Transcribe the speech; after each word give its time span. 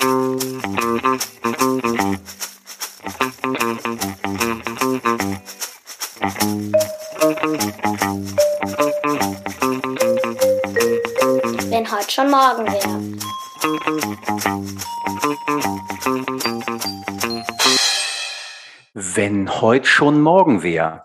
Wenn 0.00 0.08
heute 11.90 12.10
schon 12.10 12.30
morgen 12.30 12.66
wäre. 12.66 13.00
Wenn 18.94 19.60
heute 19.60 19.86
schon 19.86 20.22
morgen 20.22 20.62
wäre. 20.62 21.04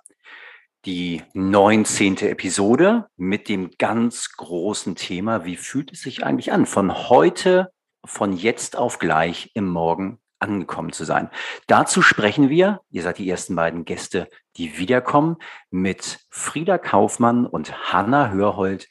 Die 0.86 1.22
19. 1.34 2.20
Episode 2.20 3.08
mit 3.18 3.50
dem 3.50 3.72
ganz 3.78 4.30
großen 4.38 4.96
Thema, 4.96 5.44
wie 5.44 5.58
fühlt 5.58 5.92
es 5.92 6.00
sich 6.00 6.24
eigentlich 6.24 6.54
an, 6.54 6.66
von 6.66 7.10
heute, 7.10 7.75
von 8.06 8.34
jetzt 8.34 8.78
auf 8.78 9.00
gleich 9.00 9.52
im 9.54 9.68
Morgen 9.68 10.20
angekommen 10.40 10.92
zu 10.92 11.06
sein. 11.06 11.30
Dazu 11.68 12.02
sprechen 12.02 12.50
wir, 12.50 12.82
ihr 12.90 13.04
seid 13.04 13.18
die 13.18 13.30
ersten 13.30 13.56
beiden 13.56 13.86
Gäste, 13.86 14.30
die 14.58 14.78
wiederkommen, 14.78 15.38
mit 15.72 16.20
Frieda 16.30 16.78
Kaufmann 16.78 17.46
und 17.46 17.92
Hanna 17.92 18.30
Hörhold. 18.30 18.88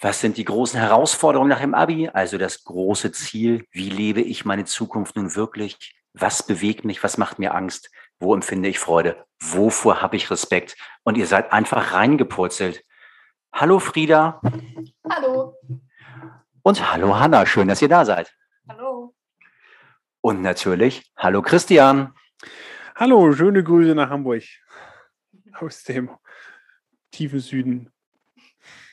Was 0.00 0.20
sind 0.20 0.36
die 0.36 0.44
großen 0.44 0.78
Herausforderungen 0.78 1.48
nach 1.48 1.60
dem 1.60 1.74
Abi? 1.74 2.08
Also 2.08 2.38
das 2.38 2.64
große 2.64 3.12
Ziel, 3.12 3.64
wie 3.70 3.88
lebe 3.88 4.20
ich 4.20 4.44
meine 4.44 4.64
Zukunft 4.64 5.16
nun 5.16 5.34
wirklich? 5.34 5.96
Was 6.12 6.46
bewegt 6.46 6.84
mich? 6.84 7.02
Was 7.02 7.18
macht 7.18 7.38
mir 7.38 7.54
Angst? 7.54 7.90
Wo 8.18 8.34
empfinde 8.34 8.68
ich 8.68 8.78
Freude? 8.78 9.24
Wovor 9.40 10.00
habe 10.02 10.16
ich 10.16 10.30
Respekt? 10.30 10.76
Und 11.02 11.16
ihr 11.16 11.26
seid 11.26 11.52
einfach 11.52 11.92
reingepurzelt. 11.92 12.82
Hallo 13.52 13.78
Frieda. 13.78 14.40
Hallo. 15.10 15.54
Und 16.62 16.92
hallo 16.92 17.18
Hanna. 17.18 17.46
Schön, 17.46 17.68
dass 17.68 17.82
ihr 17.82 17.88
da 17.88 18.04
seid. 18.04 18.34
Hallo. 18.68 19.14
Und 20.20 20.42
natürlich, 20.42 21.12
hallo 21.16 21.40
Christian. 21.40 22.14
Hallo, 22.96 23.32
schöne 23.32 23.62
Grüße 23.62 23.94
nach 23.94 24.10
Hamburg. 24.10 24.42
Aus 25.60 25.84
dem 25.84 26.10
tiefen 27.12 27.38
Süden. 27.38 27.92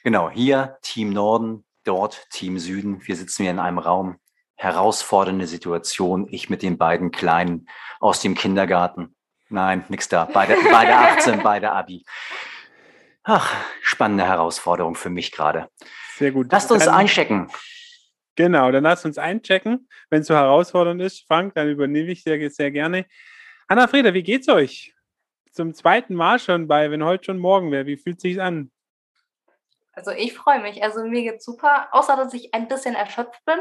Genau, 0.04 0.30
hier 0.30 0.78
Team 0.84 1.10
Norden, 1.10 1.66
dort 1.86 2.30
Team 2.30 2.60
Süden. 2.60 3.02
Wir 3.08 3.16
sitzen 3.16 3.44
hier 3.44 3.52
in 3.52 3.58
einem 3.58 3.80
Raum. 3.80 4.20
Herausfordernde 4.58 5.48
Situation. 5.48 6.28
Ich 6.30 6.52
mit 6.52 6.62
den 6.62 6.78
beiden 6.78 7.10
Kleinen 7.10 7.68
aus 8.00 8.22
dem 8.22 8.36
Kindergarten. 8.36 9.16
Nein, 9.50 9.84
nix 9.90 10.08
da. 10.08 10.26
Beide, 10.26 10.56
beide 10.72 10.96
18, 10.96 11.40
beide 11.44 11.72
Abi. 11.72 12.06
Ach, 13.24 13.52
spannende 13.82 14.26
Herausforderung 14.26 14.94
für 14.94 15.10
mich 15.10 15.32
gerade. 15.32 15.68
Sehr 16.16 16.32
gut. 16.32 16.52
Lasst 16.52 16.72
uns 16.72 16.88
einchecken. 16.88 17.50
Genau, 18.36 18.72
dann 18.72 18.84
lasst 18.84 19.06
uns 19.06 19.18
einchecken. 19.18 19.88
Wenn 20.10 20.22
es 20.22 20.28
so 20.28 20.34
herausfordernd 20.34 21.02
ist, 21.02 21.26
Frank, 21.28 21.54
dann 21.56 21.70
übernehme 21.70 22.12
ich 22.12 22.24
sehr, 22.24 22.50
sehr 22.50 22.72
gerne. 22.72 23.06
Anna 23.68 23.88
Frieda, 23.88 24.14
wie 24.14 24.24
geht's 24.24 24.50
euch? 24.50 24.94
Zum 25.52 25.74
zweiten 25.74 26.16
Mal 26.16 26.40
schon 26.40 26.68
bei, 26.68 26.90
wenn 26.90 27.04
heute 27.04 27.26
schon 27.26 27.38
morgen 27.38 27.72
wäre. 27.72 27.86
Wie 27.86 27.98
fühlt 27.98 28.20
sich's 28.20 28.40
an? 28.40 28.72
Also 29.94 30.10
ich 30.12 30.34
freue 30.34 30.62
mich. 30.62 30.82
Also 30.84 31.04
mir 31.06 31.22
geht's 31.22 31.46
super, 31.46 31.88
außer 31.92 32.16
dass 32.16 32.34
ich 32.34 32.54
ein 32.56 32.68
bisschen 32.68 32.96
erschöpft 32.96 33.46
bin. 33.46 33.60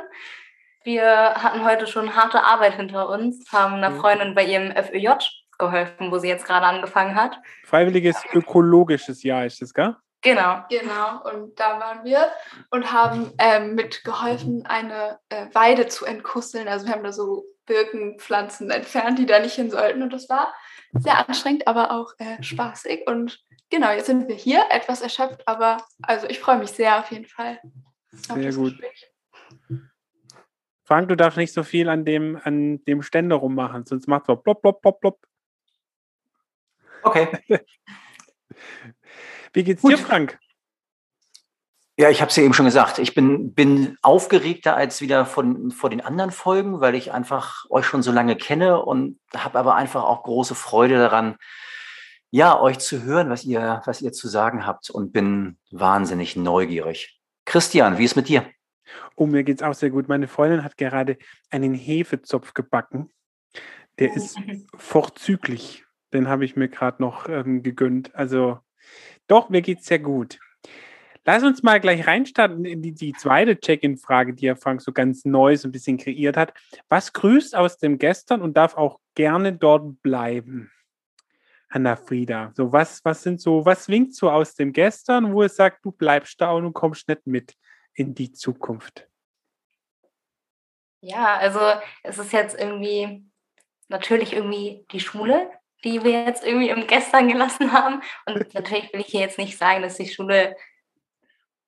Wir 0.85 1.05
hatten 1.35 1.65
heute 1.65 1.87
schon 1.87 2.17
harte 2.17 2.43
Arbeit 2.43 2.75
hinter 2.75 3.09
uns, 3.11 3.53
haben 3.53 3.75
einer 3.75 3.91
Mhm. 3.91 4.01
Freundin 4.01 4.35
bei 4.35 4.45
ihrem 4.45 4.73
FÖJ 4.73 5.11
geholfen, 5.59 6.11
wo 6.11 6.19
sie 6.19 6.29
jetzt 6.29 6.47
gerade 6.47 6.67
angefangen 6.67 7.15
hat. 7.15 7.39
Freiwilliges 7.65 8.17
ökologisches 8.33 9.23
Jahr 9.23 9.45
ist 9.45 9.61
das, 9.61 9.75
gell? 9.75 9.95
Genau. 10.23 10.63
Genau, 10.71 11.23
und 11.25 11.59
da 11.59 11.81
waren 11.81 12.05
wir 12.05 12.31
und 12.71 12.93
haben 12.93 13.33
ähm, 13.39 13.75
mitgeholfen, 13.75 14.65
eine 14.67 15.19
äh, 15.29 15.47
Weide 15.53 15.89
zu 15.89 16.05
entkusseln. 16.05 16.69
Also 16.69 16.87
wir 16.87 16.93
haben 16.93 17.03
da 17.03 17.13
so 17.13 17.45
Birkenpflanzen 17.67 18.71
entfernt, 18.71 19.19
die 19.19 19.27
da 19.27 19.41
nicht 19.41 19.55
hin 19.55 19.71
sollten. 19.71 20.03
Und 20.03 20.13
das 20.13 20.29
war 20.29 20.55
sehr 20.93 21.29
anstrengend, 21.29 21.67
aber 21.67 21.91
auch 21.91 22.13
äh, 22.19 22.41
spaßig. 22.43 23.07
Und 23.07 23.45
genau, 23.69 23.91
jetzt 23.91 24.07
sind 24.07 24.29
wir 24.29 24.37
hier, 24.37 24.65
etwas 24.71 25.03
erschöpft, 25.03 25.47
aber 25.47 25.79
also 26.03 26.29
ich 26.29 26.39
freue 26.39 26.59
mich 26.59 26.71
sehr 26.71 26.99
auf 27.01 27.11
jeden 27.11 27.27
Fall. 27.27 27.61
auf 28.29 28.37
Sehr 28.37 28.45
das 28.45 28.57
gut. 28.57 28.79
Gespräch. 28.79 29.09
Frank, 30.85 31.09
du 31.09 31.17
darfst 31.17 31.39
nicht 31.39 31.53
so 31.53 31.63
viel 31.63 31.89
an 31.89 32.05
dem, 32.05 32.39
an 32.45 32.85
dem 32.85 33.03
Ständer 33.03 33.37
rummachen, 33.37 33.87
sonst 33.87 34.07
macht 34.07 34.27
so 34.27 34.37
plopp, 34.37 34.63
plopp, 34.63 34.83
plopp, 34.83 35.01
plopp. 35.01 35.27
Okay. 37.03 37.29
Wie 39.53 39.65
geht's 39.65 39.83
Gut. 39.83 39.93
dir, 39.93 39.99
Frank? 39.99 40.39
Ja, 41.99 42.09
ich 42.09 42.23
habe 42.23 42.31
es 42.31 42.37
ja 42.37 42.43
eben 42.43 42.55
schon 42.55 42.65
gesagt. 42.65 42.99
Ich 42.99 43.15
bin, 43.15 43.53
bin 43.53 43.99
aufgeregter 44.01 44.75
als 44.75 45.03
wieder 45.03 45.27
von, 45.27 45.71
vor 45.71 45.91
den 45.91 46.01
anderen 46.01 46.31
Folgen, 46.31 46.81
weil 46.81 46.95
ich 46.95 47.13
einfach 47.13 47.67
euch 47.69 47.85
schon 47.85 48.03
so 48.03 48.13
lange 48.13 48.35
kenne 48.35 48.83
und 48.83 49.21
habe 49.37 49.59
aber 49.59 49.75
einfach 49.75 50.03
auch 50.03 50.23
große 50.23 50.55
Freude 50.55 50.97
daran, 50.97 51.37
ja, 52.31 52.59
euch 52.59 52.79
zu 52.79 53.03
hören, 53.03 53.29
was 53.29 53.45
ihr, 53.45 53.83
was 53.85 54.01
ihr 54.01 54.13
zu 54.13 54.27
sagen 54.27 54.67
habt 54.67 54.89
und 54.89 55.13
bin 55.13 55.59
wahnsinnig 55.71 56.35
neugierig. 56.35 57.21
Christian, 57.45 57.99
wie 57.99 58.05
ist 58.05 58.17
mit 58.17 58.29
dir? 58.29 58.47
Oh, 59.17 59.27
mir 59.27 59.45
geht's 59.45 59.63
auch 59.63 59.75
sehr 59.75 59.91
gut. 59.91 60.09
Meine 60.09 60.29
Freundin 60.29 60.65
hat 60.65 60.79
gerade 60.79 61.19
einen 61.51 61.75
Hefezopf 61.75 62.55
gebacken. 62.55 63.11
Der 63.99 64.15
ist 64.15 64.39
vorzüglich. 64.77 65.85
Den 66.15 66.29
habe 66.29 66.47
ich 66.47 66.57
mir 66.57 66.69
gerade 66.69 67.03
noch 67.03 67.29
ähm, 67.29 67.63
gegönnt. 67.63 68.15
Also 68.15 68.61
doch, 69.27 69.49
mir 69.49 69.63
geht's 69.63 69.87
sehr 69.87 69.99
gut. 69.99 70.39
Lass 71.25 71.45
uns 71.45 71.63
mal 71.63 71.81
gleich 71.81 72.07
reinstarten 72.07 72.65
in 72.65 72.83
die, 72.83 72.93
die 72.93 73.13
zweite 73.13 73.59
Check-in-Frage, 73.59 74.35
die 74.35 74.47
ja 74.47 74.57
Frank 74.57 74.83
so 74.83 74.93
ganz 74.93 75.25
neu 75.25 75.57
so 75.57 75.69
ein 75.69 75.73
bisschen 75.73 75.97
kreiert 75.97 76.37
hat. 76.37 76.53
Was 76.89 77.13
grüßt 77.13 77.55
aus 77.55 77.79
dem 77.79 77.99
Gestern 77.99 78.43
und 78.43 78.57
darf 78.57 78.77
auch 78.77 78.99
gerne 79.15 79.53
dort 79.53 80.03
bleiben? 80.03 80.73
Anna 81.69 81.97
Frieda, 81.97 82.53
so 82.55 82.71
was, 82.71 83.03
was 83.05 83.23
sind 83.23 83.41
so, 83.41 83.65
was 83.65 83.89
winkt 83.89 84.15
so 84.15 84.31
aus 84.31 84.55
dem 84.55 84.73
Gestern, 84.73 85.33
wo 85.33 85.43
es 85.43 85.57
sagt, 85.57 85.85
du 85.85 85.93
bleibst 85.93 86.39
da 86.41 86.51
und 86.51 86.65
du 86.65 86.73
kommst 86.73 87.09
nicht 87.09 87.27
mit 87.27 87.55
in 87.95 88.15
die 88.15 88.33
Zukunft? 88.33 89.09
Ja, 91.01 91.37
also 91.37 91.61
es 92.03 92.19
ist 92.19 92.33
jetzt 92.33 92.59
irgendwie 92.59 93.25
natürlich 93.89 94.35
irgendwie 94.35 94.85
die 94.93 95.01
Schule, 95.01 95.51
die 95.85 96.03
wir 96.05 96.25
jetzt 96.25 96.45
irgendwie 96.45 96.71
im 96.71 96.87
Gestern 96.87 97.29
gelassen 97.29 97.73
haben. 97.73 98.03
Und 98.27 98.55
natürlich 98.55 98.93
will 98.93 99.01
ich 99.01 99.09
hier 99.09 99.21
jetzt 99.21 99.39
nicht 99.39 99.59
sagen, 99.59 99.83
dass 99.83 99.97
die 99.97 100.09
Schule 100.09 100.57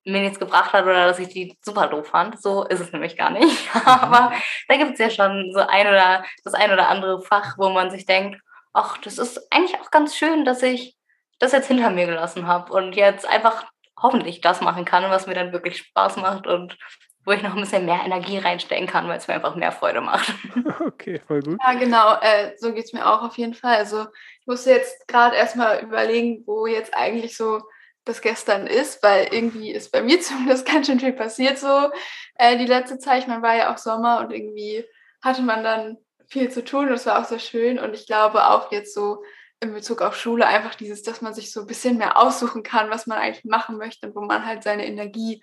mir 0.05 0.21
nichts 0.21 0.39
gebracht 0.39 0.73
hat 0.73 0.85
oder 0.85 1.07
dass 1.07 1.19
ich 1.19 1.29
die 1.29 1.57
super 1.63 1.89
doof 1.89 2.09
fand. 2.09 2.41
So 2.41 2.65
ist 2.65 2.81
es 2.81 2.93
nämlich 2.93 3.17
gar 3.17 3.31
nicht. 3.31 3.75
Aber 3.87 4.33
da 4.69 4.77
gibt 4.77 4.93
es 4.93 4.99
ja 4.99 5.11
schon 5.11 5.51
so 5.53 5.61
ein 5.61 5.87
oder 5.87 6.25
das 6.45 6.55
ein 6.55 6.73
oder 6.73 6.89
andere 6.89 7.23
Fach, 7.23 7.57
wo 7.59 7.71
man 7.71 7.91
sich 7.91 8.05
denkt, 8.07 8.41
ach, 8.73 8.99
das 8.99 9.19
ist 9.19 9.41
eigentlich 9.51 9.81
auch 9.81 9.91
ganz 9.91 10.17
schön, 10.17 10.45
dass 10.45 10.63
ich 10.63 10.97
das 11.39 11.53
jetzt 11.53 11.69
hinter 11.69 11.91
mir 11.91 12.07
gelassen 12.07 12.47
habe 12.47 12.73
und 12.73 12.95
jetzt 12.95 13.27
einfach 13.27 13.65
hoffentlich 14.01 14.41
das 14.41 14.61
machen 14.61 14.85
kann, 14.85 15.11
was 15.11 15.27
mir 15.27 15.35
dann 15.35 15.53
wirklich 15.53 15.79
Spaß 15.79 16.17
macht 16.17 16.47
und 16.47 16.77
wo 17.25 17.33
ich 17.33 17.43
noch 17.43 17.55
ein 17.55 17.61
bisschen 17.61 17.87
mehr 17.87 18.03
Energie 18.05 18.39
reinstecken 18.39 18.87
kann, 18.87 19.09
weil 19.09 19.19
es 19.19 19.29
mir 19.29 19.35
einfach 19.35 19.57
mehr 19.57 19.73
Freude 19.73 20.01
macht. 20.01 20.33
Okay, 20.87 21.21
voll 21.27 21.41
gut. 21.43 21.59
Ja, 21.63 21.75
genau, 21.75 22.15
äh, 22.21 22.53
so 22.59 22.73
geht 22.73 22.85
es 22.85 22.93
mir 22.93 23.07
auch 23.07 23.23
auf 23.23 23.37
jeden 23.39 23.55
Fall. 23.55 23.77
Also 23.77 24.07
ich 24.41 24.47
musste 24.47 24.71
jetzt 24.71 25.07
gerade 25.09 25.37
erstmal 25.37 25.83
überlegen, 25.83 26.43
wo 26.47 26.67
jetzt 26.67 26.95
eigentlich 26.95 27.37
so 27.37 27.63
das 28.05 28.21
gestern 28.21 28.67
ist, 28.67 29.03
weil 29.03 29.29
irgendwie 29.33 29.73
ist 29.73 29.93
bei 29.93 30.03
mir 30.03 30.21
zumindest 30.23 30.67
ganz 30.67 30.87
schön 30.87 31.01
viel 31.01 31.13
passiert 31.13 31.59
so 31.59 31.91
äh, 32.37 32.57
die 32.59 32.67
letzte 32.67 32.99
Zeit. 32.99 33.29
Man 33.29 33.43
war 33.43 33.57
ja 33.57 33.73
auch 33.73 33.79
Sommer 33.79 34.21
und 34.21 34.33
irgendwie 34.33 34.85
hatte 35.23 35.43
man 35.43 35.65
dann 35.65 35.99
viel 36.29 36.51
zu 36.51 36.65
tun 36.65 36.89
und 36.89 36.95
es 36.95 37.07
war 37.07 37.21
auch 37.21 37.25
sehr 37.25 37.39
schön. 37.39 37.79
Und 37.79 37.95
ich 37.95 38.07
glaube 38.07 38.47
auch 38.49 38.73
jetzt 38.73 38.95
so 38.95 39.23
in 39.61 39.73
Bezug 39.73 40.03
auf 40.03 40.17
Schule 40.17 40.47
einfach 40.47 40.75
dieses, 40.75 41.03
dass 41.03 41.23
man 41.23 41.35
sich 41.35 41.53
so 41.53 41.61
ein 41.61 41.67
bisschen 41.67 41.97
mehr 41.97 42.19
aussuchen 42.19 42.63
kann, 42.63 42.91
was 42.91 43.07
man 43.07 43.19
eigentlich 43.19 43.45
machen 43.45 43.79
möchte 43.79 44.09
und 44.09 44.15
wo 44.15 44.21
man 44.21 44.47
halt 44.47 44.63
seine 44.63 44.87
Energie 44.87 45.43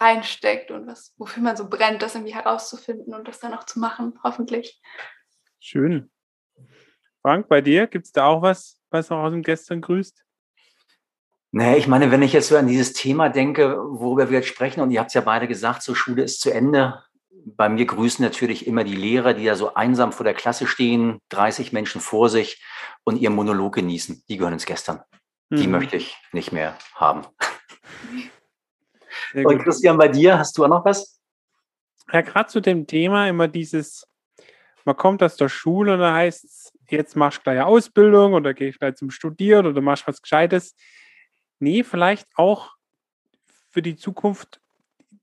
reinsteckt 0.00 0.70
und 0.70 0.86
was, 0.86 1.14
wofür 1.18 1.42
man 1.42 1.56
so 1.56 1.68
brennt, 1.68 2.02
das 2.02 2.14
irgendwie 2.14 2.34
herauszufinden 2.34 3.14
und 3.14 3.26
das 3.26 3.40
dann 3.40 3.54
auch 3.54 3.64
zu 3.64 3.78
machen, 3.78 4.18
hoffentlich. 4.22 4.80
Schön. 5.58 6.10
Frank, 7.22 7.48
bei 7.48 7.60
dir 7.60 7.86
gibt 7.86 8.06
es 8.06 8.12
da 8.12 8.26
auch 8.26 8.42
was, 8.42 8.80
was 8.90 9.10
noch 9.10 9.18
aus 9.18 9.32
dem 9.32 9.42
Gestern 9.42 9.80
grüßt? 9.80 10.24
Naja, 11.50 11.76
ich 11.76 11.88
meine, 11.88 12.10
wenn 12.10 12.22
ich 12.22 12.32
jetzt 12.32 12.48
so 12.48 12.56
an 12.56 12.66
dieses 12.66 12.92
Thema 12.92 13.30
denke, 13.30 13.76
worüber 13.78 14.30
wir 14.30 14.38
jetzt 14.38 14.48
sprechen, 14.48 14.80
und 14.80 14.90
ihr 14.90 15.00
habt 15.00 15.10
es 15.10 15.14
ja 15.14 15.22
beide 15.22 15.48
gesagt, 15.48 15.82
so 15.82 15.94
Schule 15.94 16.22
ist 16.22 16.40
zu 16.40 16.52
Ende. 16.52 17.02
Bei 17.30 17.68
mir 17.68 17.86
grüßen 17.86 18.22
natürlich 18.22 18.66
immer 18.66 18.84
die 18.84 18.94
Lehrer, 18.94 19.32
die 19.32 19.46
da 19.46 19.54
so 19.54 19.74
einsam 19.74 20.12
vor 20.12 20.24
der 20.24 20.34
Klasse 20.34 20.66
stehen, 20.66 21.18
30 21.30 21.72
Menschen 21.72 22.00
vor 22.00 22.28
sich 22.28 22.62
und 23.04 23.16
ihr 23.16 23.30
Monolog 23.30 23.74
genießen. 23.76 24.22
Die 24.28 24.36
gehören 24.36 24.52
ins 24.52 24.66
Gestern. 24.66 25.02
Die 25.50 25.66
Mhm, 25.66 25.72
möchte 25.72 25.96
ich 25.96 26.16
nicht 26.32 26.52
mehr 26.52 26.76
haben. 26.94 27.22
Und. 29.34 29.58
Christian, 29.58 29.98
bei 29.98 30.08
dir, 30.08 30.38
hast 30.38 30.56
du 30.56 30.64
auch 30.64 30.68
noch 30.68 30.84
was? 30.84 31.20
Ja, 32.12 32.22
gerade 32.22 32.48
zu 32.48 32.60
dem 32.60 32.86
Thema 32.86 33.28
immer 33.28 33.48
dieses, 33.48 34.06
man 34.84 34.96
kommt 34.96 35.22
aus 35.22 35.36
der 35.36 35.48
Schule 35.48 35.94
und 35.94 36.00
da 36.00 36.14
heißt 36.14 36.44
es, 36.44 36.72
jetzt 36.88 37.16
machst 37.16 37.38
du 37.38 37.42
gleich 37.42 37.58
eine 37.58 37.66
Ausbildung 37.66 38.32
oder 38.32 38.54
gehst 38.54 38.78
gleich 38.78 38.94
zum 38.94 39.10
Studieren 39.10 39.66
oder 39.66 39.80
machst 39.80 40.06
was 40.06 40.22
Gescheites. 40.22 40.74
Nee, 41.58 41.82
vielleicht 41.82 42.26
auch 42.36 42.72
für 43.70 43.82
die 43.82 43.96
Zukunft 43.96 44.60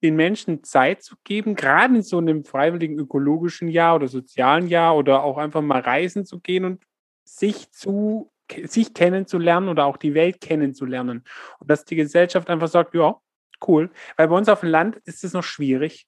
den 0.03 0.15
Menschen 0.15 0.63
Zeit 0.63 1.01
zu 1.01 1.15
geben, 1.23 1.55
gerade 1.55 1.95
in 1.95 2.03
so 2.03 2.19
einem 2.19 2.43
freiwilligen 2.45 2.99
ökologischen 2.99 3.67
Jahr 3.67 3.95
oder 3.95 4.07
sozialen 4.07 4.67
Jahr 4.67 4.95
oder 4.95 5.23
auch 5.23 5.37
einfach 5.37 5.61
mal 5.61 5.79
reisen 5.79 6.25
zu 6.25 6.39
gehen 6.39 6.65
und 6.65 6.83
sich 7.23 7.71
zu 7.71 8.31
sich 8.65 8.93
kennenzulernen 8.93 9.69
oder 9.69 9.85
auch 9.85 9.97
die 9.97 10.13
Welt 10.13 10.39
kennenzulernen. 10.39 11.23
Und 11.59 11.71
dass 11.71 11.85
die 11.85 11.95
Gesellschaft 11.95 12.49
einfach 12.49 12.67
sagt, 12.67 12.93
ja, 12.93 13.19
cool. 13.67 13.89
Weil 14.17 14.27
bei 14.27 14.35
uns 14.35 14.49
auf 14.49 14.61
dem 14.61 14.69
Land 14.69 14.97
ist 15.05 15.23
es 15.23 15.33
noch 15.33 15.43
schwierig. 15.43 16.07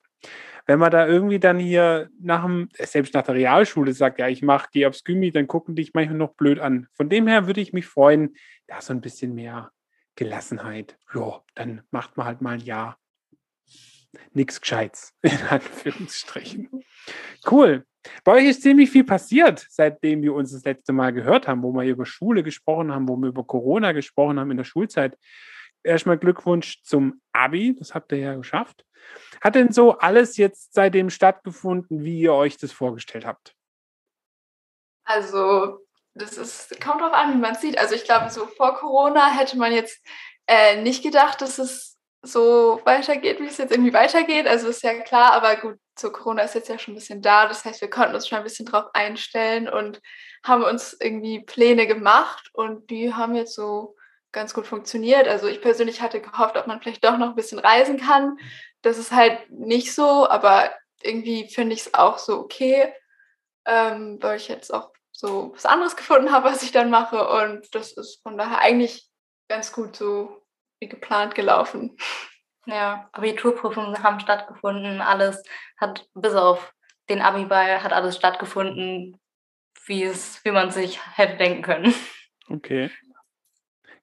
Wenn 0.65 0.79
man 0.79 0.91
da 0.91 1.07
irgendwie 1.07 1.39
dann 1.39 1.59
hier 1.59 2.09
nach 2.19 2.43
dem, 2.43 2.69
selbst 2.77 3.13
nach 3.13 3.23
der 3.23 3.35
Realschule 3.35 3.93
sagt, 3.93 4.19
ja, 4.19 4.27
ich 4.27 4.41
mache, 4.41 4.69
gehe 4.71 4.87
aufs 4.87 5.03
Gummi, 5.03 5.31
dann 5.31 5.47
gucken 5.47 5.75
dich 5.75 5.93
manchmal 5.93 6.17
noch 6.17 6.33
blöd 6.33 6.59
an. 6.59 6.87
Von 6.93 7.09
dem 7.09 7.27
her 7.27 7.47
würde 7.47 7.61
ich 7.61 7.71
mich 7.71 7.85
freuen, 7.85 8.35
da 8.67 8.81
so 8.81 8.93
ein 8.93 9.01
bisschen 9.01 9.33
mehr 9.33 9.71
Gelassenheit. 10.15 10.97
Ja, 11.13 11.41
dann 11.55 11.83
macht 11.91 12.17
man 12.17 12.25
halt 12.25 12.41
mal 12.41 12.55
ein 12.55 12.59
Jahr. 12.59 12.97
Nichts 14.33 14.59
Gescheites, 14.59 15.13
in 15.21 15.39
Anführungsstrichen. 15.49 16.69
Cool. 17.49 17.85
Bei 18.23 18.33
euch 18.33 18.45
ist 18.45 18.61
ziemlich 18.61 18.89
viel 18.89 19.03
passiert, 19.03 19.65
seitdem 19.69 20.21
wir 20.21 20.33
uns 20.33 20.51
das 20.51 20.63
letzte 20.63 20.93
Mal 20.93 21.13
gehört 21.13 21.47
haben, 21.47 21.63
wo 21.63 21.71
wir 21.73 21.83
über 21.83 22.05
Schule 22.05 22.43
gesprochen 22.43 22.91
haben, 22.91 23.07
wo 23.07 23.15
wir 23.17 23.29
über 23.29 23.43
Corona 23.45 23.91
gesprochen 23.91 24.39
haben 24.39 24.51
in 24.51 24.57
der 24.57 24.63
Schulzeit. 24.63 25.17
Erstmal 25.83 26.17
Glückwunsch 26.17 26.81
zum 26.83 27.21
Abi, 27.31 27.75
das 27.77 27.93
habt 27.93 28.11
ihr 28.11 28.19
ja 28.19 28.35
geschafft. 28.35 28.85
Hat 29.41 29.55
denn 29.55 29.71
so 29.71 29.97
alles 29.97 30.37
jetzt 30.37 30.73
seitdem 30.73 31.09
stattgefunden, 31.09 32.03
wie 32.03 32.19
ihr 32.21 32.33
euch 32.33 32.57
das 32.57 32.71
vorgestellt 32.71 33.25
habt? 33.25 33.53
Also, 35.05 35.79
das 36.15 36.37
ist, 36.37 36.81
kommt 36.81 37.01
drauf 37.01 37.13
an, 37.13 37.33
wie 37.33 37.37
man 37.37 37.55
sieht. 37.55 37.77
Also, 37.77 37.95
ich 37.95 38.03
glaube, 38.03 38.29
so 38.29 38.45
vor 38.47 38.75
Corona 38.75 39.27
hätte 39.31 39.57
man 39.57 39.71
jetzt 39.71 40.05
äh, 40.47 40.81
nicht 40.81 41.03
gedacht, 41.03 41.41
dass 41.41 41.59
es 41.59 41.97
so 42.21 42.81
weitergeht, 42.83 43.39
wie 43.39 43.45
es 43.45 43.57
jetzt 43.57 43.71
irgendwie 43.71 43.93
weitergeht. 43.93 44.47
Also, 44.47 44.67
ist 44.67 44.83
ja 44.83 44.99
klar, 45.01 45.31
aber 45.31 45.55
gut, 45.55 45.79
so 45.97 46.11
Corona 46.11 46.41
ist 46.41 46.55
jetzt 46.55 46.69
ja 46.69 46.77
schon 46.77 46.93
ein 46.93 46.97
bisschen 46.97 47.21
da. 47.21 47.47
Das 47.47 47.63
heißt, 47.63 47.81
wir 47.81 47.89
konnten 47.89 48.15
uns 48.15 48.27
schon 48.27 48.39
ein 48.39 48.43
bisschen 48.43 48.65
drauf 48.65 48.85
einstellen 48.93 49.69
und 49.69 50.01
haben 50.43 50.63
uns 50.63 50.97
irgendwie 50.99 51.41
Pläne 51.41 51.87
gemacht 51.87 52.49
und 52.53 52.89
die 52.89 53.13
haben 53.13 53.35
jetzt 53.35 53.55
so 53.55 53.95
ganz 54.37 54.53
gut 54.53 54.67
funktioniert. 54.67 55.27
Also 55.27 55.47
ich 55.47 55.61
persönlich 55.61 55.99
hatte 55.99 56.21
gehofft, 56.21 56.57
ob 56.57 56.67
man 56.67 56.79
vielleicht 56.79 57.03
doch 57.03 57.17
noch 57.17 57.29
ein 57.29 57.35
bisschen 57.35 57.57
reisen 57.57 57.97
kann. 57.99 58.37
Das 58.83 58.99
ist 58.99 59.11
halt 59.11 59.49
nicht 59.49 59.95
so, 59.95 60.29
aber 60.29 60.69
irgendwie 61.01 61.49
finde 61.49 61.73
ich 61.73 61.81
es 61.81 61.93
auch 61.95 62.19
so 62.19 62.37
okay, 62.37 62.93
ähm, 63.65 64.19
weil 64.21 64.37
ich 64.37 64.47
jetzt 64.47 64.71
auch 64.71 64.91
so 65.11 65.53
was 65.55 65.65
anderes 65.65 65.95
gefunden 65.95 66.31
habe, 66.31 66.45
was 66.45 66.61
ich 66.61 66.71
dann 66.71 66.91
mache. 66.91 67.27
Und 67.27 67.73
das 67.73 67.93
ist 67.93 68.21
von 68.21 68.37
daher 68.37 68.59
eigentlich 68.59 69.09
ganz 69.49 69.71
gut 69.73 69.95
so 69.95 70.45
wie 70.79 70.87
geplant 70.87 71.35
gelaufen. 71.35 71.97
Ja, 72.69 73.07
Abiturprüfungen 73.13 74.03
haben 74.03 74.19
stattgefunden, 74.19 74.99
alles 74.99 75.41
hat 75.77 76.05
bis 76.13 76.33
auf 76.33 76.73
den 77.07 77.21
Abiball 77.21 77.81
hat 77.81 77.93
alles 77.93 78.17
stattgefunden, 78.17 79.17
wie 79.85 80.03
es, 80.03 80.43
wie 80.43 80.51
man 80.51 80.69
sich 80.69 80.99
hätte 81.15 81.37
denken 81.37 81.61
können. 81.61 81.95
Okay. 82.49 82.91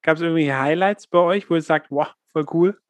Gab 0.04 0.16
es 0.16 0.22
irgendwie 0.22 0.52
Highlights 0.52 1.06
bei 1.06 1.18
euch, 1.18 1.48
wo 1.48 1.54
ihr 1.54 1.62
sagt, 1.62 1.90
wow, 1.90 2.08
voll 2.32 2.44
cool? 2.52 2.80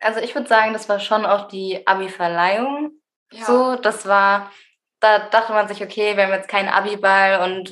Also 0.00 0.18
ich 0.20 0.34
würde 0.34 0.48
sagen, 0.48 0.72
das 0.72 0.88
war 0.88 0.98
schon 0.98 1.26
auch 1.26 1.46
die 1.46 1.86
Abi-Verleihung. 1.86 2.92
Ja. 3.30 3.44
So, 3.44 3.76
das 3.76 4.06
war, 4.06 4.50
da 4.98 5.18
dachte 5.28 5.52
man 5.52 5.68
sich, 5.68 5.82
okay, 5.82 6.16
wir 6.16 6.24
haben 6.24 6.32
jetzt 6.32 6.48
keinen 6.48 6.70
Abi-Ball 6.70 7.42
und 7.44 7.70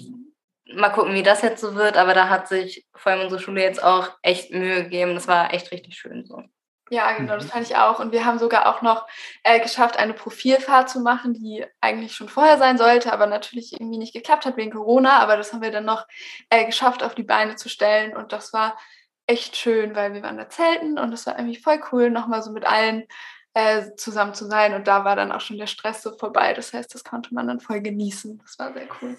mal 0.75 0.91
gucken, 0.91 1.15
wie 1.15 1.23
das 1.23 1.41
jetzt 1.41 1.63
so 1.63 1.75
wird. 1.75 1.97
Aber 1.97 2.13
da 2.13 2.29
hat 2.29 2.49
sich 2.49 2.87
vor 2.95 3.13
allem 3.13 3.23
unsere 3.23 3.41
Schule 3.41 3.63
jetzt 3.63 3.83
auch 3.83 4.11
echt 4.21 4.53
Mühe 4.53 4.85
gegeben. 4.85 5.15
Das 5.15 5.27
war 5.27 5.55
echt 5.55 5.73
richtig 5.73 5.97
schön 5.97 6.27
so. 6.27 6.43
Ja, 6.91 7.13
genau, 7.13 7.35
das 7.35 7.45
mhm. 7.45 7.49
fand 7.49 7.67
ich 7.67 7.77
auch. 7.77 7.99
Und 8.01 8.13
wir 8.13 8.25
haben 8.25 8.39
sogar 8.39 8.67
auch 8.67 8.83
noch 8.83 9.07
äh, 9.43 9.61
geschafft, 9.61 9.99
eine 9.99 10.15
Profilfahrt 10.15 10.89
zu 10.89 11.01
machen, 11.01 11.35
die 11.35 11.65
eigentlich 11.81 12.15
schon 12.15 12.29
vorher 12.29 12.59
sein 12.59 12.79
sollte, 12.79 13.13
aber 13.13 13.27
natürlich 13.27 13.73
irgendwie 13.73 13.99
nicht 13.99 14.15
geklappt 14.15 14.47
hat 14.47 14.57
wegen 14.57 14.73
Corona. 14.73 15.19
Aber 15.19 15.37
das 15.37 15.53
haben 15.53 15.63
wir 15.63 15.71
dann 15.71 15.85
noch 15.85 16.07
äh, 16.51 16.65
geschafft, 16.65 17.03
auf 17.03 17.15
die 17.15 17.25
Beine 17.25 17.57
zu 17.57 17.69
stellen. 17.69 18.17
Und 18.17 18.33
das 18.33 18.53
war 18.53 18.79
echt 19.27 19.57
schön, 19.57 19.95
weil 19.95 20.15
wir 20.15 20.23
waren 20.23 20.39
da 20.39 20.49
zelten 20.49 20.99
und 20.99 21.13
es 21.13 21.27
war 21.27 21.39
irgendwie 21.39 21.59
voll 21.59 21.81
cool, 21.93 22.11
nochmal 22.11 22.43
so 22.43 22.51
mit 22.51 22.65
allen 22.65 23.05
äh, 23.53 23.95
zusammen 23.97 24.35
zu 24.35 24.47
sein. 24.47 24.75
Und 24.75 24.89
da 24.89 25.05
war 25.05 25.17
dann 25.17 25.33
auch 25.33 25.41
schon 25.41 25.59
der 25.59 25.67
Stress 25.67 26.03
so 26.03 26.17
vorbei. 26.17 26.55
Das 26.55 26.73
heißt, 26.73 26.95
das 26.95 27.05
konnte 27.05 27.35
man 27.35 27.47
dann 27.47 27.61
voll 27.61 27.81
genießen. 27.81 28.39
Das 28.39 28.59
war 28.59 28.73
sehr 28.73 28.89
cool. 29.03 29.17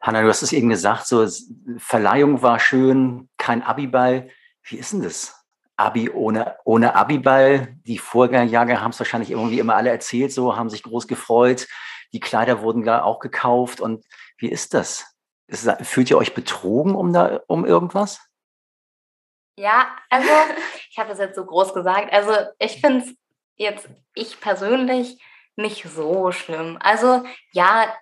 Hanna, 0.00 0.20
du 0.20 0.28
hast 0.28 0.42
es 0.42 0.52
eben 0.52 0.68
gesagt, 0.68 1.06
so 1.06 1.26
Verleihung 1.78 2.42
war 2.42 2.60
schön, 2.60 3.30
kein 3.38 3.62
Abiball. 3.62 4.28
Wie 4.62 4.76
ist 4.76 4.92
denn 4.92 5.02
das? 5.02 5.43
Abi 5.76 6.10
ohne, 6.10 6.56
ohne 6.64 6.94
Abiball. 6.94 7.76
Die 7.86 7.98
Vorgängerjahre 7.98 8.80
haben 8.80 8.90
es 8.90 8.98
wahrscheinlich 8.98 9.30
irgendwie 9.30 9.58
immer 9.58 9.76
alle 9.76 9.90
erzählt, 9.90 10.32
so 10.32 10.56
haben 10.56 10.70
sich 10.70 10.82
groß 10.82 11.08
gefreut. 11.08 11.66
Die 12.12 12.20
Kleider 12.20 12.62
wurden 12.62 12.84
da 12.84 13.02
auch 13.02 13.18
gekauft. 13.18 13.80
Und 13.80 14.04
wie 14.38 14.48
ist 14.48 14.74
das? 14.74 15.14
Ist, 15.46 15.68
fühlt 15.82 16.10
ihr 16.10 16.18
euch 16.18 16.34
betrogen 16.34 16.94
um, 16.94 17.12
da, 17.12 17.40
um 17.48 17.64
irgendwas? 17.66 18.20
Ja, 19.58 19.88
also 20.10 20.28
ich 20.90 20.98
habe 20.98 21.10
das 21.10 21.18
jetzt 21.18 21.36
so 21.36 21.44
groß 21.44 21.74
gesagt. 21.74 22.12
Also 22.12 22.32
ich 22.58 22.80
finde 22.80 23.04
es 23.04 23.16
jetzt, 23.56 23.88
ich 24.14 24.40
persönlich, 24.40 25.20
nicht 25.56 25.84
so 25.88 26.32
schlimm. 26.32 26.78
Also 26.80 27.24
ja, 27.52 27.94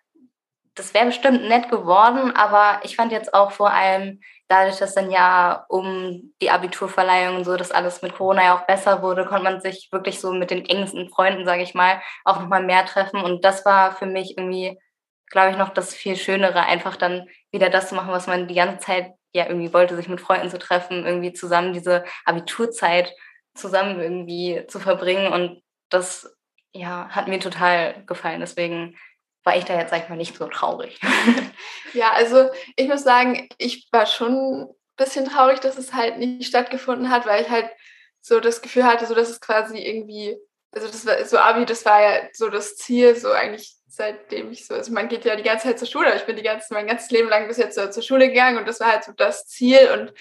das 0.74 0.94
wäre 0.94 1.06
bestimmt 1.06 1.48
nett 1.48 1.70
geworden, 1.70 2.34
aber 2.34 2.80
ich 2.84 2.96
fand 2.96 3.12
jetzt 3.12 3.34
auch 3.34 3.52
vor 3.52 3.70
allem 3.70 4.20
dadurch, 4.52 4.78
dass 4.78 4.94
dann 4.94 5.10
ja 5.10 5.64
um 5.68 6.34
die 6.42 6.50
Abiturverleihung 6.50 7.36
und 7.36 7.44
so, 7.44 7.56
dass 7.56 7.70
alles 7.70 8.02
mit 8.02 8.14
Corona 8.14 8.44
ja 8.44 8.56
auch 8.56 8.66
besser 8.66 9.02
wurde, 9.02 9.24
konnte 9.24 9.44
man 9.44 9.60
sich 9.62 9.88
wirklich 9.90 10.20
so 10.20 10.32
mit 10.32 10.50
den 10.50 10.66
engsten 10.66 11.08
Freunden, 11.08 11.46
sage 11.46 11.62
ich 11.62 11.74
mal, 11.74 12.02
auch 12.24 12.38
nochmal 12.38 12.62
mehr 12.62 12.84
treffen. 12.84 13.22
Und 13.22 13.44
das 13.44 13.64
war 13.64 13.92
für 13.92 14.04
mich 14.04 14.36
irgendwie, 14.36 14.78
glaube 15.30 15.52
ich, 15.52 15.56
noch 15.56 15.70
das 15.70 15.94
viel 15.94 16.16
Schönere, 16.16 16.60
einfach 16.66 16.96
dann 16.96 17.26
wieder 17.50 17.70
das 17.70 17.88
zu 17.88 17.94
machen, 17.94 18.12
was 18.12 18.26
man 18.26 18.46
die 18.46 18.54
ganze 18.54 18.78
Zeit 18.78 19.12
ja 19.34 19.46
irgendwie 19.46 19.72
wollte, 19.72 19.96
sich 19.96 20.08
mit 20.08 20.20
Freunden 20.20 20.50
zu 20.50 20.58
treffen, 20.58 21.06
irgendwie 21.06 21.32
zusammen 21.32 21.72
diese 21.72 22.04
Abiturzeit 22.26 23.14
zusammen 23.54 24.00
irgendwie 24.00 24.66
zu 24.68 24.80
verbringen. 24.80 25.32
Und 25.32 25.62
das 25.88 26.36
ja, 26.74 27.08
hat 27.08 27.26
mir 27.26 27.40
total 27.40 28.04
gefallen. 28.04 28.40
Deswegen 28.40 28.96
war 29.44 29.56
ich 29.56 29.64
da 29.64 29.78
jetzt, 29.78 29.90
sag 29.90 30.04
ich 30.04 30.08
mal, 30.08 30.16
nicht 30.16 30.36
so 30.36 30.46
traurig. 30.46 31.00
ja, 31.92 32.12
also 32.12 32.50
ich 32.76 32.88
muss 32.88 33.02
sagen, 33.02 33.48
ich 33.58 33.88
war 33.90 34.06
schon 34.06 34.62
ein 34.62 34.68
bisschen 34.96 35.28
traurig, 35.28 35.60
dass 35.60 35.78
es 35.78 35.92
halt 35.92 36.18
nicht 36.18 36.46
stattgefunden 36.46 37.10
hat, 37.10 37.26
weil 37.26 37.42
ich 37.42 37.50
halt 37.50 37.70
so 38.20 38.40
das 38.40 38.62
Gefühl 38.62 38.84
hatte, 38.84 39.06
so 39.06 39.14
dass 39.14 39.28
es 39.28 39.40
quasi 39.40 39.78
irgendwie, 39.78 40.36
also 40.72 40.86
das 40.86 41.04
war 41.06 41.24
so 41.24 41.38
Abi, 41.38 41.66
das 41.66 41.84
war 41.84 42.00
ja 42.00 42.28
so 42.32 42.48
das 42.48 42.76
Ziel, 42.76 43.16
so 43.16 43.32
eigentlich 43.32 43.74
seitdem 43.88 44.52
ich 44.52 44.66
so, 44.66 44.74
also 44.74 44.92
man 44.92 45.08
geht 45.08 45.24
ja 45.24 45.36
die 45.36 45.42
ganze 45.42 45.66
Zeit 45.66 45.78
zur 45.78 45.88
Schule, 45.88 46.16
ich 46.16 46.24
bin 46.24 46.36
die 46.36 46.42
ganze, 46.42 46.72
mein 46.72 46.86
ganzes 46.86 47.10
Leben 47.10 47.28
lang 47.28 47.48
bis 47.48 47.58
jetzt 47.58 47.74
so 47.74 47.90
zur 47.90 48.02
Schule 48.02 48.28
gegangen 48.28 48.58
und 48.58 48.66
das 48.66 48.80
war 48.80 48.92
halt 48.92 49.04
so 49.04 49.12
das 49.12 49.46
Ziel 49.46 49.90
und 49.92 50.14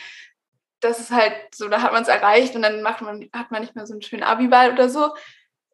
das 0.82 1.00
ist 1.00 1.12
halt 1.12 1.34
so, 1.54 1.68
da 1.70 1.82
hat 1.82 1.94
man 1.94 2.02
es 2.02 2.10
erreicht 2.10 2.56
und 2.56 2.64
dann 2.64 2.82
macht 2.82 3.02
man, 3.02 3.30
hat 3.34 3.52
man 3.52 3.62
nicht 3.62 3.76
mehr 3.76 3.86
so 3.86 3.94
einen 3.94 4.02
schönen 4.02 4.24
Abi-Ball 4.24 4.74
oder 4.74 4.90
so. 4.90 5.14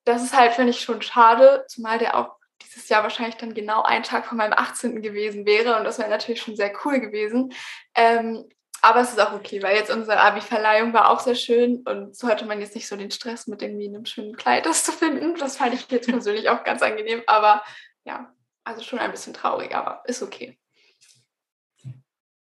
Das 0.04 0.22
ist 0.22 0.38
halt, 0.38 0.54
finde 0.54 0.72
ich, 0.72 0.82
schon 0.82 1.02
schade, 1.02 1.66
zumal 1.68 1.98
der 1.98 2.18
auch 2.18 2.37
dieses 2.64 2.90
Jahr 2.90 3.04
wahrscheinlich 3.04 3.38
dann 3.38 3.54
genau 3.54 3.84
ein 3.84 4.04
Tag 4.04 4.26
vor 4.26 4.38
meinem 4.38 4.54
18. 4.54 5.02
gewesen 5.02 5.46
wäre 5.46 5.78
und 5.78 5.84
das 5.84 6.00
wäre 6.00 6.10
natürlich 6.10 6.42
schon 6.42 6.56
sehr 6.56 6.74
cool 6.86 7.00
gewesen. 7.00 7.54
Ähm, 7.96 8.48
aber 8.82 9.02
es 9.02 9.10
ist 9.10 9.20
auch 9.20 9.34
okay, 9.34 9.62
weil 9.64 9.76
jetzt 9.76 9.92
unsere 9.92 10.20
Abi-Verleihung 10.20 10.94
war 10.94 11.10
auch 11.10 11.20
sehr 11.20 11.36
schön 11.36 11.84
und 11.86 12.16
so 12.16 12.28
hatte 12.28 12.46
man 12.46 12.60
jetzt 12.60 12.76
nicht 12.76 12.88
so 12.88 12.96
den 12.96 13.12
Stress 13.12 13.48
mit 13.48 13.62
irgendwie 13.62 13.88
einem 13.88 14.06
schönen 14.06 14.36
Kleid 14.36 14.66
das 14.66 14.84
zu 14.84 14.92
finden. 14.92 15.36
Das 15.36 15.58
fand 15.58 15.74
ich 15.74 15.90
jetzt 15.90 16.08
persönlich 16.08 16.50
auch 16.50 16.64
ganz 16.64 16.82
angenehm, 16.82 17.24
aber 17.26 17.64
ja, 18.06 18.34
also 18.64 18.84
schon 18.84 19.00
ein 19.00 19.12
bisschen 19.12 19.34
traurig, 19.34 19.76
aber 19.76 20.04
ist 20.06 20.22
okay. 20.22 20.60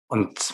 Und 0.07 0.53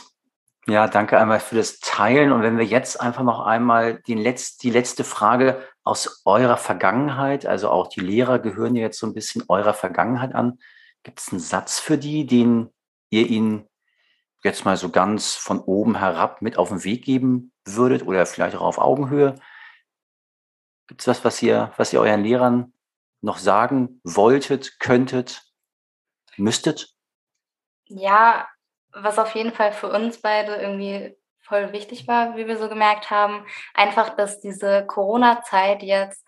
ja, 0.67 0.87
danke 0.87 1.17
einmal 1.19 1.39
für 1.39 1.55
das 1.55 1.79
Teilen. 1.79 2.31
Und 2.31 2.43
wenn 2.43 2.57
wir 2.57 2.65
jetzt 2.65 3.01
einfach 3.01 3.23
noch 3.23 3.39
einmal 3.39 4.01
die, 4.03 4.15
Letz-, 4.15 4.59
die 4.59 4.69
letzte 4.69 5.03
Frage 5.03 5.65
aus 5.83 6.21
eurer 6.25 6.57
Vergangenheit, 6.57 7.45
also 7.45 7.69
auch 7.69 7.87
die 7.87 8.01
Lehrer 8.01 8.39
gehören 8.39 8.75
jetzt 8.75 8.99
so 8.99 9.07
ein 9.07 9.13
bisschen 9.13 9.43
eurer 9.47 9.73
Vergangenheit 9.73 10.35
an. 10.35 10.59
Gibt 11.03 11.19
es 11.19 11.31
einen 11.31 11.39
Satz 11.39 11.79
für 11.79 11.97
die, 11.97 12.27
den 12.27 12.71
ihr 13.09 13.27
ihnen 13.27 13.67
jetzt 14.43 14.65
mal 14.65 14.77
so 14.77 14.89
ganz 14.89 15.33
von 15.33 15.59
oben 15.59 15.97
herab 15.97 16.41
mit 16.41 16.57
auf 16.57 16.69
den 16.69 16.83
Weg 16.83 17.05
geben 17.05 17.51
würdet 17.65 18.05
oder 18.05 18.25
vielleicht 18.25 18.55
auch 18.55 18.61
auf 18.61 18.77
Augenhöhe? 18.77 19.35
Gibt 20.87 21.01
es 21.01 21.07
was, 21.07 21.25
was 21.25 21.41
ihr, 21.41 21.71
was 21.77 21.93
ihr 21.93 22.01
euren 22.01 22.23
Lehrern 22.23 22.73
noch 23.21 23.37
sagen 23.37 23.99
wolltet, 24.03 24.79
könntet, 24.79 25.43
müsstet? 26.37 26.95
Ja, 27.85 28.47
was 28.93 29.19
auf 29.19 29.36
jeden 29.36 29.53
Fall 29.53 29.71
für 29.71 29.89
uns 29.89 30.21
beide 30.21 30.55
irgendwie 30.55 31.15
voll 31.41 31.74
wichtig 31.74 32.07
war, 32.07 32.38
wie 32.38 32.48
wir 32.48 32.57
so 32.57 32.69
gemerkt 32.69 33.12
haben, 33.12 33.45
einfach, 33.74 34.15
dass 34.15 34.39
diese 34.39 34.86
Corona-Zeit 34.86 35.83
jetzt, 35.83 36.25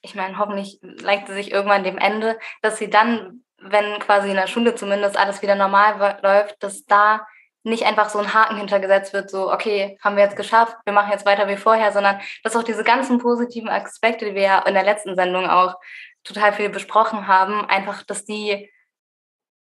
ich 0.00 0.14
meine, 0.14 0.38
hoffentlich 0.38 0.78
neigt 0.82 1.28
sie 1.28 1.34
sich 1.34 1.50
irgendwann 1.50 1.84
dem 1.84 1.98
Ende, 1.98 2.38
dass 2.62 2.78
sie 2.78 2.90
dann, 2.90 3.42
wenn 3.58 3.98
quasi 3.98 4.28
in 4.28 4.36
der 4.36 4.46
Schule 4.46 4.74
zumindest 4.74 5.18
alles 5.18 5.42
wieder 5.42 5.54
normal 5.54 6.20
läuft, 6.22 6.62
dass 6.62 6.84
da 6.84 7.26
nicht 7.64 7.86
einfach 7.86 8.10
so 8.10 8.18
ein 8.18 8.34
Haken 8.34 8.58
hintergesetzt 8.58 9.14
wird, 9.14 9.30
so, 9.30 9.50
okay, 9.50 9.98
haben 10.04 10.16
wir 10.16 10.24
jetzt 10.24 10.36
geschafft, 10.36 10.76
wir 10.84 10.92
machen 10.92 11.10
jetzt 11.10 11.24
weiter 11.24 11.48
wie 11.48 11.56
vorher, 11.56 11.92
sondern 11.92 12.20
dass 12.42 12.54
auch 12.54 12.62
diese 12.62 12.84
ganzen 12.84 13.18
positiven 13.18 13.70
Aspekte, 13.70 14.26
die 14.26 14.34
wir 14.34 14.42
ja 14.42 14.58
in 14.60 14.74
der 14.74 14.84
letzten 14.84 15.16
Sendung 15.16 15.48
auch 15.48 15.76
total 16.24 16.52
viel 16.52 16.68
besprochen 16.68 17.26
haben, 17.26 17.64
einfach, 17.64 18.02
dass 18.02 18.24
die 18.24 18.70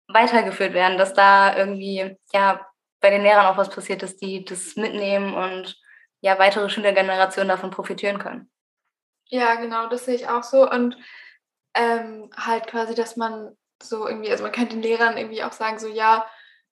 weitergeführt 0.07 0.73
werden, 0.73 0.97
dass 0.97 1.13
da 1.13 1.57
irgendwie, 1.57 2.17
ja, 2.33 2.65
bei 3.01 3.09
den 3.09 3.21
Lehrern 3.21 3.45
auch 3.45 3.57
was 3.57 3.69
passiert 3.69 4.03
ist, 4.03 4.21
die 4.21 4.45
das 4.45 4.75
mitnehmen 4.75 5.33
und 5.33 5.79
ja, 6.21 6.39
weitere 6.39 6.69
Schülergenerationen 6.69 7.49
davon 7.49 7.71
profitieren 7.71 8.19
können. 8.19 8.49
Ja, 9.27 9.55
genau, 9.55 9.87
das 9.89 10.05
sehe 10.05 10.15
ich 10.15 10.27
auch 10.27 10.43
so. 10.43 10.69
Und 10.69 10.97
ähm, 11.73 12.29
halt 12.35 12.67
quasi, 12.67 12.95
dass 12.95 13.17
man 13.17 13.55
so 13.81 14.07
irgendwie, 14.07 14.31
also 14.31 14.43
man 14.43 14.51
könnte 14.51 14.75
den 14.75 14.81
Lehrern 14.81 15.17
irgendwie 15.17 15.43
auch 15.43 15.51
sagen, 15.51 15.77
so 15.77 15.87
ja, 15.87 16.25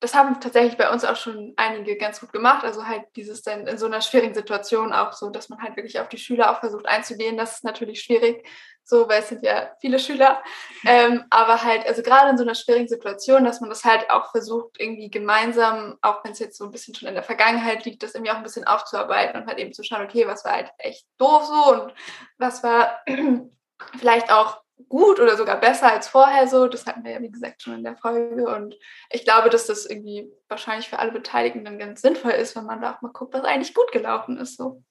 das 0.04 0.14
haben 0.14 0.42
tatsächlich 0.42 0.76
bei 0.76 0.92
uns 0.92 1.06
auch 1.06 1.16
schon 1.16 1.54
einige 1.56 1.96
ganz 1.96 2.20
gut 2.20 2.34
gemacht. 2.34 2.66
Also 2.66 2.86
halt 2.86 3.04
dieses 3.16 3.42
dann 3.42 3.66
in 3.68 3.78
so 3.78 3.86
einer 3.86 4.02
schwierigen 4.02 4.34
Situation 4.34 4.92
auch 4.92 5.14
so, 5.14 5.30
dass 5.30 5.48
man 5.48 5.62
halt 5.62 5.78
wirklich 5.78 5.98
auf 6.02 6.10
die 6.10 6.18
Schüler 6.18 6.52
auch 6.52 6.60
versucht 6.60 6.86
einzugehen. 6.90 7.38
Das 7.38 7.54
ist 7.54 7.64
natürlich 7.64 8.02
schwierig, 8.02 8.46
so, 8.84 9.08
weil 9.08 9.22
es 9.22 9.30
sind 9.30 9.46
ja 9.46 9.72
viele 9.80 10.00
Schüler. 10.00 10.44
Ähm, 10.86 11.24
aber 11.30 11.64
halt, 11.64 11.88
also 11.88 12.04
gerade 12.04 12.32
in 12.32 12.38
so 12.38 12.44
einer 12.44 12.54
schwierigen 12.54 12.90
Situation, 12.90 13.46
dass 13.46 13.62
man 13.62 13.70
das 13.70 13.86
halt 13.86 14.10
auch 14.10 14.32
versucht, 14.32 14.78
irgendwie 14.78 15.10
gemeinsam, 15.10 15.98
auch 16.02 16.22
wenn 16.26 16.34
es 16.34 16.40
jetzt 16.40 16.58
so 16.58 16.66
ein 16.66 16.72
bisschen 16.72 16.94
schon 16.96 17.08
in 17.08 17.16
der 17.16 17.24
Vergangenheit 17.24 17.86
liegt, 17.86 18.04
das 18.04 18.14
irgendwie 18.14 18.32
auch 18.32 18.38
ein 18.38 18.44
bisschen 18.44 18.68
aufzuarbeiten 18.68 19.42
und 19.42 19.48
halt 19.48 19.58
eben 19.58 19.72
zu 19.72 19.86
schauen, 19.86 20.04
okay, 20.04 20.28
was 20.28 20.44
war 20.44 20.52
halt 20.52 20.72
echt 20.80 21.08
doof 21.18 21.46
so 21.46 21.82
und 21.82 21.94
was 22.38 22.62
war 22.62 23.00
vielleicht 23.98 24.34
auch 24.34 24.63
gut 24.90 25.20
oder 25.20 25.38
sogar 25.38 25.60
besser 25.60 25.92
als 25.92 26.08
vorher 26.08 26.48
so. 26.48 26.68
Das 26.68 26.86
hatten 26.86 27.04
wir 27.04 27.12
ja, 27.12 27.22
wie 27.22 27.32
gesagt, 27.32 27.62
schon 27.62 27.76
in 27.76 27.84
der 27.84 27.98
Folge. 27.98 28.48
Und 28.48 28.76
ich 29.10 29.24
glaube, 29.24 29.50
dass 29.50 29.68
das 29.68 29.86
irgendwie 29.86 30.32
wahrscheinlich 30.48 30.90
für 30.90 31.00
alle 31.00 31.12
Beteiligten 31.12 31.66
dann 31.66 31.80
ganz 31.80 32.02
sinnvoll 32.02 32.32
ist, 32.32 32.56
wenn 32.56 32.66
man 32.66 32.82
da 32.82 32.96
auch 32.96 33.02
mal 33.02 33.12
guckt, 33.12 33.34
was 33.34 33.44
eigentlich 33.44 33.74
gut 33.74 33.92
gelaufen 33.92 34.38
ist. 34.38 34.58
So. 34.58 34.84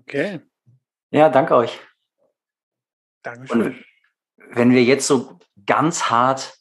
Okay. 0.00 0.40
Ja, 1.10 1.28
danke 1.28 1.54
euch. 1.56 1.78
Dankeschön. 3.22 3.62
Und 3.62 3.84
wenn 4.50 4.70
wir 4.72 4.82
jetzt 4.82 5.06
so 5.06 5.38
ganz 5.66 6.04
hart 6.04 6.54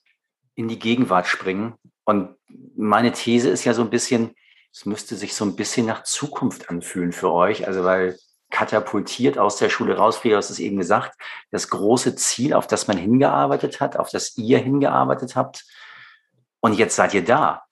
in 0.55 0.67
die 0.67 0.79
Gegenwart 0.79 1.27
springen, 1.27 1.75
und 2.05 2.37
meine 2.75 3.11
These 3.11 3.49
ist 3.49 3.65
ja 3.65 3.73
so 3.73 3.81
ein 3.81 3.89
bisschen, 3.89 4.33
es 4.71 4.85
müsste 4.85 5.15
sich 5.15 5.35
so 5.35 5.43
ein 5.43 5.55
bisschen 5.55 5.85
nach 5.85 6.03
Zukunft 6.03 6.69
anfühlen 6.69 7.11
für 7.11 7.31
euch. 7.31 7.67
Also, 7.67 7.83
weil 7.83 8.17
katapultiert 8.49 9.37
aus 9.37 9.57
der 9.57 9.69
Schule 9.69 9.97
raus. 9.97 10.17
Frieda, 10.17 10.37
hast 10.37 10.49
es 10.49 10.59
eben 10.59 10.77
gesagt, 10.77 11.17
das 11.51 11.69
große 11.69 12.15
Ziel, 12.15 12.53
auf 12.53 12.67
das 12.67 12.87
man 12.87 12.97
hingearbeitet 12.97 13.79
hat, 13.81 13.97
auf 13.97 14.09
das 14.09 14.37
ihr 14.37 14.59
hingearbeitet 14.59 15.35
habt. 15.35 15.65
Und 16.59 16.73
jetzt 16.73 16.95
seid 16.95 17.13
ihr 17.13 17.23
da. 17.23 17.65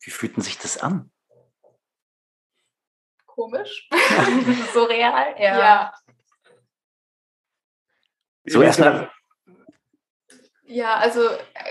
Wie 0.00 0.10
fühlt 0.10 0.42
sich 0.42 0.58
das 0.58 0.78
an? 0.78 1.10
Komisch. 3.26 3.88
Surreal, 4.72 5.34
ja. 5.38 5.58
ja. 5.58 5.94
So 8.44 8.62
erstmal. 8.62 9.10
Ja, 10.64 10.96
also 10.96 11.28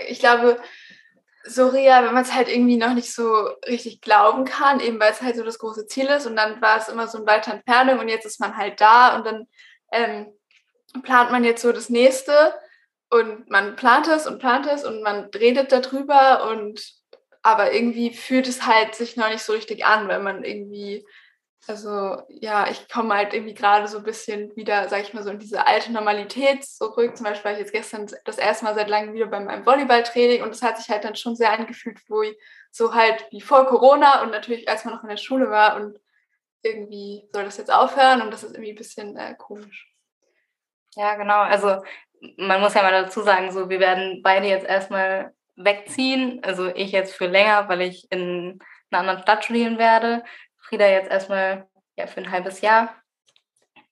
ich 0.08 0.20
glaube, 0.20 0.60
surreal, 1.44 2.04
wenn 2.04 2.14
man 2.14 2.22
es 2.22 2.34
halt 2.34 2.48
irgendwie 2.48 2.76
noch 2.76 2.94
nicht 2.94 3.12
so 3.12 3.32
richtig 3.66 4.00
glauben 4.00 4.44
kann, 4.44 4.80
eben 4.80 5.00
weil 5.00 5.12
es 5.12 5.22
halt 5.22 5.36
so 5.36 5.42
das 5.42 5.58
große 5.58 5.86
Ziel 5.86 6.06
ist 6.06 6.26
und 6.26 6.36
dann 6.36 6.60
war 6.60 6.78
es 6.78 6.88
immer 6.88 7.08
so 7.08 7.18
in 7.18 7.26
weiter 7.26 7.52
Entfernung 7.52 7.98
und 7.98 8.08
jetzt 8.08 8.26
ist 8.26 8.40
man 8.40 8.56
halt 8.56 8.80
da 8.80 9.16
und 9.16 9.26
dann 9.26 9.46
ähm, 9.92 10.32
plant 11.02 11.30
man 11.32 11.44
jetzt 11.44 11.62
so 11.62 11.72
das 11.72 11.88
nächste 11.88 12.54
und 13.10 13.50
man 13.50 13.76
plant 13.76 14.08
es 14.08 14.26
und 14.26 14.38
plant 14.38 14.66
es 14.66 14.84
und 14.84 15.02
man 15.02 15.24
redet 15.34 15.72
darüber 15.72 16.50
und 16.50 16.80
aber 17.42 17.72
irgendwie 17.72 18.14
fühlt 18.14 18.46
es 18.46 18.66
halt 18.66 18.94
sich 18.94 19.16
noch 19.16 19.28
nicht 19.28 19.42
so 19.42 19.52
richtig 19.52 19.84
an, 19.84 20.06
weil 20.08 20.20
man 20.20 20.44
irgendwie 20.44 21.04
also 21.68 22.22
ja, 22.28 22.68
ich 22.68 22.88
komme 22.88 23.14
halt 23.14 23.34
irgendwie 23.34 23.54
gerade 23.54 23.86
so 23.86 23.98
ein 23.98 24.04
bisschen 24.04 24.54
wieder, 24.56 24.88
sag 24.88 25.02
ich 25.02 25.14
mal, 25.14 25.22
so 25.22 25.30
in 25.30 25.38
diese 25.38 25.66
alte 25.66 25.92
Normalität 25.92 26.64
zurück. 26.64 27.16
Zum 27.16 27.24
Beispiel 27.24 27.44
war 27.44 27.52
ich 27.52 27.60
jetzt 27.60 27.72
gestern 27.72 28.10
das 28.24 28.38
erste 28.38 28.64
Mal 28.64 28.74
seit 28.74 28.88
langem 28.88 29.14
wieder 29.14 29.26
bei 29.26 29.38
meinem 29.38 29.64
Volleyballtraining 29.64 30.42
und 30.42 30.50
es 30.50 30.62
hat 30.62 30.78
sich 30.78 30.88
halt 30.88 31.04
dann 31.04 31.14
schon 31.14 31.36
sehr 31.36 31.52
angefühlt, 31.52 32.00
wo 32.08 32.22
ich 32.22 32.36
so 32.72 32.94
halt 32.94 33.26
wie 33.30 33.40
vor 33.40 33.66
Corona 33.66 34.22
und 34.22 34.30
natürlich 34.30 34.68
als 34.68 34.84
man 34.84 34.94
noch 34.94 35.02
in 35.02 35.08
der 35.08 35.16
Schule 35.16 35.50
war 35.50 35.76
und 35.76 35.98
irgendwie 36.62 37.28
soll 37.32 37.44
das 37.44 37.58
jetzt 37.58 37.72
aufhören 37.72 38.22
und 38.22 38.32
das 38.32 38.42
ist 38.42 38.52
irgendwie 38.52 38.72
ein 38.72 38.76
bisschen 38.76 39.16
äh, 39.16 39.34
komisch. 39.36 39.92
Ja, 40.96 41.14
genau. 41.14 41.40
Also 41.40 41.82
man 42.36 42.60
muss 42.60 42.74
ja 42.74 42.82
mal 42.82 42.92
dazu 42.92 43.22
sagen, 43.22 43.50
so 43.52 43.68
wir 43.68 43.80
werden 43.80 44.20
beide 44.22 44.46
jetzt 44.46 44.66
erstmal 44.66 45.32
wegziehen. 45.56 46.40
Also 46.42 46.68
ich 46.74 46.92
jetzt 46.92 47.14
für 47.14 47.26
länger, 47.26 47.68
weil 47.68 47.82
ich 47.82 48.10
in 48.10 48.58
einer 48.90 49.00
anderen 49.00 49.22
Stadt 49.22 49.44
studieren 49.44 49.78
werde. 49.78 50.24
Frieda 50.62 50.86
jetzt 50.86 51.10
erstmal 51.10 51.68
ja, 51.96 52.06
für 52.06 52.20
ein 52.20 52.30
halbes 52.30 52.60
Jahr. 52.60 52.94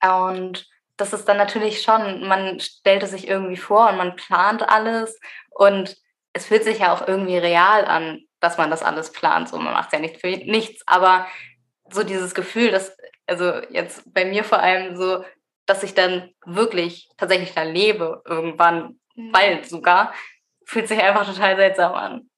Und 0.02 0.66
das 0.96 1.12
ist 1.12 1.26
dann 1.26 1.36
natürlich 1.36 1.82
schon, 1.82 2.26
man 2.26 2.60
stellte 2.60 3.06
sich 3.06 3.28
irgendwie 3.28 3.56
vor 3.56 3.88
und 3.88 3.96
man 3.96 4.16
plant 4.16 4.68
alles 4.68 5.18
und 5.50 5.96
es 6.32 6.46
fühlt 6.46 6.64
sich 6.64 6.80
ja 6.80 6.92
auch 6.92 7.06
irgendwie 7.06 7.38
real 7.38 7.84
an, 7.84 8.22
dass 8.38 8.58
man 8.58 8.70
das 8.70 8.82
alles 8.82 9.12
plant. 9.12 9.48
So, 9.48 9.58
man 9.58 9.72
macht 9.72 9.88
es 9.88 9.92
ja 9.92 9.98
nicht 9.98 10.20
für 10.20 10.28
nichts, 10.28 10.82
aber 10.86 11.26
so 11.90 12.02
dieses 12.02 12.34
Gefühl, 12.34 12.70
dass, 12.70 12.96
also 13.26 13.60
jetzt 13.70 14.02
bei 14.12 14.24
mir 14.24 14.44
vor 14.44 14.60
allem 14.60 14.96
so, 14.96 15.24
dass 15.66 15.82
ich 15.82 15.94
dann 15.94 16.30
wirklich 16.44 17.08
tatsächlich 17.16 17.54
da 17.54 17.62
lebe, 17.62 18.22
irgendwann, 18.26 19.00
mhm. 19.14 19.32
bald 19.32 19.66
sogar, 19.66 20.14
fühlt 20.64 20.88
sich 20.88 21.00
einfach 21.00 21.26
total 21.26 21.56
seltsam 21.56 21.94
an. 21.94 22.29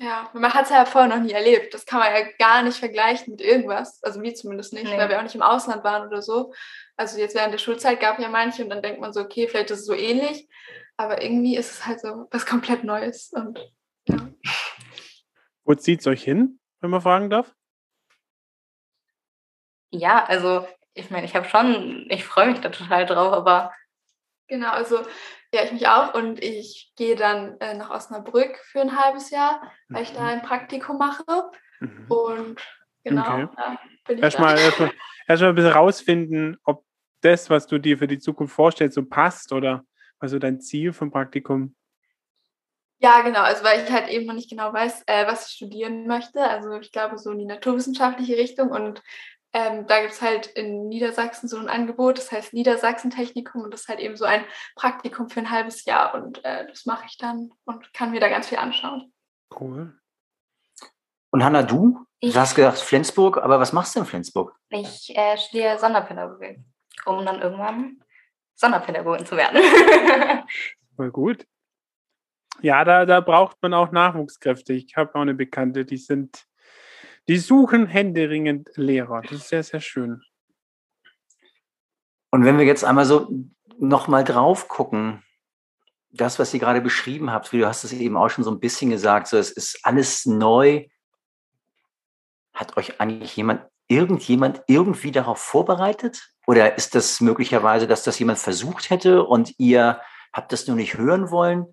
Ja, 0.00 0.30
man 0.32 0.54
hat 0.54 0.64
es 0.64 0.70
ja 0.70 0.84
vorher 0.84 1.10
noch 1.10 1.22
nie 1.22 1.32
erlebt. 1.32 1.74
Das 1.74 1.84
kann 1.84 1.98
man 1.98 2.12
ja 2.12 2.28
gar 2.38 2.62
nicht 2.62 2.78
vergleichen 2.78 3.32
mit 3.32 3.40
irgendwas. 3.40 4.00
Also 4.04 4.22
wir 4.22 4.32
zumindest 4.34 4.72
nicht, 4.72 4.84
nee. 4.84 4.96
weil 4.96 5.08
wir 5.08 5.18
auch 5.18 5.24
nicht 5.24 5.34
im 5.34 5.42
Ausland 5.42 5.82
waren 5.82 6.06
oder 6.06 6.22
so. 6.22 6.52
Also 6.96 7.18
jetzt 7.18 7.34
während 7.34 7.52
der 7.52 7.58
Schulzeit 7.58 7.98
gab 7.98 8.20
ja 8.20 8.28
manche 8.28 8.62
und 8.62 8.70
dann 8.70 8.82
denkt 8.82 9.00
man 9.00 9.12
so, 9.12 9.20
okay, 9.20 9.48
vielleicht 9.48 9.72
ist 9.72 9.80
es 9.80 9.86
so 9.86 9.94
ähnlich. 9.94 10.48
Aber 10.96 11.20
irgendwie 11.22 11.56
ist 11.56 11.72
es 11.72 11.86
halt 11.86 12.00
so 12.00 12.28
was 12.30 12.46
komplett 12.46 12.84
Neues. 12.84 13.32
Und 13.32 13.58
ja. 14.08 14.16
Wo 15.64 15.74
zieht 15.74 16.00
es 16.00 16.06
euch 16.06 16.22
hin, 16.22 16.60
wenn 16.80 16.90
man 16.90 17.02
fragen 17.02 17.28
darf? 17.28 17.52
Ja, 19.90 20.24
also 20.24 20.66
ich 20.94 21.10
meine, 21.10 21.26
ich 21.26 21.34
habe 21.34 21.48
schon, 21.48 22.06
ich 22.08 22.24
freue 22.24 22.50
mich 22.50 22.60
da 22.60 22.68
total 22.68 23.04
drauf, 23.06 23.32
aber. 23.32 23.72
Genau, 24.48 24.70
also 24.70 25.04
ja, 25.54 25.64
ich 25.64 25.72
mich 25.72 25.88
auch. 25.88 26.14
Und 26.14 26.42
ich 26.42 26.92
gehe 26.96 27.16
dann 27.16 27.58
äh, 27.60 27.74
nach 27.74 27.90
Osnabrück 27.90 28.56
für 28.64 28.80
ein 28.80 28.98
halbes 28.98 29.30
Jahr, 29.30 29.62
weil 29.88 30.02
ich 30.02 30.12
da 30.12 30.22
mhm. 30.22 30.28
ein 30.28 30.42
Praktikum 30.42 30.98
mache. 30.98 31.24
Mhm. 31.80 32.06
Und 32.08 32.60
genau, 33.04 33.44
okay. 33.44 33.48
da 33.56 33.78
bin 34.06 34.18
ich 34.18 34.24
erstmal, 34.24 34.58
erstmal, 34.58 34.92
erstmal 35.26 35.50
ein 35.50 35.54
bisschen 35.54 35.72
rausfinden, 35.72 36.58
ob 36.64 36.84
das, 37.20 37.50
was 37.50 37.66
du 37.66 37.78
dir 37.78 37.98
für 37.98 38.06
die 38.06 38.18
Zukunft 38.18 38.54
vorstellst, 38.54 38.94
so 38.94 39.04
passt 39.04 39.52
oder 39.52 39.84
also 40.18 40.38
dein 40.38 40.60
Ziel 40.60 40.92
vom 40.92 41.10
Praktikum. 41.10 41.74
Ja, 43.00 43.20
genau. 43.20 43.40
Also 43.40 43.62
weil 43.64 43.84
ich 43.84 43.90
halt 43.92 44.08
eben 44.08 44.26
noch 44.26 44.34
nicht 44.34 44.50
genau 44.50 44.72
weiß, 44.72 45.04
äh, 45.06 45.26
was 45.26 45.48
ich 45.48 45.54
studieren 45.54 46.06
möchte. 46.06 46.42
Also 46.42 46.72
ich 46.80 46.90
glaube 46.90 47.16
so 47.16 47.30
in 47.30 47.38
die 47.38 47.44
naturwissenschaftliche 47.44 48.36
Richtung 48.36 48.70
und 48.70 49.02
ähm, 49.52 49.86
da 49.86 50.00
gibt 50.00 50.12
es 50.12 50.22
halt 50.22 50.46
in 50.46 50.88
Niedersachsen 50.88 51.48
so 51.48 51.56
ein 51.56 51.68
Angebot, 51.68 52.18
das 52.18 52.30
heißt 52.30 52.52
Niedersachsen-Technikum 52.52 53.62
und 53.62 53.72
das 53.72 53.82
ist 53.82 53.88
halt 53.88 54.00
eben 54.00 54.16
so 54.16 54.24
ein 54.24 54.44
Praktikum 54.76 55.30
für 55.30 55.40
ein 55.40 55.50
halbes 55.50 55.84
Jahr 55.84 56.14
und 56.14 56.44
äh, 56.44 56.66
das 56.66 56.84
mache 56.84 57.06
ich 57.06 57.16
dann 57.16 57.50
und 57.64 57.92
kann 57.94 58.10
mir 58.10 58.20
da 58.20 58.28
ganz 58.28 58.48
viel 58.48 58.58
anschauen. 58.58 59.12
Cool. 59.58 59.98
Und 61.30 61.44
Hanna, 61.44 61.62
du? 61.62 62.04
Ich, 62.20 62.34
du 62.34 62.40
hast 62.40 62.54
gesagt 62.54 62.78
Flensburg, 62.78 63.38
aber 63.38 63.60
was 63.60 63.72
machst 63.72 63.94
du 63.94 64.00
in 64.00 64.06
Flensburg? 64.06 64.54
Ich 64.70 65.16
äh, 65.16 65.36
studiere 65.38 65.78
Sonderpädagogik, 65.78 66.58
um 67.06 67.24
dann 67.24 67.40
irgendwann 67.40 68.02
Sonderpädagogin 68.54 69.24
zu 69.24 69.36
werden. 69.36 69.62
Voll 70.96 71.10
gut. 71.10 71.46
Ja, 72.60 72.84
da, 72.84 73.06
da 73.06 73.20
braucht 73.20 73.56
man 73.62 73.72
auch 73.72 73.92
Nachwuchskräfte. 73.92 74.72
Ich 74.72 74.96
habe 74.96 75.14
auch 75.14 75.20
eine 75.20 75.34
Bekannte, 75.34 75.84
die 75.84 75.96
sind 75.96 76.47
die 77.28 77.38
suchen 77.38 77.86
händeringend 77.86 78.70
Lehrer. 78.76 79.22
Das 79.22 79.32
ist 79.32 79.48
sehr, 79.48 79.62
sehr 79.62 79.80
schön. 79.80 80.22
Und 82.30 82.44
wenn 82.44 82.58
wir 82.58 82.64
jetzt 82.64 82.84
einmal 82.84 83.04
so 83.04 83.28
nochmal 83.78 84.24
drauf 84.24 84.68
gucken, 84.68 85.22
das, 86.10 86.38
was 86.38 86.52
ihr 86.54 86.60
gerade 86.60 86.80
beschrieben 86.80 87.30
habt, 87.30 87.52
wie 87.52 87.58
du 87.58 87.66
hast 87.66 87.84
es 87.84 87.92
eben 87.92 88.16
auch 88.16 88.30
schon 88.30 88.44
so 88.44 88.50
ein 88.50 88.60
bisschen 88.60 88.90
gesagt, 88.90 89.28
so 89.28 89.36
es 89.36 89.50
ist 89.50 89.80
alles 89.82 90.26
neu. 90.26 90.86
Hat 92.54 92.76
euch 92.76 93.00
eigentlich 93.00 93.36
jemand, 93.36 93.62
irgendjemand 93.88 94.62
irgendwie 94.66 95.12
darauf 95.12 95.38
vorbereitet? 95.38 96.30
Oder 96.46 96.76
ist 96.76 96.94
das 96.94 97.20
möglicherweise, 97.20 97.86
dass 97.86 98.04
das 98.04 98.18
jemand 98.18 98.38
versucht 98.38 98.90
hätte 98.90 99.24
und 99.24 99.54
ihr 99.58 100.00
habt 100.32 100.52
das 100.52 100.66
nur 100.66 100.76
nicht 100.76 100.96
hören 100.96 101.30
wollen? 101.30 101.66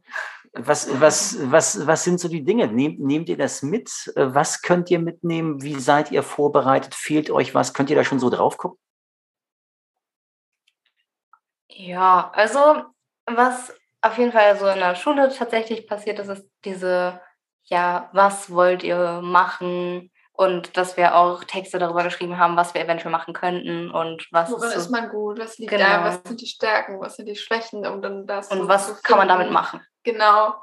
Was, 0.58 0.88
was, 1.02 1.38
was, 1.52 1.86
was 1.86 2.04
sind 2.04 2.20
so 2.20 2.28
die 2.28 2.44
Dinge? 2.44 2.68
Nehmt, 2.68 3.00
nehmt 3.00 3.30
ihr 3.30 3.38
das 3.38 3.62
mit? 3.62 3.90
Was 4.16 4.62
könnt 4.62 4.90
ihr 4.90 5.00
mitnehmen? 5.00 5.62
Wie 5.62 5.80
seid 5.80 6.12
ihr 6.12 6.24
vorbereitet? 6.24 6.96
Fehlt 6.96 7.30
euch 7.30 7.54
was? 7.54 7.74
Könnt 7.74 7.90
ihr 7.90 7.96
da 7.96 8.04
schon 8.04 8.20
so 8.20 8.30
drauf 8.30 8.58
gucken? 8.58 8.80
Ja, 11.68 12.32
also 12.34 12.84
was 13.26 13.74
auf 14.02 14.18
jeden 14.18 14.32
Fall 14.32 14.58
so 14.58 14.68
in 14.68 14.80
der 14.80 14.96
Schule 14.96 15.34
tatsächlich 15.36 15.88
passiert 15.88 16.20
ist, 16.20 16.30
ist 16.30 16.48
diese 16.64 17.20
ja, 17.66 18.10
was 18.14 18.52
wollt 18.52 18.84
ihr 18.84 19.22
machen? 19.22 20.12
Und 20.32 20.76
dass 20.76 20.98
wir 20.98 21.16
auch 21.16 21.46
Texte 21.46 21.80
darüber 21.80 22.04
geschrieben 22.04 22.38
haben, 22.38 22.58
was 22.58 22.74
wir 22.74 22.82
eventuell 22.82 23.12
machen 23.12 23.34
könnten 23.34 23.90
und 23.90 24.28
was 24.32 24.52
Worin 24.52 24.70
ist, 24.70 24.76
ist 24.76 24.86
so, 24.86 24.92
man 24.92 25.10
gut? 25.10 25.40
Was 25.40 25.58
liegt 25.58 25.72
Genau. 25.72 25.86
da? 25.86 26.04
Was 26.04 26.22
sind 26.24 26.42
die 26.42 26.48
Stärken? 26.48 27.00
Was 27.00 27.16
sind 27.16 27.28
die 27.28 27.38
Schwächen? 27.38 27.86
Um 27.88 28.02
dann 28.02 28.28
das 28.28 28.52
und 28.52 28.60
so 28.60 28.68
was 28.68 28.88
zu 28.88 29.02
kann 29.02 29.18
man 29.18 29.30
damit 29.30 29.50
machen. 29.50 29.82
Genau. 30.06 30.56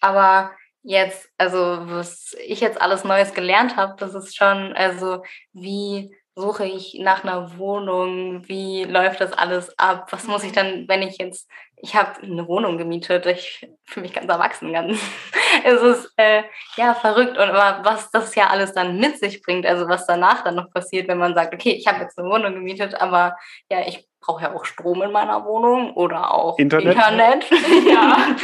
Aber 0.00 0.52
jetzt, 0.82 1.28
also 1.38 1.58
was 1.88 2.36
ich 2.46 2.60
jetzt 2.60 2.80
alles 2.80 3.04
Neues 3.04 3.34
gelernt 3.34 3.76
habe, 3.76 3.96
das 3.98 4.14
ist 4.14 4.36
schon, 4.36 4.74
also 4.74 5.22
wie 5.52 6.14
suche 6.36 6.66
ich 6.66 6.94
nach 7.00 7.22
einer 7.24 7.58
Wohnung, 7.58 8.46
wie 8.48 8.84
läuft 8.84 9.20
das 9.20 9.32
alles 9.32 9.76
ab, 9.78 10.08
was 10.12 10.26
muss 10.26 10.42
ich 10.44 10.52
dann, 10.52 10.88
wenn 10.88 11.02
ich 11.02 11.18
jetzt, 11.18 11.48
ich 11.76 11.94
habe 11.94 12.20
eine 12.22 12.46
Wohnung 12.48 12.76
gemietet, 12.76 13.24
ich 13.26 13.68
fühle 13.84 14.04
mich 14.04 14.12
ganz 14.12 14.28
erwachsen, 14.28 14.72
ganz, 14.72 14.98
es 15.64 15.80
ist 15.80 16.12
äh, 16.16 16.42
ja 16.76 16.94
verrückt. 16.94 17.38
Und 17.38 17.50
aber 17.50 17.84
was 17.84 18.10
das 18.10 18.34
ja 18.34 18.48
alles 18.48 18.72
dann 18.74 18.98
mit 18.98 19.18
sich 19.18 19.42
bringt, 19.42 19.64
also 19.64 19.88
was 19.88 20.06
danach 20.06 20.42
dann 20.44 20.56
noch 20.56 20.70
passiert, 20.70 21.08
wenn 21.08 21.18
man 21.18 21.34
sagt, 21.34 21.54
okay, 21.54 21.72
ich 21.72 21.86
habe 21.86 22.00
jetzt 22.02 22.18
eine 22.18 22.28
Wohnung 22.28 22.54
gemietet, 22.54 23.00
aber 23.00 23.36
ja, 23.70 23.86
ich 23.86 24.06
brauche 24.24 24.42
ja 24.42 24.54
auch 24.54 24.64
Strom 24.64 25.02
in 25.02 25.12
meiner 25.12 25.44
Wohnung 25.44 25.92
oder 25.94 26.32
auch 26.32 26.58
Internet. 26.58 26.94
Internet. 26.94 27.44
Ja. 27.86 28.36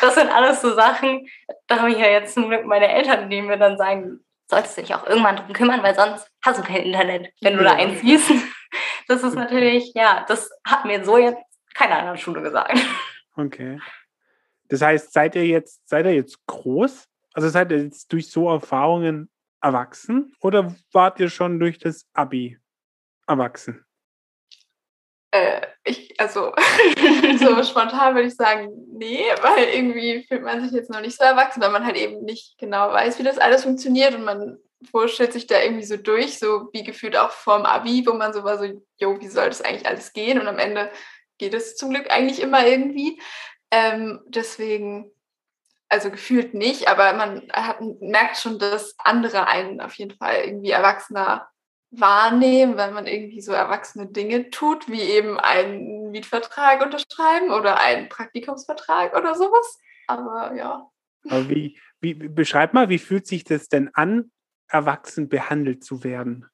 Das 0.00 0.14
sind 0.14 0.30
alles 0.30 0.60
so 0.60 0.74
Sachen, 0.74 1.28
da 1.66 1.78
habe 1.78 1.90
ich 1.90 1.98
ja 1.98 2.08
jetzt 2.08 2.34
zum 2.34 2.48
Glück 2.48 2.64
meine 2.64 2.88
Eltern, 2.88 3.30
die 3.30 3.40
mir 3.40 3.56
dann 3.56 3.76
sagen, 3.76 4.20
solltest 4.48 4.76
du 4.76 4.80
dich 4.80 4.94
auch 4.94 5.06
irgendwann 5.06 5.36
drum 5.36 5.52
kümmern, 5.52 5.82
weil 5.82 5.94
sonst 5.94 6.28
hast 6.44 6.58
du 6.58 6.62
kein 6.64 6.82
Internet, 6.82 7.32
wenn 7.40 7.56
du 7.56 7.64
da 7.64 7.74
eins 7.74 8.00
siehst. 8.00 8.30
Das 9.08 9.22
ist 9.22 9.34
natürlich, 9.34 9.92
ja, 9.94 10.24
das 10.26 10.50
hat 10.66 10.84
mir 10.84 11.04
so 11.04 11.18
jetzt 11.18 11.38
keiner 11.74 12.00
in 12.00 12.06
der 12.06 12.16
Schule 12.16 12.42
gesagt. 12.42 12.78
Okay. 13.36 13.78
Das 14.68 14.82
heißt, 14.82 15.12
seid 15.12 15.36
ihr 15.36 15.46
jetzt, 15.46 15.88
seid 15.88 16.06
ihr 16.06 16.14
jetzt 16.14 16.44
groß? 16.46 17.06
Also 17.34 17.48
seid 17.48 17.70
ihr 17.70 17.84
jetzt 17.84 18.12
durch 18.12 18.30
so 18.30 18.48
Erfahrungen 18.48 19.30
erwachsen 19.60 20.34
oder 20.40 20.74
wart 20.92 21.20
ihr 21.20 21.30
schon 21.30 21.60
durch 21.60 21.78
das 21.78 22.06
Abi 22.14 22.58
erwachsen? 23.26 23.84
Äh, 25.36 25.60
ich, 25.84 26.18
also, 26.18 26.52
so 27.38 27.62
spontan 27.62 28.14
würde 28.14 28.28
ich 28.28 28.36
sagen, 28.36 28.70
nee, 28.92 29.24
weil 29.42 29.68
irgendwie 29.68 30.24
fühlt 30.26 30.42
man 30.42 30.62
sich 30.62 30.72
jetzt 30.72 30.90
noch 30.90 31.00
nicht 31.00 31.16
so 31.16 31.24
erwachsen, 31.24 31.60
weil 31.60 31.70
man 31.70 31.84
halt 31.84 31.96
eben 31.96 32.24
nicht 32.24 32.56
genau 32.58 32.90
weiß, 32.90 33.18
wie 33.18 33.22
das 33.22 33.38
alles 33.38 33.64
funktioniert 33.64 34.14
und 34.14 34.24
man 34.24 34.58
wurschtelt 34.92 35.32
sich 35.32 35.46
da 35.46 35.60
irgendwie 35.60 35.84
so 35.84 35.96
durch, 35.96 36.38
so 36.38 36.68
wie 36.72 36.84
gefühlt 36.84 37.16
auch 37.16 37.30
vorm 37.30 37.64
Abi, 37.64 38.04
wo 38.06 38.14
man 38.14 38.32
so 38.32 38.44
war, 38.44 38.58
so, 38.58 38.64
jo, 38.98 39.20
wie 39.20 39.28
soll 39.28 39.48
das 39.48 39.62
eigentlich 39.62 39.86
alles 39.86 40.12
gehen? 40.12 40.40
Und 40.40 40.48
am 40.48 40.58
Ende 40.58 40.90
geht 41.38 41.54
es 41.54 41.76
zum 41.76 41.90
Glück 41.90 42.10
eigentlich 42.10 42.40
immer 42.40 42.66
irgendwie. 42.66 43.20
Ähm, 43.70 44.20
deswegen, 44.26 45.10
also 45.88 46.10
gefühlt 46.10 46.54
nicht, 46.54 46.88
aber 46.88 47.12
man 47.14 47.48
hat, 47.52 47.80
merkt 48.00 48.38
schon, 48.38 48.58
dass 48.58 48.94
andere 48.98 49.48
einen 49.48 49.80
auf 49.80 49.94
jeden 49.94 50.16
Fall 50.16 50.36
irgendwie 50.44 50.70
erwachsener 50.70 51.48
wahrnehmen, 52.00 52.76
weil 52.76 52.92
man 52.92 53.06
irgendwie 53.06 53.40
so 53.40 53.52
erwachsene 53.52 54.06
Dinge 54.06 54.50
tut, 54.50 54.88
wie 54.88 55.00
eben 55.00 55.38
einen 55.38 56.10
Mietvertrag 56.10 56.82
unterschreiben 56.82 57.50
oder 57.50 57.80
einen 57.80 58.08
Praktikumsvertrag 58.08 59.16
oder 59.16 59.34
sowas. 59.34 59.78
Aber 60.06 60.54
ja. 60.54 60.90
Aber 61.28 61.48
wie, 61.48 61.78
wie, 62.00 62.14
beschreib 62.14 62.74
mal, 62.74 62.88
wie 62.88 62.98
fühlt 62.98 63.26
sich 63.26 63.44
das 63.44 63.68
denn 63.68 63.90
an, 63.94 64.30
erwachsen 64.68 65.28
behandelt 65.28 65.84
zu 65.84 66.04
werden? 66.04 66.48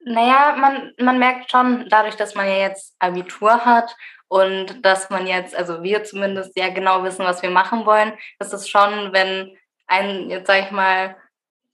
Naja, 0.00 0.56
man, 0.56 0.92
man 0.98 1.18
merkt 1.18 1.50
schon, 1.50 1.88
dadurch, 1.88 2.14
dass 2.14 2.36
man 2.36 2.46
ja 2.46 2.58
jetzt 2.58 2.94
Abitur 3.00 3.64
hat 3.64 3.96
und 4.28 4.84
dass 4.84 5.10
man 5.10 5.26
jetzt, 5.26 5.56
also 5.56 5.82
wir 5.82 6.04
zumindest 6.04 6.54
sehr 6.54 6.70
genau 6.70 7.02
wissen, 7.02 7.24
was 7.24 7.42
wir 7.42 7.50
machen 7.50 7.86
wollen, 7.86 8.12
ist 8.38 8.52
es 8.52 8.68
schon, 8.68 9.12
wenn 9.12 9.56
ein, 9.88 10.30
jetzt 10.30 10.46
sag 10.46 10.64
ich 10.64 10.70
mal, 10.70 11.16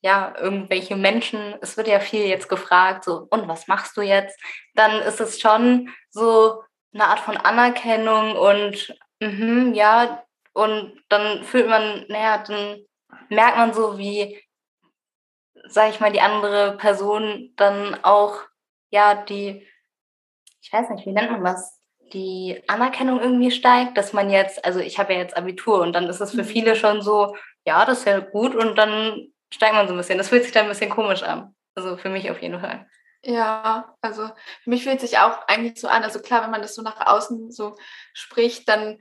ja, 0.02 0.34
irgendwelche 0.38 0.96
Menschen, 0.96 1.54
es 1.62 1.76
wird 1.76 1.88
ja 1.88 2.00
viel 2.00 2.26
jetzt 2.26 2.48
gefragt, 2.48 3.04
so, 3.04 3.26
und 3.30 3.48
was 3.48 3.68
machst 3.68 3.96
du 3.96 4.02
jetzt? 4.02 4.38
Dann 4.74 5.00
ist 5.02 5.20
es 5.20 5.40
schon 5.40 5.90
so 6.10 6.62
eine 6.94 7.06
Art 7.06 7.20
von 7.20 7.36
Anerkennung 7.36 8.36
und 8.36 8.94
mhm, 9.20 9.74
ja, 9.74 10.24
und 10.54 11.02
dann 11.08 11.44
fühlt 11.44 11.68
man, 11.68 12.04
naja, 12.08 12.38
dann 12.46 12.84
merkt 13.30 13.56
man 13.56 13.72
so, 13.74 13.98
wie 13.98 14.42
sage 15.68 15.90
ich 15.90 16.00
mal, 16.00 16.12
die 16.12 16.20
andere 16.20 16.76
Person 16.76 17.52
dann 17.56 17.96
auch, 18.04 18.40
ja, 18.90 19.14
die, 19.14 19.66
ich 20.60 20.72
weiß 20.72 20.90
nicht, 20.90 21.06
wie 21.06 21.12
nennt 21.12 21.30
man 21.30 21.44
das, 21.44 21.80
die 22.12 22.62
Anerkennung 22.68 23.20
irgendwie 23.20 23.50
steigt, 23.50 23.96
dass 23.96 24.12
man 24.12 24.30
jetzt, 24.30 24.64
also 24.64 24.80
ich 24.80 24.98
habe 24.98 25.14
ja 25.14 25.20
jetzt 25.20 25.36
Abitur 25.36 25.80
und 25.80 25.92
dann 25.94 26.08
ist 26.08 26.20
es 26.20 26.32
für 26.32 26.42
Mhm. 26.42 26.46
viele 26.46 26.76
schon 26.76 27.02
so, 27.02 27.36
ja, 27.64 27.84
das 27.84 28.00
ist 28.00 28.06
ja 28.06 28.18
gut 28.20 28.54
und 28.54 28.76
dann 28.76 29.31
steigt 29.52 29.74
man 29.74 29.86
so 29.86 29.94
ein 29.94 29.96
bisschen. 29.96 30.18
Das 30.18 30.28
fühlt 30.28 30.42
sich 30.42 30.52
dann 30.52 30.64
ein 30.64 30.68
bisschen 30.70 30.90
komisch 30.90 31.22
an. 31.22 31.54
Also 31.74 31.96
für 31.96 32.08
mich 32.08 32.30
auf 32.30 32.42
jeden 32.42 32.60
Fall. 32.60 32.86
Ja, 33.24 33.96
also 34.00 34.26
für 34.62 34.70
mich 34.70 34.82
fühlt 34.82 35.00
sich 35.00 35.18
auch 35.18 35.46
eigentlich 35.46 35.80
so 35.80 35.86
an, 35.86 36.02
also 36.02 36.20
klar, 36.20 36.42
wenn 36.42 36.50
man 36.50 36.62
das 36.62 36.74
so 36.74 36.82
nach 36.82 37.06
außen 37.06 37.52
so 37.52 37.76
spricht, 38.14 38.68
dann, 38.68 39.00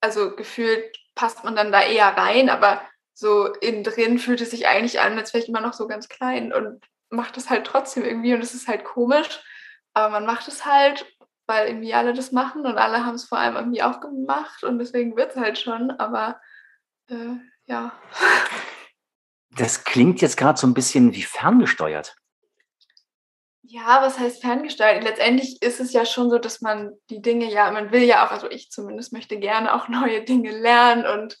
also 0.00 0.34
gefühlt 0.34 0.96
passt 1.14 1.44
man 1.44 1.54
dann 1.54 1.70
da 1.70 1.82
eher 1.82 2.16
rein, 2.16 2.48
aber 2.48 2.80
so 3.12 3.52
innen 3.60 3.84
drin 3.84 4.18
fühlt 4.18 4.40
es 4.40 4.52
sich 4.52 4.68
eigentlich 4.68 5.00
an, 5.00 5.18
als 5.18 5.34
wäre 5.34 5.42
ich 5.42 5.50
immer 5.50 5.60
noch 5.60 5.74
so 5.74 5.86
ganz 5.86 6.08
klein 6.08 6.52
und 6.52 6.82
macht 7.10 7.36
es 7.36 7.50
halt 7.50 7.66
trotzdem 7.66 8.04
irgendwie 8.04 8.32
und 8.32 8.40
es 8.40 8.54
ist 8.54 8.68
halt 8.68 8.84
komisch, 8.84 9.40
aber 9.92 10.10
man 10.10 10.24
macht 10.24 10.48
es 10.48 10.64
halt, 10.64 11.04
weil 11.46 11.66
irgendwie 11.68 11.92
alle 11.92 12.14
das 12.14 12.32
machen 12.32 12.64
und 12.64 12.78
alle 12.78 13.04
haben 13.04 13.16
es 13.16 13.24
vor 13.24 13.38
allem 13.38 13.56
irgendwie 13.56 13.82
auch 13.82 14.00
gemacht 14.00 14.64
und 14.64 14.78
deswegen 14.78 15.16
wird 15.16 15.32
es 15.32 15.36
halt 15.36 15.58
schon, 15.58 15.90
aber 15.90 16.40
äh, 17.10 17.36
ja. 17.66 17.92
Das 19.58 19.82
klingt 19.82 20.20
jetzt 20.20 20.36
gerade 20.36 20.58
so 20.58 20.66
ein 20.66 20.74
bisschen 20.74 21.14
wie 21.14 21.22
ferngesteuert. 21.22 22.14
Ja, 23.62 24.00
was 24.00 24.18
heißt 24.18 24.40
ferngesteuert? 24.40 25.02
Letztendlich 25.02 25.60
ist 25.60 25.80
es 25.80 25.92
ja 25.92 26.06
schon 26.06 26.30
so, 26.30 26.38
dass 26.38 26.60
man 26.60 26.92
die 27.10 27.20
Dinge 27.20 27.50
ja, 27.50 27.70
man 27.70 27.92
will 27.92 28.04
ja 28.04 28.24
auch, 28.24 28.30
also 28.30 28.48
ich 28.50 28.70
zumindest 28.70 29.12
möchte 29.12 29.38
gerne 29.38 29.74
auch 29.74 29.88
neue 29.88 30.22
Dinge 30.22 30.52
lernen 30.52 31.04
und 31.04 31.36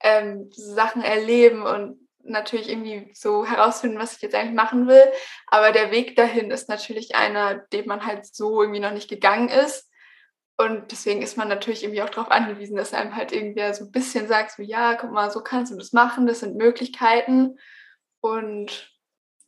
ähm, 0.00 0.50
Sachen 0.52 1.02
erleben 1.02 1.62
und 1.62 1.98
natürlich 2.24 2.68
irgendwie 2.68 3.10
so 3.14 3.46
herausfinden, 3.46 3.98
was 3.98 4.16
ich 4.16 4.22
jetzt 4.22 4.34
eigentlich 4.34 4.54
machen 4.54 4.86
will. 4.86 5.04
Aber 5.46 5.72
der 5.72 5.90
Weg 5.90 6.14
dahin 6.14 6.50
ist 6.50 6.68
natürlich 6.68 7.14
einer, 7.14 7.54
den 7.54 7.86
man 7.86 8.06
halt 8.06 8.26
so 8.26 8.60
irgendwie 8.60 8.80
noch 8.80 8.92
nicht 8.92 9.08
gegangen 9.08 9.48
ist. 9.48 9.90
Und 10.56 10.92
deswegen 10.92 11.22
ist 11.22 11.36
man 11.36 11.48
natürlich 11.48 11.82
irgendwie 11.82 12.02
auch 12.02 12.10
darauf 12.10 12.30
angewiesen, 12.30 12.76
dass 12.76 12.94
einem 12.94 13.16
halt 13.16 13.32
irgendwer 13.32 13.74
so 13.74 13.84
ein 13.84 13.90
bisschen 13.92 14.28
sagt, 14.28 14.52
so 14.52 14.62
ja, 14.62 14.94
guck 14.94 15.10
mal, 15.10 15.30
so 15.30 15.42
kannst 15.42 15.72
du 15.72 15.76
das 15.76 15.92
machen, 15.92 16.26
das 16.26 16.40
sind 16.40 16.56
Möglichkeiten. 16.56 17.58
Und 18.20 18.92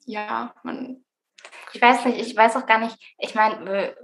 ja, 0.07 0.55
man 0.63 1.05
Ich 1.73 1.81
weiß 1.81 2.05
nicht, 2.07 2.19
ich 2.19 2.37
weiß 2.37 2.57
auch 2.57 2.67
gar 2.67 2.79
nicht, 2.79 2.97
ich 3.19 3.35
meine, 3.35 3.95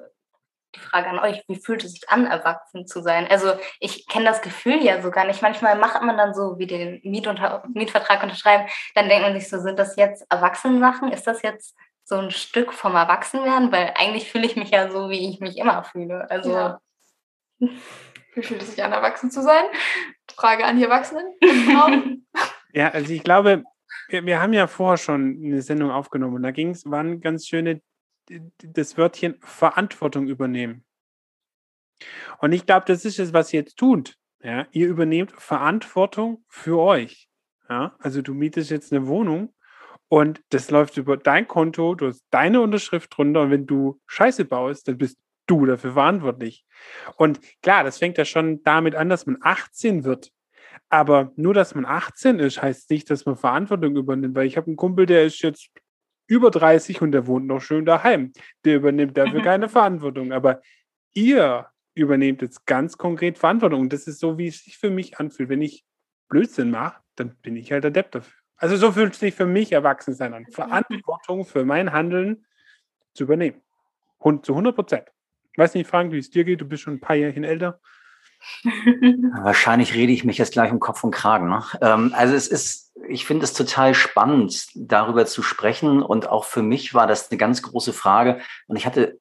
die 0.75 0.81
Frage 0.81 1.09
an 1.09 1.19
euch, 1.19 1.43
wie 1.49 1.57
fühlt 1.57 1.85
es 1.85 1.93
sich 1.93 2.09
an, 2.11 2.27
erwachsen 2.27 2.87
zu 2.87 3.03
sein? 3.03 3.27
Also 3.29 3.55
ich 3.81 4.07
kenne 4.07 4.27
das 4.27 4.43
Gefühl 4.43 4.83
ja 4.83 5.03
so 5.03 5.11
gar 5.11 5.25
nicht. 5.25 5.43
Manchmal 5.43 5.77
macht 5.77 6.01
man 6.03 6.17
dann 6.17 6.35
so 6.35 6.59
wie 6.59 6.67
den 6.67 7.01
Mietunter 7.03 7.65
Mietvertrag 7.75 8.23
unterschreiben, 8.23 8.69
dann 8.95 9.09
denkt 9.09 9.25
man 9.25 9.35
sich 9.39 9.49
so, 9.49 9.59
sind 9.59 9.79
das 9.79 9.97
jetzt 9.97 10.25
Erwachsenensachen? 10.31 11.11
Ist 11.11 11.27
das 11.27 11.43
jetzt 11.43 11.77
so 12.05 12.17
ein 12.17 12.31
Stück 12.31 12.73
vom 12.73 12.95
Erwachsenwerden? 12.95 13.73
Weil 13.73 13.95
eigentlich 13.97 14.31
fühle 14.31 14.47
ich 14.47 14.57
mich 14.57 14.71
ja 14.71 14.91
so, 14.91 15.11
wie 15.11 15.29
ich 15.29 15.41
mich 15.41 15.57
immer 15.59 15.83
fühle. 15.83 16.31
Also 16.31 16.53
Ja. 16.53 16.81
Wie 17.61 18.43
fühlt 18.43 18.63
es 18.63 18.71
sich 18.71 18.83
an, 18.83 18.93
erwachsen 18.93 19.31
zu 19.31 19.43
sein? 19.43 19.65
Frage 20.35 20.65
an 20.65 20.77
die 20.77 20.85
Erwachsenen. 20.85 21.27
Raum. 21.77 22.27
Ja, 22.73 22.91
also 22.91 23.13
ich 23.13 23.25
glaube, 23.25 23.65
wir, 24.11 24.25
wir 24.25 24.41
haben 24.41 24.53
ja 24.53 24.69
vorher 24.69 24.97
schon 24.97 25.41
eine 25.45 25.61
Sendung 25.61 25.91
aufgenommen 25.91 26.37
und 26.37 26.45
da 26.45 26.53
ging 26.53 26.71
es, 26.71 26.89
waren 26.89 27.21
ganz 27.21 27.49
schöne, 27.49 27.83
das 28.63 28.97
Wörtchen 28.97 29.41
Verantwortung 29.41 30.29
übernehmen. 30.29 30.85
Und 32.39 32.53
ich 32.53 32.67
glaube, 32.67 32.85
das 32.87 33.05
ist 33.05 33.19
es, 33.19 33.33
was 33.33 33.53
ihr 33.53 33.59
jetzt 33.59 33.77
tut. 33.77 34.17
Ja, 34.41 34.69
ihr 34.71 34.87
übernehmt 34.87 35.33
Verantwortung 35.33 36.45
für 36.49 36.79
euch. 36.79 37.29
Ja, 37.69 37.97
also 37.99 38.23
du 38.23 38.35
mietest 38.35 38.71
jetzt 38.71 38.93
eine 38.93 39.09
Wohnung 39.09 39.53
und 40.09 40.41
das 40.51 40.71
läuft 40.71 40.97
über 40.97 41.17
dein 41.17 41.47
Konto, 41.47 41.95
du 41.95 42.07
hast 42.07 42.25
deine 42.31 42.61
Unterschrift 42.61 43.17
drunter 43.17 43.43
und 43.43 43.51
wenn 43.51 43.67
du 43.67 44.01
Scheiße 44.07 44.45
baust, 44.45 44.89
dann 44.89 44.97
bist 44.97 45.19
du 45.51 45.67
dafür 45.67 45.93
verantwortlich. 45.93 46.65
Und 47.17 47.41
klar, 47.63 47.85
das 47.85 47.99
fängt 47.99 48.17
ja 48.19 48.25
schon 48.25 48.63
damit 48.63 48.95
an, 48.95 49.09
dass 49.09 49.27
man 49.27 49.39
18 49.41 50.05
wird. 50.05 50.31
Aber 50.89 51.33
nur, 51.37 51.55
dass 51.55 51.75
man 51.75 51.85
18 51.85 52.39
ist, 52.39 52.63
heißt 52.63 52.91
nicht, 52.91 53.11
dass 53.11 53.27
man 53.27 53.37
Verantwortung 53.37 53.97
übernimmt, 53.97 54.35
weil 54.35 54.47
ich 54.47 54.57
habe 54.57 54.69
einen 54.69 54.77
Kumpel, 54.77 55.07
der 55.07 55.25
ist 55.25 55.43
jetzt 55.43 55.71
über 56.27 56.51
30 56.51 57.03
und 57.03 57.13
der 57.13 57.27
wohnt 57.27 57.47
noch 57.47 57.61
schön 57.61 57.85
daheim. 57.85 58.33
Der 58.65 58.77
übernimmt 58.77 59.17
dafür 59.17 59.41
Mhm. 59.41 59.45
keine 59.45 59.69
Verantwortung. 59.69 60.33
Aber 60.33 60.61
ihr 61.13 61.67
übernehmt 61.95 62.43
jetzt 62.43 62.67
ganz 62.67 62.97
konkret 62.97 63.37
Verantwortung. 63.39 63.81
Und 63.81 63.93
das 63.93 64.07
ist 64.07 64.21
so, 64.21 64.39
wie 64.39 64.47
es 64.47 64.65
sich 64.65 64.79
für 64.79 64.91
mich 64.91 65.19
anfühlt. 65.19 65.49
Wenn 65.49 65.63
ich 65.63 65.85
Blödsinn 66.29 66.71
mache, 66.71 67.01
dann 67.17 67.37
bin 67.43 67.57
ich 67.57 67.73
halt 67.73 67.85
Depp 67.85 68.13
dafür. 68.13 68.33
Also 68.57 68.77
so 68.77 68.93
fühlt 68.93 69.15
es 69.15 69.21
sich 69.21 69.35
für 69.35 69.47
mich 69.47 69.73
Erwachsensein 69.73 70.35
an. 70.35 70.47
Verantwortung 70.47 71.45
für 71.45 71.65
mein 71.65 71.93
Handeln 71.93 72.47
zu 73.15 73.25
übernehmen. 73.25 73.61
Und 74.19 74.45
zu 74.45 74.53
100 74.53 74.75
Prozent. 74.75 75.09
Ich 75.61 75.63
weiß 75.63 75.75
nicht, 75.75 75.91
Frank, 75.91 76.11
wie 76.11 76.19
es 76.19 76.31
dir 76.31 76.45
geht. 76.45 76.63
Du 76.63 76.65
bist 76.65 76.85
schon 76.85 76.95
ein 76.95 77.01
paar 77.01 77.17
Jährchen 77.17 77.45
älter. 77.45 77.81
Wahrscheinlich 79.43 79.93
rede 79.93 80.11
ich 80.11 80.25
mich 80.25 80.39
jetzt 80.39 80.53
gleich 80.53 80.73
um 80.73 80.81
Kopf 80.81 81.05
und 81.05 81.11
Kragen. 81.11 81.51
Ne? 81.51 81.63
Ähm, 81.83 82.15
also 82.17 82.35
es 82.35 82.49
ist, 82.49 82.95
ich 83.07 83.27
finde 83.27 83.45
es 83.45 83.53
total 83.53 83.93
spannend, 83.93 84.69
darüber 84.75 85.27
zu 85.27 85.43
sprechen. 85.43 86.03
Und 86.03 86.31
auch 86.31 86.47
für 86.47 86.63
mich 86.63 86.95
war 86.95 87.07
das 87.07 87.31
eine 87.31 87.37
ganz 87.37 87.61
große 87.61 87.93
Frage. 87.93 88.41
Und 88.69 88.77
ich 88.77 88.87
hatte 88.87 89.21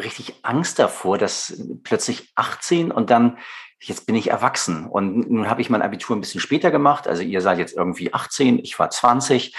richtig 0.00 0.34
Angst 0.44 0.78
davor, 0.78 1.18
dass 1.18 1.60
plötzlich 1.82 2.30
18 2.36 2.92
und 2.92 3.10
dann, 3.10 3.38
jetzt 3.80 4.06
bin 4.06 4.14
ich 4.14 4.30
erwachsen. 4.30 4.86
Und 4.86 5.32
nun 5.32 5.50
habe 5.50 5.62
ich 5.62 5.68
mein 5.68 5.82
Abitur 5.82 6.14
ein 6.14 6.20
bisschen 6.20 6.40
später 6.40 6.70
gemacht. 6.70 7.08
Also 7.08 7.24
ihr 7.24 7.40
seid 7.40 7.58
jetzt 7.58 7.76
irgendwie 7.76 8.14
18, 8.14 8.60
ich 8.60 8.78
war 8.78 8.88
20. 8.88 9.52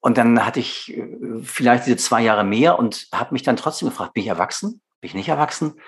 Und 0.00 0.18
dann 0.18 0.44
hatte 0.44 0.58
ich 0.58 0.96
äh, 0.96 1.06
vielleicht 1.44 1.86
diese 1.86 1.96
zwei 1.96 2.22
Jahre 2.22 2.42
mehr 2.42 2.76
und 2.76 3.06
habe 3.14 3.32
mich 3.32 3.44
dann 3.44 3.54
trotzdem 3.54 3.90
gefragt, 3.90 4.14
bin 4.14 4.24
ich 4.24 4.28
erwachsen? 4.28 4.80
Bin 5.04 5.08
ich 5.08 5.14
nicht 5.14 5.28
erwachsen? 5.28 5.78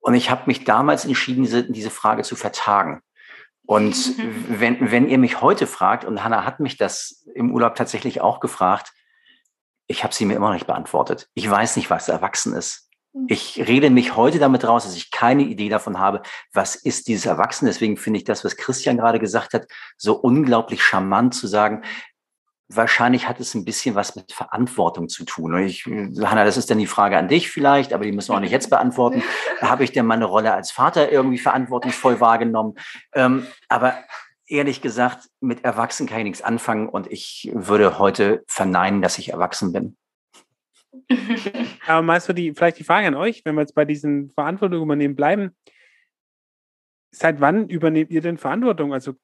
Und 0.00 0.12
ich 0.12 0.28
habe 0.28 0.42
mich 0.44 0.64
damals 0.64 1.06
entschieden, 1.06 1.44
diese, 1.44 1.64
diese 1.64 1.88
Frage 1.88 2.22
zu 2.22 2.36
vertagen. 2.36 3.00
Und 3.64 4.18
mhm. 4.18 4.44
wenn, 4.60 4.90
wenn 4.90 5.08
ihr 5.08 5.16
mich 5.16 5.40
heute 5.40 5.66
fragt, 5.66 6.04
und 6.04 6.22
Hannah 6.22 6.44
hat 6.44 6.60
mich 6.60 6.76
das 6.76 7.24
im 7.34 7.50
Urlaub 7.50 7.76
tatsächlich 7.76 8.20
auch 8.20 8.40
gefragt, 8.40 8.92
ich 9.86 10.04
habe 10.04 10.12
sie 10.12 10.26
mir 10.26 10.34
immer 10.34 10.48
noch 10.48 10.54
nicht 10.54 10.66
beantwortet. 10.66 11.30
Ich 11.32 11.48
weiß 11.48 11.76
nicht, 11.76 11.88
was 11.88 12.10
erwachsen 12.10 12.52
ist. 12.52 12.90
Mhm. 13.14 13.24
Ich 13.30 13.56
rede 13.66 13.88
mich 13.88 14.14
heute 14.16 14.38
damit 14.38 14.68
raus, 14.68 14.84
dass 14.84 14.96
ich 14.96 15.10
keine 15.10 15.44
Idee 15.44 15.70
davon 15.70 15.98
habe, 15.98 16.20
was 16.52 16.74
ist 16.74 17.08
dieses 17.08 17.24
Erwachsene. 17.24 17.70
Deswegen 17.70 17.96
finde 17.96 18.18
ich 18.18 18.24
das, 18.24 18.44
was 18.44 18.58
Christian 18.58 18.98
gerade 18.98 19.18
gesagt 19.18 19.54
hat, 19.54 19.66
so 19.96 20.14
unglaublich 20.14 20.82
charmant 20.82 21.34
zu 21.34 21.46
sagen, 21.46 21.84
wahrscheinlich 22.68 23.28
hat 23.28 23.40
es 23.40 23.54
ein 23.54 23.64
bisschen 23.64 23.94
was 23.94 24.16
mit 24.16 24.32
Verantwortung 24.32 25.08
zu 25.08 25.24
tun. 25.24 25.56
Ich, 25.58 25.84
Hanna, 25.84 26.44
das 26.44 26.56
ist 26.56 26.70
dann 26.70 26.78
die 26.78 26.86
Frage 26.86 27.16
an 27.16 27.28
dich 27.28 27.50
vielleicht, 27.50 27.92
aber 27.92 28.04
die 28.04 28.12
müssen 28.12 28.30
wir 28.30 28.36
auch 28.36 28.40
nicht 28.40 28.52
jetzt 28.52 28.70
beantworten. 28.70 29.22
Habe 29.60 29.84
ich 29.84 29.92
denn 29.92 30.06
meine 30.06 30.24
Rolle 30.24 30.52
als 30.54 30.70
Vater 30.70 31.12
irgendwie 31.12 31.38
verantwortungsvoll 31.38 32.20
wahrgenommen? 32.20 32.76
Ähm, 33.12 33.46
aber 33.68 33.94
ehrlich 34.46 34.80
gesagt, 34.80 35.28
mit 35.40 35.64
Erwachsenen 35.64 36.08
kann 36.08 36.18
ich 36.18 36.24
nichts 36.24 36.42
anfangen 36.42 36.88
und 36.88 37.10
ich 37.10 37.50
würde 37.52 37.98
heute 37.98 38.44
verneinen, 38.46 39.02
dass 39.02 39.18
ich 39.18 39.30
erwachsen 39.30 39.72
bin. 39.72 39.96
Aber 41.86 42.02
meinst 42.02 42.28
du 42.28 42.32
die, 42.32 42.54
vielleicht 42.54 42.78
die 42.78 42.84
Frage 42.84 43.08
an 43.08 43.14
euch, 43.14 43.44
wenn 43.44 43.56
wir 43.56 43.62
jetzt 43.62 43.74
bei 43.74 43.84
diesen 43.84 44.30
Verantwortung 44.30 44.82
übernehmen 44.82 45.16
bleiben, 45.16 45.50
seit 47.10 47.40
wann 47.40 47.68
übernehmt 47.68 48.10
ihr 48.10 48.20
denn 48.20 48.38
Verantwortung? 48.38 48.92
Also 48.92 49.14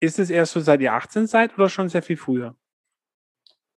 ist 0.00 0.18
es 0.18 0.30
erst 0.30 0.52
so, 0.52 0.60
seit 0.60 0.80
ihr 0.80 0.92
18 0.92 1.26
seid 1.26 1.56
oder 1.56 1.68
schon 1.68 1.88
sehr 1.88 2.02
viel 2.02 2.16
früher? 2.16 2.56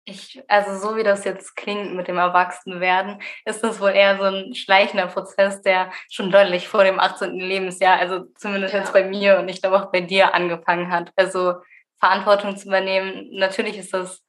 Ich, 0.05 0.41
also 0.47 0.75
so 0.75 0.95
wie 0.95 1.03
das 1.03 1.23
jetzt 1.23 1.55
klingt 1.55 1.93
mit 1.93 2.07
dem 2.07 2.17
Erwachsenwerden, 2.17 3.21
ist 3.45 3.63
das 3.63 3.79
wohl 3.79 3.91
eher 3.91 4.17
so 4.17 4.23
ein 4.23 4.55
schleichender 4.55 5.07
Prozess, 5.07 5.61
der 5.61 5.91
schon 6.09 6.31
deutlich 6.31 6.67
vor 6.67 6.83
dem 6.83 6.99
18. 6.99 7.35
Lebensjahr, 7.35 7.99
also 7.99 8.25
zumindest 8.35 8.73
ja. 8.73 8.79
jetzt 8.79 8.93
bei 8.93 9.03
mir 9.03 9.37
und 9.37 9.49
ich 9.49 9.61
glaube 9.61 9.77
auch 9.77 9.91
bei 9.91 10.01
dir 10.01 10.33
angefangen 10.33 10.91
hat. 10.91 11.11
Also 11.15 11.55
Verantwortung 11.99 12.57
zu 12.57 12.67
übernehmen, 12.67 13.29
natürlich 13.31 13.77
ist 13.77 13.93
das, 13.93 14.23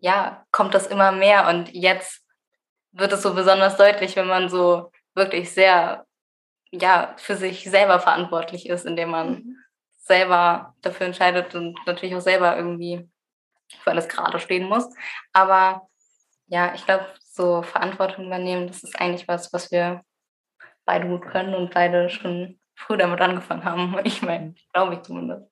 ja, 0.00 0.44
kommt 0.50 0.74
das 0.74 0.86
immer 0.86 1.12
mehr 1.12 1.48
und 1.48 1.72
jetzt 1.72 2.22
wird 2.92 3.12
es 3.12 3.22
so 3.22 3.34
besonders 3.34 3.76
deutlich, 3.76 4.16
wenn 4.16 4.26
man 4.26 4.48
so 4.48 4.90
wirklich 5.14 5.50
sehr, 5.50 6.04
ja, 6.70 7.14
für 7.16 7.36
sich 7.36 7.64
selber 7.64 8.00
verantwortlich 8.00 8.68
ist, 8.68 8.84
indem 8.86 9.10
man 9.10 9.30
mhm. 9.30 9.56
selber 9.98 10.74
dafür 10.82 11.06
entscheidet 11.06 11.54
und 11.54 11.78
natürlich 11.86 12.14
auch 12.14 12.20
selber 12.20 12.56
irgendwie 12.56 13.08
für 13.82 13.90
alles 13.90 14.08
gerade 14.08 14.38
stehen 14.38 14.68
muss. 14.68 14.88
Aber 15.32 15.88
ja, 16.46 16.74
ich 16.74 16.84
glaube, 16.84 17.06
so 17.20 17.62
Verantwortung 17.62 18.26
übernehmen, 18.26 18.66
das 18.66 18.82
ist 18.82 19.00
eigentlich 19.00 19.28
was, 19.28 19.52
was 19.52 19.70
wir 19.70 20.02
beide 20.84 21.08
gut 21.08 21.22
können 21.26 21.54
und 21.54 21.74
beide 21.74 22.08
schon 22.08 22.58
früh 22.74 22.96
damit 22.96 23.20
angefangen 23.20 23.64
haben. 23.64 23.96
Ich 24.04 24.22
meine, 24.22 24.54
glaube 24.72 24.94
ich 24.94 25.02
zumindest. 25.02 25.50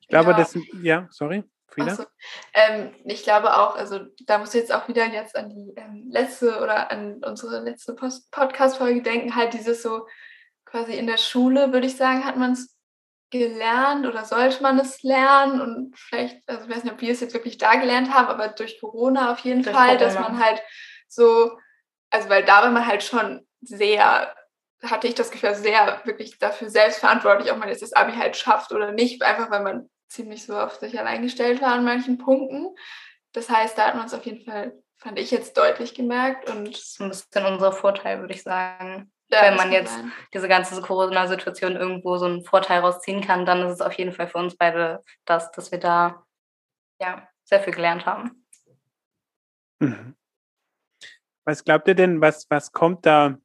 Ich 0.00 0.08
glaube, 0.08 0.32
ja. 0.32 0.36
das, 0.36 0.56
ja, 0.82 1.08
sorry. 1.10 1.44
So. 1.76 2.04
Ähm, 2.52 2.94
ich 3.04 3.24
glaube 3.24 3.52
auch, 3.56 3.74
also 3.74 3.98
da 4.26 4.38
muss 4.38 4.54
ich 4.54 4.60
jetzt 4.60 4.72
auch 4.72 4.86
wieder 4.86 5.06
jetzt 5.06 5.34
an 5.36 5.50
die 5.50 5.74
ähm, 5.76 6.06
letzte 6.08 6.60
oder 6.60 6.92
an 6.92 7.20
unsere 7.24 7.64
letzte 7.64 7.94
Podcast-Folge 7.94 9.02
denken, 9.02 9.34
halt 9.34 9.54
dieses 9.54 9.82
so 9.82 10.06
quasi 10.64 10.94
in 10.94 11.08
der 11.08 11.16
Schule, 11.16 11.72
würde 11.72 11.88
ich 11.88 11.96
sagen, 11.96 12.24
hat 12.24 12.36
man 12.36 12.52
es 12.52 12.73
gelernt 13.30 14.06
oder 14.06 14.24
sollte 14.24 14.62
man 14.62 14.78
es 14.78 15.02
lernen? 15.02 15.60
Und 15.60 15.98
vielleicht, 15.98 16.48
also 16.48 16.64
ich 16.64 16.74
weiß 16.74 16.84
nicht, 16.84 16.92
ob 16.92 17.00
wir 17.00 17.12
es 17.12 17.20
jetzt 17.20 17.34
wirklich 17.34 17.58
da 17.58 17.74
gelernt 17.74 18.12
haben, 18.12 18.28
aber 18.28 18.48
durch 18.48 18.80
Corona 18.80 19.32
auf 19.32 19.40
jeden 19.40 19.62
durch 19.62 19.74
Fall, 19.74 19.98
dass 19.98 20.14
man 20.14 20.42
halt 20.42 20.62
so, 21.08 21.58
also 22.10 22.28
weil 22.28 22.44
da 22.44 22.62
war 22.62 22.70
man 22.70 22.86
halt 22.86 23.02
schon 23.02 23.46
sehr, 23.60 24.34
hatte 24.82 25.08
ich 25.08 25.14
das 25.14 25.30
Gefühl, 25.30 25.54
sehr 25.54 26.00
wirklich 26.04 26.38
dafür 26.38 26.68
selbstverantwortlich, 26.68 27.50
ob 27.50 27.58
man 27.58 27.68
jetzt 27.68 27.82
das 27.82 27.92
Abi 27.92 28.12
halt 28.12 28.36
schafft 28.36 28.72
oder 28.72 28.92
nicht, 28.92 29.22
einfach 29.22 29.50
weil 29.50 29.62
man 29.62 29.90
ziemlich 30.08 30.44
so 30.44 30.56
auf 30.56 30.76
sich 30.76 30.98
allein 30.98 31.22
gestellt 31.22 31.60
war 31.60 31.72
an 31.72 31.84
manchen 31.84 32.18
Punkten. 32.18 32.74
Das 33.32 33.50
heißt, 33.50 33.76
da 33.76 33.88
hat 33.88 33.96
man 33.96 34.06
es 34.06 34.14
auf 34.14 34.24
jeden 34.24 34.44
Fall, 34.44 34.80
fand 34.96 35.18
ich 35.18 35.30
jetzt 35.30 35.56
deutlich 35.56 35.94
gemerkt 35.94 36.48
und 36.48 36.68
das 36.68 36.82
ist 36.82 37.00
ein 37.00 37.08
bisschen 37.08 37.46
unser 37.46 37.72
Vorteil, 37.72 38.20
würde 38.20 38.34
ich 38.34 38.42
sagen. 38.42 39.10
Wenn 39.42 39.56
man 39.56 39.72
jetzt 39.72 39.94
sein. 39.94 40.12
diese 40.32 40.48
ganze 40.48 40.80
Corona-Situation 40.80 41.76
irgendwo 41.76 42.16
so 42.16 42.26
einen 42.26 42.44
Vorteil 42.44 42.80
rausziehen 42.80 43.20
kann, 43.20 43.46
dann 43.46 43.62
ist 43.66 43.74
es 43.74 43.80
auf 43.80 43.92
jeden 43.94 44.12
Fall 44.12 44.28
für 44.28 44.38
uns 44.38 44.56
beide 44.56 45.02
das, 45.24 45.50
dass 45.52 45.70
wir 45.70 45.78
da 45.78 46.24
ja 47.00 47.26
sehr 47.44 47.60
viel 47.60 47.72
gelernt 47.72 48.06
haben. 48.06 48.46
Mhm. 49.80 50.14
Was 51.44 51.64
glaubt 51.64 51.88
ihr 51.88 51.94
denn, 51.94 52.20
was, 52.20 52.46
was 52.48 52.72
kommt 52.72 53.04
da, 53.04 53.36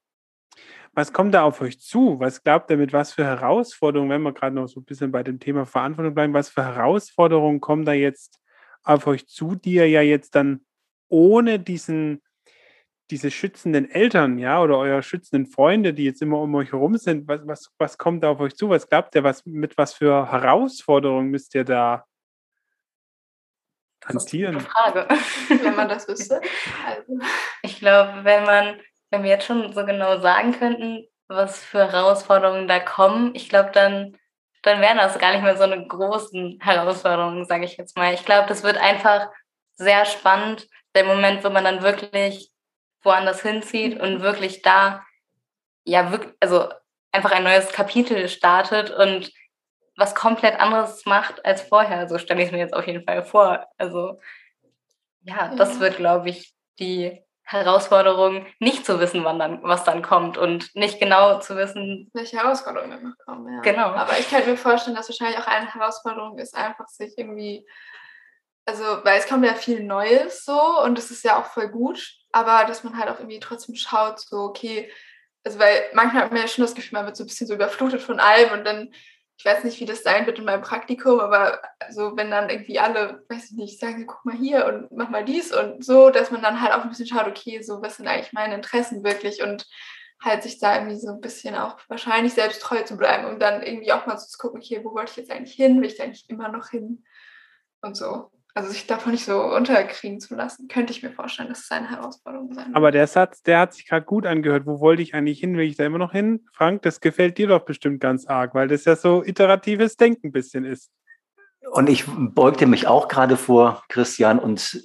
was 0.94 1.12
kommt 1.12 1.34
da 1.34 1.44
auf 1.44 1.60
euch 1.62 1.80
zu? 1.80 2.20
Was 2.20 2.44
glaubt 2.44 2.72
ihr, 2.72 2.78
mit 2.78 2.94
was 2.94 3.14
für 3.14 3.26
Herausforderungen, 3.26 4.10
wenn 4.10 4.22
wir 4.22 4.34
gerade 4.34 4.56
noch 4.56 4.68
so 4.68 4.80
ein 4.80 4.86
bisschen 4.86 5.12
bei 5.12 5.24
dem 5.24 5.40
Thema 5.40 5.66
Verantwortung 5.66 6.14
bleiben, 6.14 6.34
was 6.34 6.50
für 6.50 6.64
Herausforderungen 6.64 7.60
kommen 7.60 7.86
da 7.86 7.94
jetzt 7.94 8.40
auf 8.84 9.06
euch 9.08 9.28
zu, 9.28 9.56
die 9.56 9.74
ihr 9.74 9.90
ja 9.90 10.02
jetzt 10.02 10.36
dann 10.36 10.66
ohne 11.10 11.60
diesen 11.60 12.22
diese 13.12 13.32
schützenden 13.32 13.90
Eltern, 13.90 14.38
ja, 14.38 14.62
oder 14.62 14.78
eure 14.78 15.04
schützenden 15.04 15.52
Freunde, 15.52 15.94
die 15.94 16.06
jetzt 16.06 16.22
immer 16.22 16.40
um 16.40 16.54
euch 16.56 16.72
herum 16.72 16.98
sind, 16.98 17.28
was, 17.28 17.42
was, 17.46 17.72
was 17.78 17.98
kommt 17.98 18.24
da 18.24 18.30
auf 18.30 18.40
euch 18.40 18.56
zu? 18.56 18.70
Was 18.70 18.88
glaubt 18.88 19.16
ihr, 19.16 19.24
was, 19.24 19.46
mit 19.46 19.78
was 19.78 19.94
für 19.94 20.32
Herausforderungen 20.32 21.30
müsst 21.30 21.56
ihr 21.56 21.64
da 21.64 22.06
hantieren? 24.06 24.56
Das 24.56 24.64
ist 24.64 24.70
eine 24.86 25.06
Frage, 25.08 25.08
wenn 25.64 25.76
man 25.76 25.90
das 25.90 26.08
wüsste. 26.08 26.42
Also, 26.86 27.20
ich 27.64 27.80
glaube, 27.80 28.24
wenn 28.24 28.44
man, 28.44 28.80
wenn 29.10 29.24
wir 29.24 29.32
jetzt 29.32 29.46
schon 29.46 29.74
so 29.74 29.86
genau 29.86 30.20
sagen 30.20 30.52
könnten, 30.52 31.08
was 31.28 31.64
für 31.64 31.92
Herausforderungen 31.92 32.68
da 32.68 32.80
kommen, 32.80 33.34
ich 33.34 33.50
glaube, 33.50 33.72
dann, 33.74 34.18
dann 34.62 34.82
wären 34.82 34.98
das 34.98 35.18
gar 35.18 35.32
nicht 35.34 35.44
mehr 35.44 35.58
so 35.58 35.64
eine 35.64 35.88
großen 35.88 36.60
Herausforderungen, 36.62 37.46
sage 37.46 37.66
ich 37.66 37.78
jetzt 37.78 37.98
mal. 37.98 38.14
Ich 38.14 38.26
glaube, 38.26 38.48
das 38.48 38.64
wird 38.64 38.78
einfach 38.78 39.30
sehr 39.74 40.06
spannend, 40.06 40.68
der 40.96 41.06
Moment, 41.06 41.44
wo 41.44 41.50
man 41.50 41.64
dann 41.64 41.82
wirklich 41.82 42.52
woanders 43.02 43.42
hinzieht 43.42 44.00
und 44.00 44.22
wirklich 44.22 44.62
da, 44.62 45.06
ja, 45.84 46.12
wirklich, 46.12 46.34
also 46.40 46.70
einfach 47.12 47.32
ein 47.32 47.44
neues 47.44 47.72
Kapitel 47.72 48.30
startet 48.30 48.92
und 48.92 49.32
was 49.96 50.16
komplett 50.16 50.60
anderes 50.60 51.06
macht 51.06 51.46
als 51.46 51.62
vorher. 51.62 52.08
So 52.08 52.18
stelle 52.18 52.42
ich 52.42 52.48
es 52.48 52.52
mir 52.52 52.60
jetzt 52.60 52.74
auf 52.74 52.88
jeden 52.88 53.04
Fall 53.04 53.24
vor. 53.24 53.68
Also 53.78 54.20
ja, 55.22 55.54
das 55.56 55.80
wird, 55.80 55.98
glaube 55.98 56.30
ich, 56.30 56.54
die 56.80 57.22
Herausforderung, 57.44 58.46
nicht 58.60 58.86
zu 58.86 59.00
wissen, 59.00 59.24
wann 59.26 59.40
dann, 59.40 59.64
was 59.64 59.84
dann 59.84 60.04
kommt 60.04 60.38
und 60.38 60.74
nicht 60.76 61.00
genau 61.00 61.40
zu 61.40 61.56
wissen, 61.58 62.10
welche 62.14 62.38
Herausforderungen 62.38 62.92
dann 62.92 63.04
noch 63.04 63.18
kommen. 63.26 63.52
Ja. 63.52 63.62
Genau. 63.62 63.88
Aber 63.88 64.18
ich 64.20 64.30
kann 64.30 64.46
mir 64.46 64.56
vorstellen, 64.56 64.96
dass 64.96 65.10
wahrscheinlich 65.10 65.40
auch 65.40 65.48
eine 65.48 65.74
Herausforderung 65.74 66.38
ist, 66.38 66.56
einfach 66.56 66.88
sich 66.88 67.18
irgendwie, 67.18 67.68
also, 68.66 68.84
weil 69.04 69.18
es 69.18 69.28
kommt 69.28 69.46
ja 69.46 69.56
viel 69.56 69.84
Neues 69.84 70.46
so 70.46 70.80
und 70.84 71.00
es 71.00 71.10
ist 71.10 71.24
ja 71.24 71.40
auch 71.40 71.46
voll 71.46 71.70
gut, 71.70 72.19
aber 72.32 72.66
dass 72.66 72.84
man 72.84 72.98
halt 72.98 73.10
auch 73.10 73.20
irgendwie 73.20 73.40
trotzdem 73.40 73.76
schaut, 73.76 74.20
so, 74.20 74.38
okay, 74.38 74.92
also 75.44 75.60
weil 75.60 75.84
manchmal 75.94 76.24
hat 76.24 76.32
man 76.32 76.42
ja 76.42 76.48
schon 76.48 76.64
das 76.64 76.76
Gefühl, 76.76 76.98
man 76.98 77.06
wird 77.06 77.18
so 77.18 77.24
ein 77.24 77.28
bisschen 77.28 77.48
so 77.48 77.54
überflutet 77.54 78.02
von 78.02 78.20
allem 78.20 78.52
und 78.52 78.66
dann, 78.66 78.94
ich 79.38 79.46
weiß 79.46 79.64
nicht, 79.64 79.80
wie 79.80 79.86
das 79.86 80.04
sein 80.04 80.26
wird 80.26 80.38
in 80.38 80.46
meinem 80.46 80.62
Praktikum, 80.62 81.20
aber 81.20 81.62
so, 81.90 82.18
wenn 82.18 82.30
dann 82.30 82.50
irgendwie 82.50 82.80
alle, 82.80 83.24
weiß 83.30 83.52
ich 83.52 83.58
nicht, 83.58 83.80
sagen, 83.80 84.06
guck 84.06 84.26
mal 84.26 84.36
hier 84.36 84.66
und 84.66 84.92
mach 84.92 85.10
mal 85.10 85.24
dies 85.24 85.56
und 85.56 85.84
so, 85.84 86.10
dass 86.10 86.30
man 86.30 86.42
dann 86.42 86.62
halt 86.62 86.74
auch 86.74 86.84
ein 86.84 86.90
bisschen 86.90 87.08
schaut, 87.08 87.28
okay, 87.28 87.62
so, 87.62 87.82
was 87.82 87.98
sind 87.98 88.08
eigentlich 88.08 88.34
meine 88.34 88.56
Interessen 88.56 89.04
wirklich 89.04 89.42
und 89.42 89.66
halt 90.22 90.44
sich 90.44 90.60
da 90.60 90.76
irgendwie 90.76 91.00
so 91.00 91.10
ein 91.10 91.22
bisschen 91.22 91.56
auch 91.56 91.80
wahrscheinlich 91.88 92.34
selbst 92.34 92.62
treu 92.62 92.82
zu 92.84 92.98
bleiben, 92.98 93.26
um 93.26 93.40
dann 93.40 93.64
irgendwie 93.64 93.94
auch 93.94 94.06
mal 94.06 94.18
so 94.18 94.28
zu 94.28 94.38
gucken, 94.38 94.60
okay, 94.60 94.82
wo 94.84 94.94
wollte 94.94 95.12
ich 95.12 95.18
jetzt 95.18 95.32
eigentlich 95.32 95.56
hin, 95.56 95.82
will 95.82 95.88
ich 95.88 95.98
da 95.98 96.04
eigentlich 96.04 96.30
immer 96.30 96.50
noch 96.50 96.70
hin? 96.70 97.06
Und 97.82 97.96
so 97.96 98.30
also 98.56 98.70
sich 98.70 98.88
davon 98.88 99.12
nicht 99.12 99.26
so 99.26 99.42
unterkriegen 99.42 100.20
zu 100.20 100.36
lassen, 100.36 100.68
könnte 100.68 100.92
ich 100.92 101.04
mir 101.04 101.12
vorstellen, 101.12 101.50
dass 101.50 101.60
es 101.60 101.72
eine 101.72 101.90
Herausforderung 101.90 102.54
sein 102.54 102.76
Aber 102.76 102.92
der 102.92 103.08
Satz, 103.08 103.42
der 103.44 103.60
hat 103.60 103.74
sich 103.74 103.88
gerade 103.88 104.06
gut 104.06 104.26
angehört. 104.26 104.66
Wo 104.66 104.80
wollte 104.80 105.02
ich 105.02 105.14
eigentlich 105.14 105.40
hin? 105.40 105.56
Will 105.56 105.68
ich 105.68 105.78
da 105.78 105.86
immer 105.86 105.98
noch 105.98 106.12
hin? 106.12 106.46
Frank, 106.52 106.82
das 106.82 107.00
gefällt 107.00 107.38
dir 107.38 107.48
doch 107.48 107.64
bestimmt 107.64 108.02
ganz 108.02 108.26
arg, 108.26 108.56
weil 108.56 108.68
das 108.68 108.86
ja 108.86 108.96
so 108.96 109.24
iteratives 109.24 109.98
Denken 109.98 110.28
ein 110.28 110.32
bisschen 110.32 110.66
ist. 110.66 110.92
Und 111.72 111.90
ich 111.90 112.06
beugte 112.08 112.66
mich 112.66 112.88
auch 112.88 113.08
gerade 113.08 113.38
vor, 113.38 113.84
Christian, 113.90 114.40
und 114.40 114.84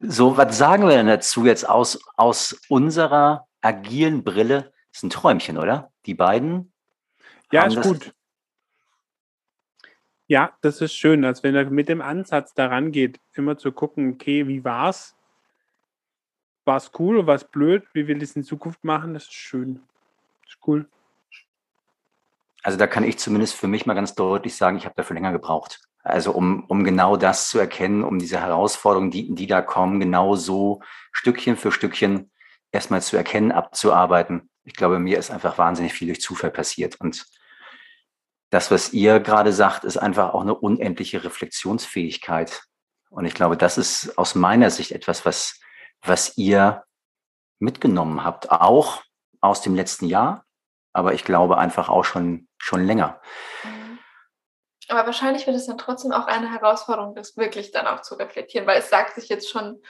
so, 0.00 0.36
was 0.36 0.58
sagen 0.58 0.82
wir 0.82 0.96
denn 0.96 1.06
dazu 1.06 1.46
jetzt 1.46 1.68
aus, 1.68 1.98
aus 2.16 2.60
unserer 2.68 3.46
agilen 3.62 4.22
Brille? 4.22 4.72
Das 4.92 4.98
ist 4.98 5.02
ein 5.04 5.10
Träumchen, 5.10 5.56
oder? 5.56 5.90
Die 6.06 6.14
beiden 6.14 6.72
Ja, 7.50 7.64
ist 7.64 7.80
gut. 7.80 8.13
Ja, 10.26 10.56
das 10.62 10.80
ist 10.80 10.94
schön, 10.94 11.24
als 11.24 11.42
wenn 11.42 11.54
er 11.54 11.68
mit 11.70 11.88
dem 11.88 12.00
Ansatz 12.00 12.54
daran 12.54 12.92
geht, 12.92 13.20
immer 13.34 13.58
zu 13.58 13.72
gucken, 13.72 14.14
okay, 14.14 14.48
wie 14.48 14.64
war's? 14.64 15.14
War 16.64 16.78
es 16.78 16.90
cool 16.98 17.18
oder 17.18 17.26
war 17.26 17.34
es 17.34 17.44
blöd? 17.44 17.84
Wie 17.92 18.06
will 18.08 18.18
ich 18.18 18.30
es 18.30 18.36
in 18.36 18.42
Zukunft 18.42 18.84
machen? 18.84 19.12
Das 19.12 19.24
ist 19.24 19.34
schön. 19.34 19.82
Das 20.42 20.54
ist 20.54 20.66
cool. 20.66 20.88
Also 22.62 22.78
da 22.78 22.86
kann 22.86 23.04
ich 23.04 23.18
zumindest 23.18 23.54
für 23.54 23.68
mich 23.68 23.84
mal 23.84 23.92
ganz 23.92 24.14
deutlich 24.14 24.56
sagen, 24.56 24.78
ich 24.78 24.86
habe 24.86 24.94
dafür 24.94 25.12
länger 25.12 25.32
gebraucht. 25.32 25.82
Also 26.02 26.32
um, 26.32 26.64
um 26.64 26.84
genau 26.84 27.18
das 27.18 27.50
zu 27.50 27.58
erkennen, 27.58 28.02
um 28.02 28.18
diese 28.18 28.40
Herausforderungen, 28.40 29.10
die, 29.10 29.34
die 29.34 29.46
da 29.46 29.60
kommen, 29.60 30.00
genau 30.00 30.36
so 30.36 30.80
Stückchen 31.12 31.58
für 31.58 31.70
Stückchen 31.70 32.30
erstmal 32.72 33.02
zu 33.02 33.18
erkennen, 33.18 33.52
abzuarbeiten. 33.52 34.48
Ich 34.64 34.72
glaube, 34.72 34.98
mir 34.98 35.18
ist 35.18 35.30
einfach 35.30 35.58
wahnsinnig 35.58 35.92
viel 35.92 36.08
durch 36.08 36.22
Zufall 36.22 36.50
passiert. 36.50 36.98
Und 36.98 37.26
das, 38.54 38.70
was 38.70 38.92
ihr 38.92 39.18
gerade 39.18 39.52
sagt, 39.52 39.82
ist 39.82 39.96
einfach 39.96 40.32
auch 40.32 40.42
eine 40.42 40.54
unendliche 40.54 41.24
Reflexionsfähigkeit. 41.24 42.62
Und 43.10 43.24
ich 43.24 43.34
glaube, 43.34 43.56
das 43.56 43.78
ist 43.78 44.16
aus 44.16 44.36
meiner 44.36 44.70
Sicht 44.70 44.92
etwas, 44.92 45.26
was, 45.26 45.60
was 46.02 46.38
ihr 46.38 46.84
mitgenommen 47.58 48.22
habt, 48.22 48.52
auch 48.52 49.02
aus 49.40 49.60
dem 49.60 49.74
letzten 49.74 50.06
Jahr, 50.06 50.44
aber 50.92 51.14
ich 51.14 51.24
glaube 51.24 51.58
einfach 51.58 51.88
auch 51.88 52.04
schon, 52.04 52.46
schon 52.56 52.86
länger. 52.86 53.20
Mhm. 53.64 53.98
Aber 54.86 55.04
wahrscheinlich 55.06 55.48
wird 55.48 55.56
es 55.56 55.66
dann 55.66 55.78
trotzdem 55.78 56.12
auch 56.12 56.26
eine 56.26 56.48
Herausforderung, 56.52 57.16
das 57.16 57.36
wirklich 57.36 57.72
dann 57.72 57.88
auch 57.88 58.02
zu 58.02 58.14
reflektieren, 58.14 58.68
weil 58.68 58.78
es 58.78 58.88
sagt 58.88 59.16
sich 59.16 59.28
jetzt 59.28 59.50
schon 59.50 59.82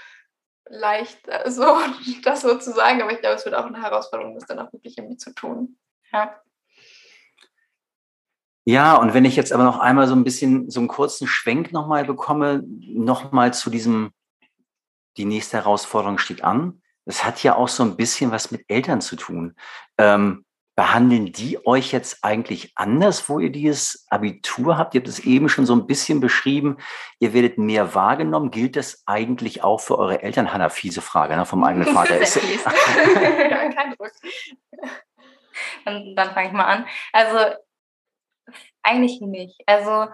leicht 0.71 1.19
so, 1.49 1.77
das 2.25 2.41
so 2.41 2.57
zu 2.57 2.73
sagen, 2.73 3.03
aber 3.03 3.13
ich 3.13 3.21
glaube, 3.21 3.37
es 3.37 3.45
wird 3.45 3.57
auch 3.57 3.67
eine 3.67 3.83
Herausforderung, 3.83 4.35
das 4.35 4.47
dann 4.47 4.59
auch 4.59 4.73
wirklich 4.73 4.97
irgendwie 4.97 5.19
zu 5.19 5.35
tun. 5.35 5.79
Ja. 6.13 6.41
Ja, 8.65 8.97
und 8.97 9.13
wenn 9.13 9.27
ich 9.27 9.37
jetzt 9.37 9.53
aber 9.53 9.65
noch 9.65 9.79
einmal 9.79 10.07
so 10.07 10.15
ein 10.15 10.25
bisschen 10.25 10.71
so 10.71 10.81
einen 10.81 10.89
kurzen 10.89 11.27
Schwenk 11.27 11.73
nochmal 11.73 12.05
bekomme, 12.05 12.65
nochmal 12.67 13.53
zu 13.53 13.69
diesem, 13.69 14.13
die 15.17 15.27
nächste 15.27 15.59
Herausforderung 15.59 16.19
steht 16.19 16.43
an. 16.43 16.81
Das 17.05 17.25
hat 17.25 17.43
ja 17.43 17.57
auch 17.57 17.69
so 17.69 17.83
ein 17.83 17.97
bisschen 17.97 18.31
was 18.31 18.51
mit 18.51 18.65
Eltern 18.69 19.03
zu 19.03 19.17
tun. 19.17 19.55
Ähm, 19.99 20.45
behandeln 20.77 21.31
die 21.31 21.65
euch 21.67 21.93
jetzt 21.93 22.25
eigentlich 22.25 22.73
anders, 22.75 23.29
wo 23.29 23.39
ihr 23.39 23.51
dieses 23.51 24.07
Abitur 24.09 24.77
habt? 24.77 24.95
Ihr 24.95 25.01
habt 25.01 25.09
es 25.09 25.21
eben 25.21 25.49
schon 25.49 25.67
so 25.67 25.75
ein 25.75 25.87
bisschen 25.87 26.21
beschrieben. 26.21 26.79
Ihr 27.21 27.33
werdet 27.33 27.59
mehr 27.59 27.95
wahrgenommen. 27.95 28.51
Gilt 28.51 28.77
das 28.77 29.03
eigentlich 29.07 29.63
auch 29.63 29.81
für 29.81 29.99
eure 29.99 30.23
Eltern? 30.23 30.53
Hanna, 30.53 30.71
fiese 30.71 31.01
Frage 31.01 31.37
ne, 31.37 31.47
vom 31.47 31.63
eigenen 31.63 31.89
Vater. 31.95 32.19
Ist, 32.19 32.37
ja, 32.37 32.41
kein 33.71 33.95
Druck. 33.97 34.11
Und 35.85 36.17
dann 36.17 36.33
fange 36.33 36.49
ich 36.49 36.53
mal 36.53 36.65
an. 36.65 36.87
Also 37.13 37.55
eigentlich 38.83 39.21
nicht. 39.21 39.61
Also 39.67 40.09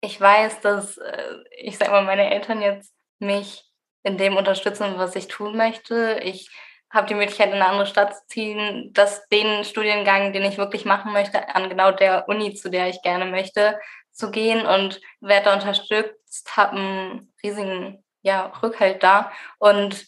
ich 0.00 0.20
weiß, 0.20 0.60
dass 0.60 0.98
äh, 0.98 1.34
ich 1.58 1.78
sage 1.78 1.90
mal, 1.90 2.04
meine 2.04 2.30
Eltern 2.30 2.62
jetzt 2.62 2.94
mich 3.18 3.64
in 4.02 4.16
dem 4.16 4.36
unterstützen, 4.36 4.94
was 4.96 5.16
ich 5.16 5.28
tun 5.28 5.56
möchte. 5.56 6.20
Ich 6.24 6.50
habe 6.90 7.06
die 7.06 7.14
Möglichkeit, 7.14 7.48
in 7.48 7.54
eine 7.54 7.66
andere 7.66 7.86
Stadt 7.86 8.16
zu 8.16 8.26
ziehen, 8.28 8.92
dass 8.92 9.28
den 9.28 9.64
Studiengang, 9.64 10.32
den 10.32 10.44
ich 10.44 10.58
wirklich 10.58 10.84
machen 10.84 11.12
möchte, 11.12 11.54
an 11.54 11.68
genau 11.68 11.92
der 11.92 12.28
Uni, 12.28 12.54
zu 12.54 12.70
der 12.70 12.88
ich 12.88 13.02
gerne 13.02 13.26
möchte, 13.26 13.78
zu 14.10 14.30
gehen 14.30 14.66
und 14.66 15.00
werde 15.20 15.46
da 15.46 15.54
unterstützt, 15.54 16.56
habe 16.56 16.76
einen 16.76 17.32
riesigen 17.42 18.04
ja, 18.22 18.46
Rückhalt 18.62 19.02
da 19.02 19.32
und 19.58 20.06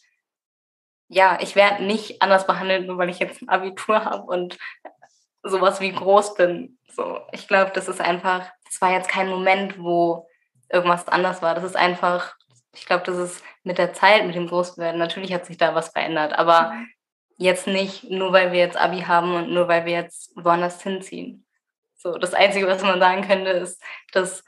ja, 1.08 1.38
ich 1.42 1.56
werde 1.56 1.84
nicht 1.84 2.22
anders 2.22 2.46
behandelt, 2.46 2.86
nur 2.86 2.96
weil 2.96 3.10
ich 3.10 3.18
jetzt 3.18 3.42
ein 3.42 3.48
Abitur 3.50 4.04
habe 4.04 4.22
und 4.22 4.58
sowas 5.42 5.80
wie 5.80 5.92
groß 5.92 6.34
bin. 6.34 6.78
So, 6.88 7.20
ich 7.32 7.48
glaube, 7.48 7.72
das 7.74 7.88
ist 7.88 8.00
einfach, 8.00 8.50
das 8.66 8.80
war 8.80 8.92
jetzt 8.92 9.08
kein 9.08 9.28
Moment, 9.28 9.82
wo 9.82 10.28
irgendwas 10.70 11.08
anders 11.08 11.42
war. 11.42 11.54
Das 11.54 11.64
ist 11.64 11.76
einfach, 11.76 12.34
ich 12.74 12.86
glaube, 12.86 13.04
das 13.04 13.16
ist 13.16 13.44
mit 13.62 13.78
der 13.78 13.92
Zeit, 13.92 14.26
mit 14.26 14.34
dem 14.34 14.48
Großwerden, 14.48 14.98
natürlich 14.98 15.32
hat 15.32 15.46
sich 15.46 15.56
da 15.56 15.74
was 15.74 15.90
verändert, 15.90 16.32
aber 16.32 16.72
mhm. 16.72 16.88
jetzt 17.36 17.66
nicht 17.66 18.10
nur, 18.10 18.32
weil 18.32 18.52
wir 18.52 18.58
jetzt 18.58 18.76
Abi 18.76 19.02
haben 19.02 19.34
und 19.34 19.50
nur, 19.50 19.68
weil 19.68 19.84
wir 19.84 19.92
jetzt 19.92 20.32
woanders 20.36 20.82
hinziehen. 20.82 21.46
So, 21.96 22.18
das 22.18 22.34
Einzige, 22.34 22.66
was 22.66 22.82
man 22.82 22.98
sagen 22.98 23.26
könnte, 23.26 23.50
ist, 23.50 23.80
dass, 24.12 24.44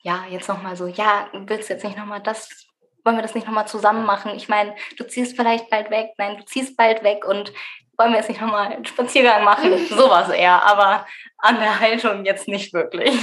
ja, 0.00 0.24
jetzt 0.30 0.48
nochmal 0.48 0.76
so, 0.76 0.86
ja, 0.86 1.28
willst 1.32 1.68
du 1.68 1.74
jetzt 1.74 1.84
nicht 1.84 1.98
nochmal 1.98 2.22
das, 2.22 2.66
wollen 3.04 3.16
wir 3.16 3.22
das 3.22 3.34
nicht 3.34 3.46
nochmal 3.46 3.68
zusammen 3.68 4.06
machen? 4.06 4.32
Ich 4.34 4.48
meine, 4.48 4.74
du 4.96 5.04
ziehst 5.06 5.36
vielleicht 5.36 5.68
bald 5.68 5.90
weg, 5.90 6.12
nein, 6.16 6.38
du 6.38 6.44
ziehst 6.46 6.76
bald 6.76 7.02
weg 7.02 7.26
und 7.26 7.52
wollen 7.96 8.12
wir 8.12 8.18
jetzt 8.18 8.28
nicht 8.28 8.40
nochmal 8.40 8.72
einen 8.72 8.84
Spaziergang 8.84 9.44
machen? 9.44 9.86
Sowas 9.88 10.28
eher, 10.28 10.64
aber 10.64 11.06
an 11.38 11.58
der 11.58 11.80
Haltung 11.80 12.24
jetzt 12.24 12.48
nicht 12.48 12.72
wirklich. 12.72 13.18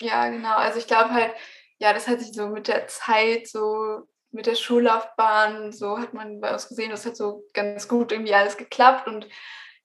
Ja, 0.00 0.28
genau. 0.28 0.56
Also 0.56 0.78
ich 0.78 0.86
glaube 0.86 1.12
halt, 1.12 1.32
ja, 1.78 1.92
das 1.92 2.08
hat 2.08 2.20
sich 2.20 2.32
so 2.32 2.48
mit 2.48 2.68
der 2.68 2.88
Zeit, 2.88 3.46
so 3.46 4.06
mit 4.30 4.46
der 4.46 4.54
Schullaufbahn, 4.54 5.72
so 5.72 5.98
hat 5.98 6.14
man 6.14 6.40
bei 6.40 6.52
uns 6.52 6.68
gesehen, 6.68 6.90
das 6.90 7.06
hat 7.06 7.16
so 7.16 7.44
ganz 7.52 7.86
gut 7.86 8.12
irgendwie 8.12 8.34
alles 8.34 8.56
geklappt 8.56 9.06
und 9.06 9.28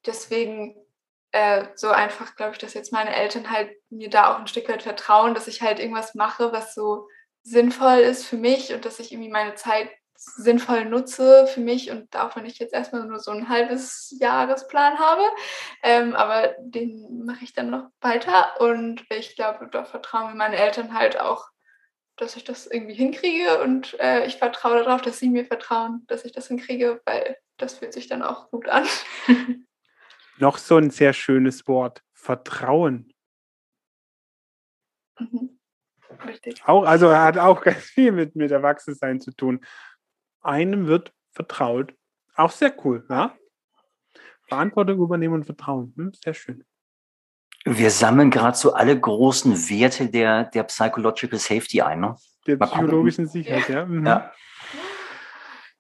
deswegen 0.06 0.76
äh, 1.32 1.66
so 1.76 1.90
einfach, 1.90 2.36
glaube 2.36 2.54
ich, 2.54 2.58
dass 2.58 2.74
jetzt 2.74 2.94
meine 2.94 3.16
Eltern 3.16 3.52
halt 3.52 3.72
mir 3.90 4.10
da 4.10 4.34
auch 4.34 4.40
ein 4.40 4.48
Stück 4.48 4.70
weit 4.70 4.84
vertrauen, 4.84 5.34
dass 5.34 5.48
ich 5.48 5.62
halt 5.62 5.80
irgendwas 5.80 6.16
mache, 6.16 6.52
was 6.52 6.74
so 6.74 7.08
sinnvoll 7.44 8.00
ist 8.00 8.26
für 8.26 8.38
mich 8.38 8.74
und 8.74 8.86
dass 8.86 9.00
ich 9.00 9.12
irgendwie 9.12 9.30
meine 9.30 9.56
Zeit 9.56 9.90
sinnvoll 10.18 10.86
nutze 10.86 11.48
für 11.48 11.60
mich 11.60 11.92
und 11.92 12.16
auch 12.16 12.36
wenn 12.36 12.46
ich 12.46 12.58
jetzt 12.60 12.74
erstmal 12.74 13.06
nur 13.06 13.20
so 13.20 13.32
ein 13.32 13.50
halbes 13.50 14.16
Jahresplan 14.20 14.98
habe, 14.98 15.22
ähm, 15.84 16.16
aber 16.16 16.56
den 16.60 17.26
mache 17.26 17.44
ich 17.44 17.54
dann 17.54 17.70
noch 17.70 17.90
weiter 18.02 18.60
und 18.60 19.06
ich 19.10 19.36
glaube, 19.36 19.70
da 19.72 19.86
vertrauen 19.86 20.32
mir 20.32 20.36
meine 20.36 20.58
Eltern 20.58 20.94
halt 20.94 21.20
auch, 21.20 21.48
dass 22.16 22.36
ich 22.36 22.44
das 22.44 22.66
irgendwie 22.66 22.96
hinkriege 22.96 23.62
und 23.62 23.96
äh, 24.00 24.26
ich 24.26 24.38
vertraue 24.38 24.84
darauf, 24.84 25.02
dass 25.02 25.20
sie 25.20 25.30
mir 25.30 25.46
vertrauen, 25.46 26.04
dass 26.08 26.26
ich 26.26 26.32
das 26.32 26.48
hinkriege, 26.48 27.00
weil 27.06 27.38
das 27.58 27.76
fühlt 27.76 27.94
sich 27.94 28.08
dann 28.08 28.24
auch 28.24 28.50
gut 28.50 28.68
an. 28.68 28.86
noch 30.38 30.58
so 30.58 30.78
ein 30.78 30.90
sehr 30.90 31.14
schönes 31.14 31.68
Wort, 31.68 32.02
Vertrauen. 32.14 33.14
Mhm. 35.20 35.60
Richtig. 36.26 36.64
Auch, 36.66 36.84
also 36.84 37.16
hat 37.16 37.38
auch 37.38 37.62
ganz 37.62 37.84
viel 37.84 38.12
mit, 38.12 38.36
mit 38.36 38.52
Erwachsensein 38.52 39.20
zu 39.20 39.32
tun 39.32 39.64
einem 40.48 40.88
wird 40.88 41.14
vertraut. 41.32 41.94
Auch 42.36 42.52
sehr 42.52 42.74
cool, 42.86 43.06
ja? 43.10 43.36
Verantwortung 44.48 45.00
übernehmen 45.00 45.36
und 45.36 45.46
Vertrauen. 45.46 45.94
Hm, 45.98 46.12
sehr 46.14 46.34
schön. 46.34 46.64
Wir 47.66 47.92
sammeln 47.92 48.32
gerade 48.32 48.58
so 48.58 48.74
alle 48.74 48.98
großen 48.98 49.70
Werte 49.70 50.10
der, 50.10 50.46
der 50.46 50.64
Psychological 50.64 51.38
Safety 51.38 51.82
ein. 51.82 52.00
Ne? 52.00 52.16
Der 52.46 52.56
psychologischen 52.58 53.28
Sicherheit, 53.28 53.68
ja. 53.68 53.86
Mhm. 53.86 54.06
ja. 54.06 54.32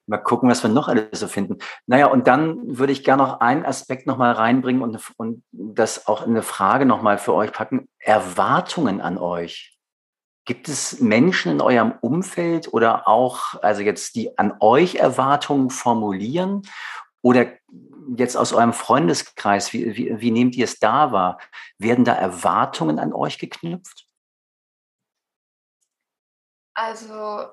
Mal 0.06 0.18
gucken, 0.18 0.50
was 0.50 0.64
wir 0.64 0.70
noch 0.70 0.88
alles 0.88 1.20
so 1.20 1.28
finden. 1.28 1.58
Naja, 1.86 2.08
und 2.08 2.28
dann 2.28 2.78
würde 2.78 2.94
ich 2.94 3.04
gerne 3.04 3.24
noch 3.24 3.40
einen 3.42 3.66
Aspekt 3.66 4.08
nochmal 4.08 4.34
reinbringen 4.34 4.82
und, 4.82 5.02
und 5.18 5.44
das 5.52 6.08
auch 6.08 6.24
in 6.24 6.32
eine 6.32 6.44
Frage 6.44 6.86
nochmal 6.86 7.18
für 7.18 7.34
euch 7.34 7.52
packen. 7.52 7.90
Erwartungen 8.00 9.02
an 9.02 9.18
euch. 9.18 9.77
Gibt 10.48 10.70
es 10.70 11.02
Menschen 11.02 11.52
in 11.52 11.62
eurem 11.62 11.94
Umfeld 12.00 12.74
oder 12.74 13.06
auch, 13.06 13.62
also 13.62 13.82
jetzt 13.82 14.16
die 14.16 14.38
an 14.38 14.56
euch 14.62 14.96
Erwartungen 14.96 15.70
formulieren 15.70 16.62
oder 17.22 17.48
jetzt 18.16 18.38
aus 18.38 18.54
eurem 18.54 18.72
Freundeskreis, 18.72 19.74
wie, 19.74 19.98
wie, 19.98 20.22
wie 20.22 20.32
nehmt 20.32 20.56
ihr 20.56 20.64
es 20.64 20.80
da 20.80 21.12
wahr? 21.12 21.38
Werden 21.78 22.06
da 22.06 22.14
Erwartungen 22.14 22.98
an 22.98 23.12
euch 23.12 23.40
geknüpft? 23.40 24.08
Also, 26.74 27.50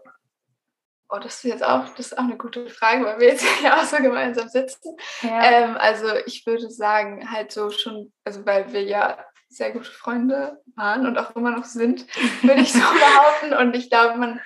oh, 1.08 1.18
das 1.18 1.36
ist 1.36 1.44
jetzt 1.44 1.64
auch, 1.64 1.88
das 1.96 2.12
ist 2.12 2.18
auch 2.18 2.22
eine 2.22 2.36
gute 2.36 2.68
Frage, 2.68 3.04
weil 3.04 3.18
wir 3.18 3.28
jetzt 3.28 3.44
ja 3.64 3.80
auch 3.80 3.84
so 3.84 3.96
gemeinsam 3.96 4.48
sitzen. 4.48 4.96
Ja. 5.22 5.42
Ähm, 5.42 5.76
also 5.78 6.14
ich 6.26 6.46
würde 6.46 6.70
sagen, 6.70 7.28
halt 7.28 7.50
so 7.50 7.70
schon, 7.70 8.12
also 8.22 8.46
weil 8.46 8.72
wir 8.72 8.84
ja 8.84 9.18
sehr 9.56 9.72
gute 9.72 9.90
Freunde 9.90 10.62
waren 10.76 11.06
und 11.06 11.18
auch 11.18 11.34
immer 11.36 11.50
noch 11.50 11.64
sind, 11.64 12.06
würde 12.42 12.60
ich 12.60 12.72
so 12.72 12.78
behaupten. 12.78 13.54
Und 13.54 13.76
ich 13.76 13.90
glaube, 13.90 14.18
man 14.18 14.40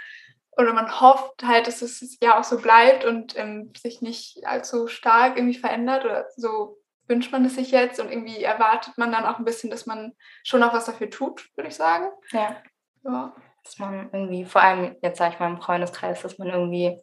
oder 0.56 0.72
man 0.72 1.00
hofft 1.00 1.44
halt, 1.44 1.68
dass 1.68 1.82
es 1.82 2.18
ja 2.20 2.38
auch 2.38 2.44
so 2.44 2.58
bleibt 2.58 3.04
und 3.04 3.38
ähm, 3.38 3.72
sich 3.76 4.02
nicht 4.02 4.44
allzu 4.44 4.88
stark 4.88 5.36
irgendwie 5.36 5.58
verändert 5.58 6.04
oder 6.04 6.26
so 6.36 6.78
wünscht 7.06 7.32
man 7.32 7.44
es 7.44 7.54
sich 7.54 7.70
jetzt 7.70 8.00
und 8.00 8.10
irgendwie 8.10 8.42
erwartet 8.42 8.98
man 8.98 9.12
dann 9.12 9.24
auch 9.24 9.38
ein 9.38 9.44
bisschen, 9.44 9.70
dass 9.70 9.86
man 9.86 10.12
schon 10.44 10.62
auch 10.62 10.74
was 10.74 10.84
dafür 10.84 11.08
tut, 11.10 11.48
würde 11.56 11.68
ich 11.68 11.76
sagen. 11.76 12.08
Ja. 12.32 12.56
ja. 13.04 13.34
Dass 13.62 13.78
man 13.78 14.10
irgendwie, 14.12 14.44
vor 14.44 14.62
allem 14.62 14.96
jetzt 15.00 15.18
sage 15.18 15.34
ich 15.34 15.40
mal 15.40 15.50
im 15.50 15.60
Freundeskreis, 15.60 16.22
dass 16.22 16.38
man 16.38 16.48
irgendwie 16.48 17.00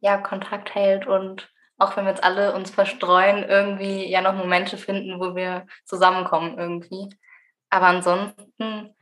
ja 0.00 0.18
Kontakt 0.18 0.74
hält 0.74 1.06
und 1.06 1.50
auch 1.78 1.96
wenn 1.96 2.04
wir 2.04 2.10
jetzt 2.10 2.24
alle 2.24 2.54
uns 2.54 2.70
verstreuen, 2.70 3.44
irgendwie 3.44 4.08
ja 4.10 4.20
noch 4.20 4.34
Momente 4.34 4.76
finden, 4.76 5.20
wo 5.20 5.36
wir 5.36 5.66
zusammenkommen 5.84 6.58
irgendwie. 6.58 7.08
Aber 7.70 7.86
ansonsten, 7.86 8.94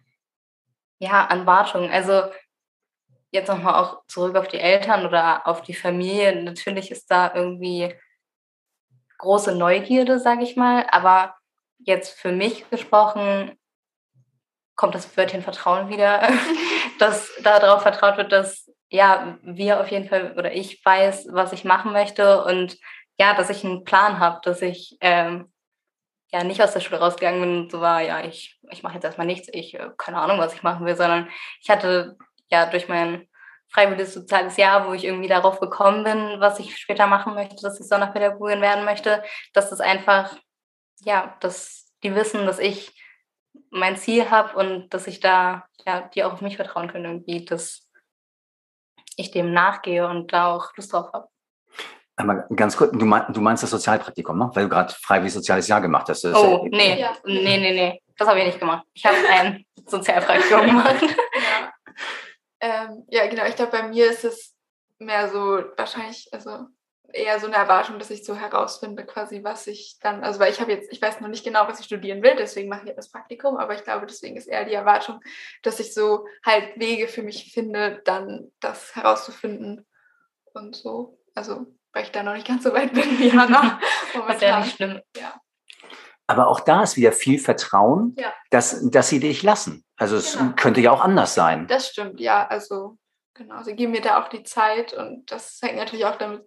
ja, 0.98 1.26
an 1.26 1.46
Wartung. 1.46 1.90
Also 1.90 2.30
jetzt 3.30 3.48
nochmal 3.48 3.74
auch 3.74 4.06
zurück 4.06 4.36
auf 4.36 4.48
die 4.48 4.60
Eltern 4.60 5.06
oder 5.06 5.46
auf 5.46 5.62
die 5.62 5.74
Familie. 5.74 6.42
Natürlich 6.42 6.90
ist 6.90 7.10
da 7.10 7.34
irgendwie 7.34 7.94
große 9.18 9.54
Neugierde, 9.54 10.18
sage 10.18 10.42
ich 10.42 10.56
mal. 10.56 10.86
Aber 10.90 11.34
jetzt 11.78 12.18
für 12.18 12.32
mich 12.32 12.68
gesprochen, 12.70 13.56
kommt 14.74 14.94
das 14.94 15.16
Wörtchen 15.16 15.42
Vertrauen 15.42 15.88
wieder, 15.88 16.28
dass 16.98 17.34
darauf 17.42 17.82
vertraut 17.82 18.16
wird, 18.16 18.32
dass 18.32 18.70
ja, 18.90 19.38
wir 19.42 19.80
auf 19.80 19.90
jeden 19.90 20.08
Fall 20.08 20.34
oder 20.38 20.52
ich 20.52 20.84
weiß, 20.84 21.28
was 21.32 21.52
ich 21.52 21.64
machen 21.64 21.92
möchte 21.92 22.44
und 22.44 22.78
ja, 23.18 23.34
dass 23.34 23.50
ich 23.50 23.64
einen 23.64 23.84
Plan 23.84 24.20
habe, 24.20 24.40
dass 24.44 24.62
ich 24.62 24.96
ähm, 25.00 25.52
ja 26.32 26.44
nicht 26.44 26.62
aus 26.62 26.72
der 26.72 26.80
Schule 26.80 27.00
rausgegangen 27.00 27.40
bin 27.40 27.56
und 27.62 27.72
so 27.72 27.80
war, 27.80 28.00
ja, 28.00 28.24
ich, 28.24 28.60
ich 28.70 28.82
mache 28.82 28.94
jetzt 28.94 29.04
erstmal 29.04 29.26
nichts, 29.26 29.48
ich 29.52 29.74
äh, 29.74 29.90
keine 29.96 30.18
Ahnung, 30.18 30.38
was 30.38 30.54
ich 30.54 30.62
machen 30.62 30.84
will, 30.86 30.96
sondern 30.96 31.28
ich 31.60 31.70
hatte 31.70 32.16
ja 32.48 32.66
durch 32.66 32.88
mein 32.88 33.28
freiwilliges 33.68 34.14
soziales 34.14 34.56
Jahr, 34.56 34.88
wo 34.88 34.92
ich 34.92 35.04
irgendwie 35.04 35.28
darauf 35.28 35.60
gekommen 35.60 36.04
bin, 36.04 36.40
was 36.40 36.58
ich 36.58 36.76
später 36.76 37.06
machen 37.06 37.34
möchte, 37.34 37.56
dass 37.62 37.80
ich 37.80 37.88
Sonderpädagogin 37.88 38.60
werden 38.60 38.84
möchte, 38.84 39.22
dass 39.52 39.70
das 39.70 39.80
einfach, 39.80 40.36
ja, 41.00 41.36
dass 41.40 41.92
die 42.02 42.14
wissen, 42.14 42.46
dass 42.46 42.58
ich 42.58 42.92
mein 43.70 43.96
Ziel 43.96 44.30
habe 44.30 44.56
und 44.56 44.90
dass 44.90 45.06
ich 45.06 45.20
da, 45.20 45.66
ja, 45.84 46.02
die 46.02 46.24
auch 46.24 46.32
auf 46.32 46.40
mich 46.40 46.56
vertrauen 46.56 46.88
können 46.88 47.04
irgendwie, 47.04 47.44
dass 47.44 47.90
ich 49.16 49.30
dem 49.30 49.52
nachgehe 49.52 50.06
und 50.06 50.32
da 50.32 50.54
auch 50.54 50.76
Lust 50.76 50.92
drauf 50.92 51.12
habe. 51.12 51.28
Aber 52.16 52.46
ganz 52.54 52.76
kurz, 52.76 52.92
du, 52.92 53.04
mein, 53.04 53.30
du 53.32 53.40
meinst 53.40 53.62
das 53.62 53.70
Sozialpraktikum, 53.70 54.38
ne? 54.38 54.50
weil 54.54 54.64
du 54.64 54.70
gerade 54.70 54.94
freiwillig 54.94 55.34
soziales 55.34 55.68
Jahr 55.68 55.80
gemacht 55.80 56.08
hast. 56.08 56.24
oh, 56.24 56.66
ja, 56.70 56.76
nee, 56.76 57.00
ja. 57.00 57.12
nee, 57.24 57.58
nee, 57.58 57.72
nee, 57.72 58.02
das 58.16 58.26
habe 58.26 58.38
ich 58.40 58.46
nicht 58.46 58.60
gemacht. 58.60 58.86
Ich 58.94 59.04
habe 59.04 59.16
ein 59.30 59.64
Sozialpraktikum 59.86 60.66
gemacht. 60.66 61.02
Ja. 61.02 61.72
Ähm, 62.58 63.04
ja, 63.10 63.26
genau, 63.26 63.44
ich 63.44 63.54
glaube, 63.54 63.72
bei 63.72 63.88
mir 63.88 64.10
ist 64.10 64.24
es 64.24 64.54
mehr 64.98 65.28
so 65.28 65.62
wahrscheinlich, 65.76 66.28
also 66.32 66.66
eher 67.12 67.38
so 67.38 67.46
eine 67.46 67.56
Erwartung, 67.56 67.98
dass 67.98 68.10
ich 68.10 68.24
so 68.24 68.34
herausfinde, 68.34 69.04
quasi, 69.04 69.44
was 69.44 69.66
ich 69.66 69.98
dann, 70.00 70.24
also 70.24 70.40
weil 70.40 70.52
ich 70.52 70.60
habe 70.60 70.72
jetzt, 70.72 70.92
ich 70.92 71.00
weiß 71.00 71.20
noch 71.20 71.28
nicht 71.28 71.44
genau, 71.44 71.66
was 71.68 71.80
ich 71.80 71.86
studieren 71.86 72.22
will, 72.22 72.34
deswegen 72.36 72.68
mache 72.68 72.80
ich 72.82 72.88
jetzt 72.88 72.98
das 72.98 73.10
Praktikum, 73.10 73.56
aber 73.56 73.74
ich 73.74 73.84
glaube, 73.84 74.06
deswegen 74.06 74.36
ist 74.36 74.46
eher 74.46 74.64
die 74.64 74.74
Erwartung, 74.74 75.20
dass 75.62 75.80
ich 75.80 75.94
so 75.94 76.26
halt 76.44 76.78
Wege 76.78 77.08
für 77.08 77.22
mich 77.22 77.52
finde, 77.52 78.00
dann 78.04 78.50
das 78.60 78.94
herauszufinden 78.94 79.86
und 80.52 80.76
so. 80.76 81.18
Also, 81.34 81.66
weil 81.96 82.02
ich 82.02 82.12
da 82.12 82.22
noch 82.22 82.34
nicht 82.34 82.46
ganz 82.46 82.62
so 82.62 82.74
weit 82.74 82.92
bin 82.92 83.18
wie 83.18 83.32
Hannah. 83.32 83.80
Was 84.26 84.42
ja 84.42 84.60
nicht 84.60 84.76
schlimm. 84.76 85.00
Ja. 85.16 85.40
Aber 86.26 86.48
auch 86.48 86.60
da 86.60 86.82
ist 86.82 86.96
wieder 86.98 87.10
viel 87.10 87.38
Vertrauen, 87.38 88.14
Ja. 88.18 88.34
dass, 88.50 88.86
dass 88.90 89.08
sie 89.08 89.18
dich 89.18 89.42
lassen. 89.42 89.82
Also 89.96 90.16
es 90.16 90.36
Genau. 90.36 90.52
könnte 90.56 90.82
ja 90.82 90.90
auch 90.90 91.00
anders 91.00 91.34
sein. 91.34 91.66
Das 91.68 91.88
stimmt, 91.88 92.20
ja. 92.20 92.46
Also, 92.48 92.98
genau, 93.32 93.62
sie 93.62 93.74
geben 93.74 93.92
mir 93.92 94.02
da 94.02 94.22
auch 94.22 94.28
die 94.28 94.42
Zeit 94.42 94.92
und 94.92 95.32
das 95.32 95.58
hängt 95.62 95.76
natürlich 95.76 96.04
auch 96.04 96.16
damit 96.16 96.44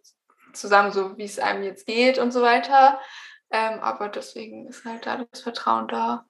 zusammen, 0.54 0.92
so 0.92 1.18
wie 1.18 1.24
es 1.24 1.40
einem 1.40 1.64
jetzt 1.64 1.88
geht 1.88 2.20
und 2.20 2.32
so 2.32 2.44
weiter. 2.44 3.00
Ähm, 3.50 3.80
aber 3.80 4.10
deswegen 4.10 4.68
ist 4.68 4.86
halt 4.86 5.08
da 5.08 5.26
das 5.32 5.42
Vertrauen 5.42 5.88
da. 5.88 6.26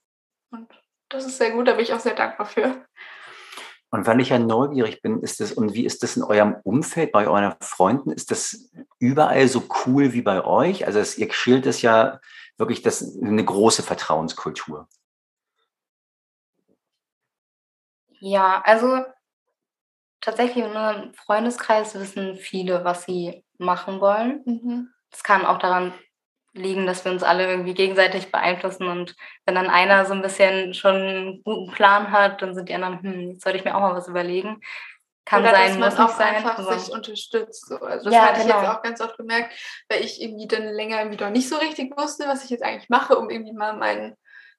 Und 0.51 0.71
das 1.09 1.25
ist 1.25 1.39
sehr 1.39 1.51
gut, 1.51 1.67
da 1.67 1.73
bin 1.73 1.83
ich 1.83 1.93
auch 1.93 1.99
sehr 1.99 2.15
dankbar 2.15 2.45
für. 2.45 2.85
Und 3.91 4.05
weil 4.05 4.19
ich 4.19 4.29
ja 4.29 4.37
neugierig 4.37 5.01
bin, 5.01 5.21
ist 5.21 5.39
das, 5.39 5.51
und 5.51 5.73
wie 5.73 5.85
ist 5.85 6.03
das 6.03 6.15
in 6.15 6.23
eurem 6.23 6.55
Umfeld, 6.63 7.11
bei 7.11 7.27
euren 7.27 7.55
Freunden? 7.59 8.11
Ist 8.11 8.29
das 8.29 8.71
überall 8.99 9.47
so 9.47 9.63
cool 9.85 10.13
wie 10.13 10.21
bei 10.21 10.43
euch? 10.43 10.85
Also 10.85 10.99
es, 10.99 11.17
ihr 11.17 11.31
schildert 11.33 11.65
es 11.67 11.81
ja 11.81 12.19
wirklich 12.57 12.83
das, 12.83 13.17
eine 13.19 13.43
große 13.43 13.81
Vertrauenskultur. 13.81 14.87
Ja, 18.19 18.61
also 18.63 19.05
tatsächlich 20.21 20.57
in 20.57 20.65
unserem 20.65 21.13
Freundeskreis 21.13 21.95
wissen 21.95 22.35
viele, 22.35 22.83
was 22.83 23.05
sie 23.05 23.43
machen 23.57 24.01
wollen. 24.01 24.43
Mhm. 24.45 24.89
Das 25.09 25.23
kann 25.23 25.45
auch 25.45 25.57
daran 25.57 25.93
liegen, 26.53 26.85
dass 26.87 27.05
wir 27.05 27.11
uns 27.11 27.23
alle 27.23 27.49
irgendwie 27.49 27.73
gegenseitig 27.73 28.31
beeinflussen 28.31 28.87
und 28.87 29.15
wenn 29.45 29.55
dann 29.55 29.69
einer 29.69 30.05
so 30.05 30.13
ein 30.13 30.21
bisschen 30.21 30.73
schon 30.73 30.95
einen 30.95 31.43
guten 31.43 31.71
Plan 31.71 32.11
hat, 32.11 32.41
dann 32.41 32.55
sind 32.55 32.69
die 32.69 32.73
anderen, 32.73 33.01
hm, 33.01 33.29
jetzt 33.31 33.43
sollte 33.43 33.57
ich 33.59 33.65
mir 33.65 33.75
auch 33.75 33.81
mal 33.81 33.95
was 33.95 34.07
überlegen. 34.07 34.59
Kann 35.25 35.43
Oder 35.43 35.51
sein, 35.51 35.79
dass 35.79 35.91
muss 35.91 35.97
man 35.97 36.05
nicht 36.07 36.13
auch 36.13 36.17
sein. 36.17 36.35
einfach 36.35 36.57
aber- 36.57 36.79
sich 36.79 36.91
unterstützt. 36.91 37.67
So. 37.67 37.77
Also 37.77 38.05
das 38.05 38.13
Ja, 38.13 38.21
hatte 38.25 38.39
ich 38.41 38.47
jetzt 38.47 38.55
genau. 38.61 38.71
auch 38.73 38.81
ganz 38.81 38.99
oft 38.99 39.15
gemerkt, 39.17 39.53
weil 39.87 40.03
ich 40.03 40.19
irgendwie 40.21 40.47
dann 40.47 40.63
länger 40.63 40.97
irgendwie 40.99 41.17
doch 41.17 41.29
nicht 41.29 41.47
so 41.47 41.57
richtig 41.57 41.95
wusste, 41.95 42.27
was 42.27 42.43
ich 42.43 42.49
jetzt 42.49 42.63
eigentlich 42.63 42.89
mache, 42.89 43.15
um 43.15 43.29
irgendwie 43.29 43.53
mal 43.53 43.75
mein, 43.77 44.15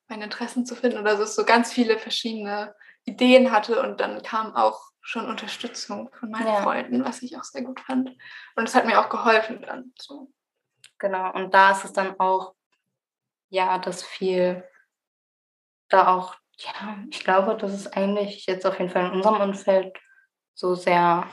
meine 0.06 0.24
Interessen 0.24 0.64
zu 0.64 0.76
finden 0.76 0.98
oder 0.98 1.16
so, 1.16 1.24
so 1.24 1.44
ganz 1.44 1.72
viele 1.72 1.98
verschiedene 1.98 2.72
Ideen 3.04 3.50
hatte 3.50 3.82
und 3.82 4.00
dann 4.00 4.22
kam 4.22 4.54
auch 4.54 4.80
schon 5.00 5.28
Unterstützung 5.28 6.08
von 6.12 6.30
meinen 6.30 6.46
Ja. 6.46 6.62
Freunden, 6.62 7.04
was 7.04 7.22
ich 7.22 7.36
auch 7.36 7.42
sehr 7.44 7.62
gut 7.62 7.80
fand. 7.80 8.10
Und 8.54 8.68
es 8.68 8.74
hat 8.76 8.86
mir 8.86 9.00
auch 9.00 9.08
geholfen 9.08 9.62
dann. 9.66 9.92
So. 9.98 10.30
Genau, 11.00 11.32
und 11.32 11.52
da 11.54 11.72
ist 11.72 11.84
es 11.84 11.92
dann 11.92 12.20
auch, 12.20 12.54
ja, 13.48 13.78
dass 13.78 14.04
viel 14.04 14.62
da 15.88 16.14
auch, 16.14 16.36
ja, 16.58 16.98
ich 17.10 17.24
glaube, 17.24 17.56
das 17.56 17.72
ist 17.72 17.96
eigentlich 17.96 18.46
jetzt 18.46 18.66
auf 18.66 18.78
jeden 18.78 18.90
Fall 18.90 19.06
in 19.06 19.12
unserem 19.12 19.40
Umfeld 19.40 19.98
so 20.54 20.74
sehr 20.74 21.26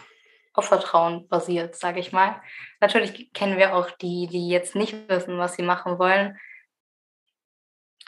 auf 0.53 0.65
Vertrauen 0.65 1.27
basiert, 1.27 1.75
sage 1.75 1.99
ich 1.99 2.13
mal. 2.13 2.41
Natürlich 2.79 3.31
kennen 3.33 3.57
wir 3.57 3.75
auch 3.75 3.91
die, 3.91 4.27
die 4.27 4.47
jetzt 4.47 4.73
nicht 4.73 5.07
wissen, 5.09 5.37
was 5.37 5.53
sie 5.55 5.63
machen 5.63 5.99
wollen. 5.99 6.39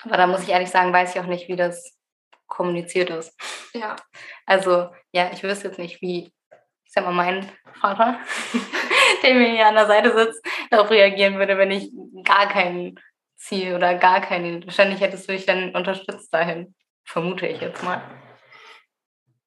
Aber 0.03 0.15
da 0.15 0.27
muss 0.27 0.43
ich 0.43 0.49
ehrlich 0.49 0.69
sagen, 0.69 0.93
weiß 0.93 1.13
ich 1.13 1.21
auch 1.21 1.27
nicht, 1.27 1.49
wie 1.49 1.57
das 1.57 1.99
kommuniziert 2.47 3.09
ist. 3.09 3.37
Ja, 3.73 3.97
Also, 4.45 4.89
ja, 5.11 5.29
ich 5.31 5.43
wüsste 5.43 5.67
jetzt 5.67 5.77
nicht, 5.77 6.01
wie, 6.01 6.33
ich 6.85 6.91
sag 6.91 7.03
mal, 7.03 7.11
mein 7.11 7.51
Vater, 7.79 8.19
der 9.23 9.33
mir 9.33 9.51
hier 9.51 9.67
an 9.67 9.75
der 9.75 9.87
Seite 9.87 10.17
sitzt, 10.17 10.43
darauf 10.69 10.89
reagieren 10.89 11.37
würde, 11.37 11.57
wenn 11.57 11.71
ich 11.71 11.91
gar 12.23 12.47
kein 12.47 12.99
Ziel 13.37 13.75
oder 13.75 13.95
gar 13.95 14.21
keinen, 14.21 14.65
wahrscheinlich 14.65 15.01
hättest 15.01 15.27
du 15.27 15.33
dich 15.33 15.45
dann 15.45 15.75
unterstützt 15.75 16.33
dahin, 16.33 16.75
vermute 17.05 17.47
ich 17.47 17.61
jetzt 17.61 17.83
mal. 17.83 18.01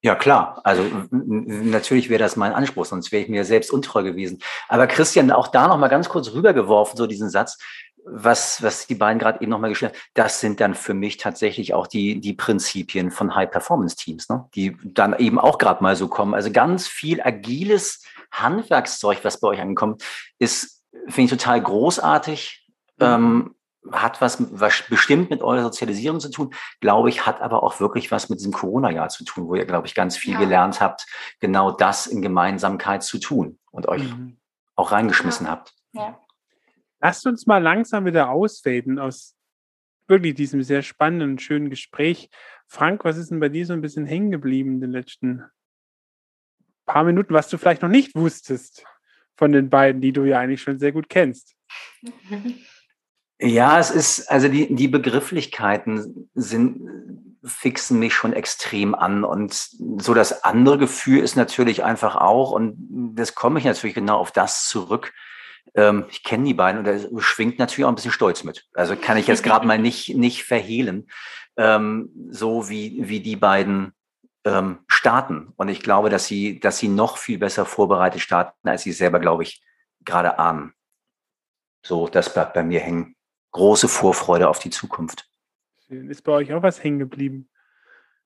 Ja, 0.05 0.17
klar. 0.17 0.61
Also 0.65 0.85
natürlich 1.13 2.09
wäre 2.11 2.19
das 2.19 2.35
mein 2.35 2.53
Anspruch, 2.53 2.87
sonst 2.87 3.13
wäre 3.13 3.23
ich 3.23 3.29
mir 3.29 3.45
selbst 3.45 3.71
untreu 3.71 4.03
gewesen. 4.03 4.43
Aber 4.69 4.89
Christian, 4.89 5.31
auch 5.31 5.47
da 5.47 5.69
noch 5.69 5.79
mal 5.79 5.87
ganz 5.87 6.09
kurz 6.09 6.33
rübergeworfen, 6.33 6.97
so 6.97 7.07
diesen 7.07 7.31
Satz, 7.31 7.59
was, 8.05 8.63
was 8.63 8.87
die 8.87 8.95
beiden 8.95 9.19
gerade 9.19 9.41
eben 9.41 9.51
noch 9.51 9.59
mal 9.61 9.69
geschildert 9.69 9.97
haben, 9.97 10.05
das 10.15 10.41
sind 10.41 10.61
dann 10.61 10.75
für 10.75 10.95
mich 10.95 11.17
tatsächlich 11.19 11.73
auch 11.75 11.87
die, 11.87 12.21
die 12.21 12.33
Prinzipien 12.35 13.11
von 13.11 13.35
High-Performance-Teams, 13.35 14.29
ne? 14.29 14.49
die 14.55 14.77
dann 14.85 15.17
eben 15.19 15.39
auch 15.39 15.59
gerade 15.59 15.83
mal 15.83 15.95
so 15.97 16.09
kommen. 16.09 16.35
Also 16.35 16.51
ganz 16.51 16.89
viel 16.89 17.23
agiles 17.23 18.03
Handwerkszeug, 18.33 19.25
was 19.25 19.39
bei 19.41 19.49
euch 19.49 19.61
ankommt, 19.61 20.03
ist, 20.39 20.83
finde 21.09 21.23
ich 21.23 21.31
total 21.31 21.61
großartig. 21.63 22.67
Ähm, 23.01 23.55
hat 23.91 24.21
was, 24.21 24.39
was 24.61 24.85
bestimmt 24.89 25.31
mit 25.31 25.43
eurer 25.43 25.63
Sozialisierung 25.65 26.21
zu 26.21 26.31
tun, 26.31 26.55
glaube 26.81 27.09
ich, 27.09 27.27
hat 27.27 27.41
aber 27.41 27.65
auch 27.65 27.81
wirklich 27.81 28.13
was 28.13 28.29
mit 28.29 28.39
diesem 28.39 28.53
Corona-Jahr 28.53 29.09
zu 29.09 29.25
tun, 29.25 29.49
wo 29.49 29.57
ihr, 29.57 29.65
glaube 29.65 29.89
ich, 29.89 29.95
ganz 29.97 30.17
viel 30.17 30.35
Ja. 30.35 30.39
gelernt 30.39 30.81
habt, 30.81 31.07
genau 31.41 31.73
das 31.73 32.07
in 32.07 32.23
Gemeinsamkeit 32.23 33.03
zu 33.03 33.19
tun 33.19 33.59
und 33.73 33.89
euch 33.89 34.05
Mhm. 34.05 34.39
auch 34.77 34.93
reingeschmissen 34.93 35.51
habt. 35.51 35.73
Ja. 35.95 36.17
Lasst 37.03 37.27
uns 37.27 37.47
mal 37.47 37.59
langsam 37.59 38.07
wieder 38.07 38.31
ausfaden 38.31 39.01
aus 39.01 39.35
wirklich 40.07 40.35
diesem 40.35 40.63
sehr 40.63 40.83
spannenden, 40.83 41.39
schönen 41.39 41.69
Gespräch. 41.69 42.31
Frank, 42.69 43.05
was 43.05 43.17
ist 43.17 43.33
denn 43.33 43.41
bei 43.41 43.49
dir 43.49 43.67
so 43.67 43.73
ein 43.73 43.81
bisschen 43.81 44.07
hängen 44.07 44.31
geblieben 44.31 44.75
in 44.75 44.81
den 44.81 44.93
letzten 44.93 45.43
paar 46.87 47.03
Minuten, 47.03 47.35
was 47.35 47.49
du 47.49 47.59
vielleicht 47.59 47.83
noch 47.83 47.89
nicht 47.89 48.15
wusstest 48.15 48.85
von 49.37 49.51
den 49.51 49.69
beiden, 49.69 50.01
die 50.01 50.13
du 50.13 50.25
ja 50.25 50.39
eigentlich 50.39 50.63
schon 50.63 50.79
sehr 50.79 50.93
gut 50.93 51.09
kennst? 51.09 51.57
Ja, 53.41 53.81
es 53.81 53.91
ist, 53.91 54.31
also 54.31 54.47
die, 54.47 54.73
die 54.73 54.87
Begrifflichkeiten 54.87 56.31
sind, 56.35 57.39
fixen 57.43 57.99
mich 57.99 58.15
schon 58.15 58.33
extrem 58.33 58.95
an. 58.95 59.25
Und 59.25 59.55
so 59.99 60.15
das 60.15 60.45
andere 60.45 60.79
Gefühl 60.79 61.19
ist 61.19 61.35
natürlich 61.35 61.83
einfach 61.83 62.15
auch, 62.15 62.53
und 62.53 62.77
das 63.17 63.35
komme 63.35 63.59
ich 63.59 63.65
natürlich 63.65 63.95
genau 63.95 64.19
auf 64.19 64.31
das 64.31 64.69
zurück. 64.69 65.13
Ähm, 65.75 66.05
ich 66.11 66.23
kenne 66.23 66.45
die 66.45 66.55
beiden 66.55 66.79
und 66.79 66.87
da 66.87 67.21
schwingt 67.21 67.59
natürlich 67.59 67.85
auch 67.85 67.91
ein 67.91 67.95
bisschen 67.95 68.13
Stolz 68.13 68.45
mit. 68.45 68.67
Also 68.75 68.97
kann 68.97 69.17
ich 69.17 69.27
jetzt 69.27 69.43
gerade 69.43 69.67
mal 69.67 69.79
nicht, 69.79 70.15
nicht 70.17 70.45
verhehlen, 70.45 71.09
ähm, 71.57 72.11
so 72.31 72.69
wie, 72.69 73.09
wie 73.09 73.21
die 73.21 73.37
beiden 73.37 73.93
ähm, 74.45 74.81
starten. 74.89 75.53
Und 75.57 75.69
ich 75.69 75.83
glaube, 75.83 76.11
dass 76.11 76.27
sie, 76.27 76.61
dass 76.61 76.79
sie 76.79 76.89
noch 76.89 77.17
viel 77.17 77.39
besser 77.39 77.65
vorbereitet 77.65 78.21
starten, 78.21 78.69
als 78.69 78.83
sie 78.83 78.93
selber, 78.93 79.21
glaube 79.21 79.45
ich, 79.45 79.63
gerade 80.05 80.39
ahnen. 80.39 80.75
So, 81.85 82.09
das 82.09 82.33
bleibt 82.33 82.55
bei 82.55 82.63
mir 82.63 82.81
hängen. 82.81 83.17
Große 83.53 83.89
Vorfreude 83.89 84.49
auf 84.49 84.59
die 84.59 84.71
Zukunft. 84.71 85.29
Ist 85.89 86.23
bei 86.23 86.33
euch 86.33 86.53
auch 86.53 86.63
was 86.63 86.83
hängen 86.83 86.99
geblieben 86.99 87.51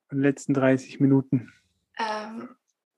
von 0.08 0.18
den 0.18 0.22
letzten 0.22 0.54
30 0.54 1.00
Minuten? 1.00 1.52
Ähm, 1.98 2.50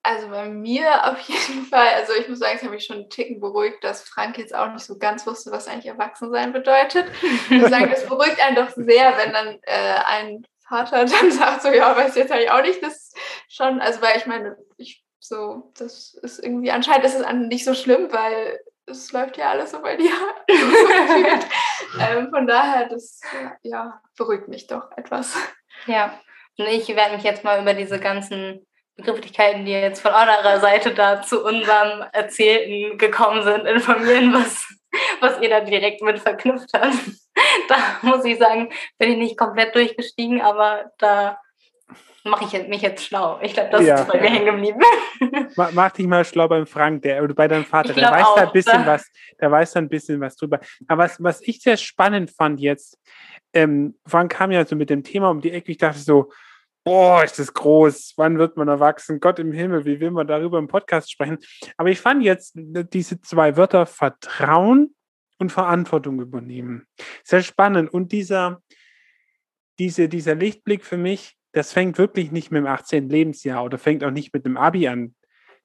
also 0.08 0.28
bei 0.28 0.48
mir 0.48 1.04
auf 1.04 1.20
jeden 1.20 1.66
Fall, 1.66 1.88
also 1.96 2.14
ich 2.14 2.28
muss 2.28 2.38
sagen, 2.38 2.56
es 2.56 2.62
hat 2.62 2.70
mich 2.70 2.84
schon 2.84 2.96
einen 2.96 3.10
Ticken 3.10 3.40
beruhigt, 3.40 3.84
dass 3.84 4.08
Frank 4.08 4.38
jetzt 4.38 4.54
auch 4.54 4.72
nicht 4.72 4.84
so 4.84 4.98
ganz 4.98 5.26
wusste, 5.26 5.50
was 5.50 5.68
eigentlich 5.68 5.86
Erwachsensein 5.86 6.52
bedeutet. 6.52 7.06
Ich 7.22 7.50
muss 7.50 7.70
sagen, 7.70 7.90
das 7.90 8.06
beruhigt 8.08 8.40
einen 8.40 8.56
doch 8.56 8.70
sehr, 8.70 9.16
wenn 9.18 9.32
dann 9.32 9.58
äh, 9.62 10.00
ein 10.06 10.46
Vater 10.66 11.04
dann 11.04 11.30
sagt, 11.30 11.62
so 11.62 11.68
ja, 11.68 11.94
weiß 11.96 12.16
jetzt 12.16 12.32
eigentlich 12.32 12.50
auch 12.50 12.62
nicht, 12.62 12.82
das 12.82 13.12
schon, 13.48 13.80
also 13.80 14.00
weil 14.00 14.16
ich 14.16 14.26
meine, 14.26 14.56
ich 14.76 15.04
so, 15.20 15.72
das 15.76 16.14
ist 16.14 16.38
irgendwie, 16.42 16.70
anscheinend 16.70 17.04
ist 17.04 17.14
es 17.14 17.32
nicht 17.32 17.64
so 17.64 17.74
schlimm, 17.74 18.10
weil 18.10 18.60
es 18.86 19.12
läuft 19.12 19.36
ja 19.36 19.50
alles 19.50 19.72
so 19.72 19.82
bei 19.82 19.96
dir. 19.96 20.12
ähm, 22.00 22.30
von 22.30 22.46
daher, 22.46 22.88
das 22.88 23.20
ja, 23.62 24.00
beruhigt 24.16 24.48
mich 24.48 24.66
doch 24.66 24.90
etwas. 24.96 25.36
Ja, 25.86 26.18
und 26.56 26.66
ich 26.66 26.88
werde 26.88 27.16
mich 27.16 27.24
jetzt 27.24 27.44
mal 27.44 27.60
über 27.60 27.74
diese 27.74 28.00
ganzen 28.00 28.66
Begrifflichkeiten, 28.98 29.64
die 29.64 29.72
jetzt 29.72 30.00
von 30.00 30.12
eurer 30.12 30.60
Seite 30.60 30.92
da 30.92 31.22
zu 31.22 31.44
unserem 31.44 32.04
Erzählten 32.12 32.98
gekommen 32.98 33.42
sind, 33.42 33.64
informieren, 33.64 34.34
was, 34.34 34.66
was 35.20 35.40
ihr 35.40 35.48
da 35.48 35.60
direkt 35.60 36.02
mit 36.02 36.18
verknüpft 36.18 36.70
habt. 36.74 36.96
Da 37.68 37.76
muss 38.02 38.24
ich 38.24 38.38
sagen, 38.38 38.70
bin 38.98 39.12
ich 39.12 39.16
nicht 39.16 39.38
komplett 39.38 39.74
durchgestiegen, 39.74 40.40
aber 40.40 40.90
da 40.98 41.38
mache 42.24 42.44
ich 42.44 42.68
mich 42.68 42.82
jetzt 42.82 43.04
schlau. 43.04 43.38
Ich 43.40 43.54
glaube, 43.54 43.70
das 43.70 43.84
ja. 43.84 44.00
ist 44.00 44.08
bei 44.08 44.20
mir 44.20 44.30
hängen 44.30 44.46
geblieben. 44.46 44.80
Mach 45.72 45.92
dich 45.92 46.06
mal 46.06 46.24
schlau 46.24 46.48
beim 46.48 46.66
Frank, 46.66 47.02
der 47.02 47.22
bei 47.28 47.46
deinem 47.46 47.64
Vater. 47.64 47.92
Der 47.92 48.10
weiß 48.10 48.24
auch, 48.24 48.34
da 48.34 48.42
ein 48.42 48.52
bisschen 48.52 48.84
was, 48.84 49.06
der 49.40 49.50
weiß 49.50 49.72
da 49.72 49.80
ein 49.80 49.88
bisschen 49.88 50.20
was 50.20 50.34
drüber. 50.34 50.58
Aber 50.88 51.04
was, 51.04 51.22
was 51.22 51.40
ich 51.42 51.60
sehr 51.62 51.76
spannend 51.76 52.32
fand 52.32 52.60
jetzt, 52.60 52.98
ähm, 53.52 53.94
Frank 54.06 54.32
kam 54.32 54.50
ja 54.50 54.64
so 54.64 54.74
mit 54.74 54.90
dem 54.90 55.04
Thema 55.04 55.30
um 55.30 55.40
die 55.40 55.52
Ecke. 55.52 55.70
Ich 55.70 55.78
dachte 55.78 56.00
so, 56.00 56.32
boah, 56.88 57.22
ist 57.22 57.38
das 57.38 57.52
groß, 57.52 58.14
wann 58.16 58.38
wird 58.38 58.56
man 58.56 58.66
erwachsen? 58.66 59.20
Gott 59.20 59.38
im 59.38 59.52
Himmel, 59.52 59.84
wie 59.84 60.00
will 60.00 60.10
man 60.10 60.26
darüber 60.26 60.58
im 60.58 60.68
Podcast 60.68 61.12
sprechen? 61.12 61.36
Aber 61.76 61.90
ich 61.90 62.00
fand 62.00 62.22
jetzt 62.22 62.54
diese 62.56 63.20
zwei 63.20 63.58
Wörter 63.58 63.84
Vertrauen 63.84 64.94
und 65.38 65.52
Verantwortung 65.52 66.18
übernehmen. 66.18 66.86
Sehr 67.24 67.42
spannend. 67.42 67.92
Und 67.92 68.12
dieser, 68.12 68.62
diese, 69.78 70.08
dieser 70.08 70.34
Lichtblick 70.34 70.82
für 70.82 70.96
mich, 70.96 71.36
das 71.52 71.74
fängt 71.74 71.98
wirklich 71.98 72.32
nicht 72.32 72.50
mit 72.50 72.60
dem 72.60 72.66
18. 72.66 73.10
Lebensjahr 73.10 73.64
oder 73.64 73.76
fängt 73.76 74.02
auch 74.02 74.10
nicht 74.10 74.32
mit 74.32 74.46
dem 74.46 74.56
Abi 74.56 74.88
an. 74.88 75.14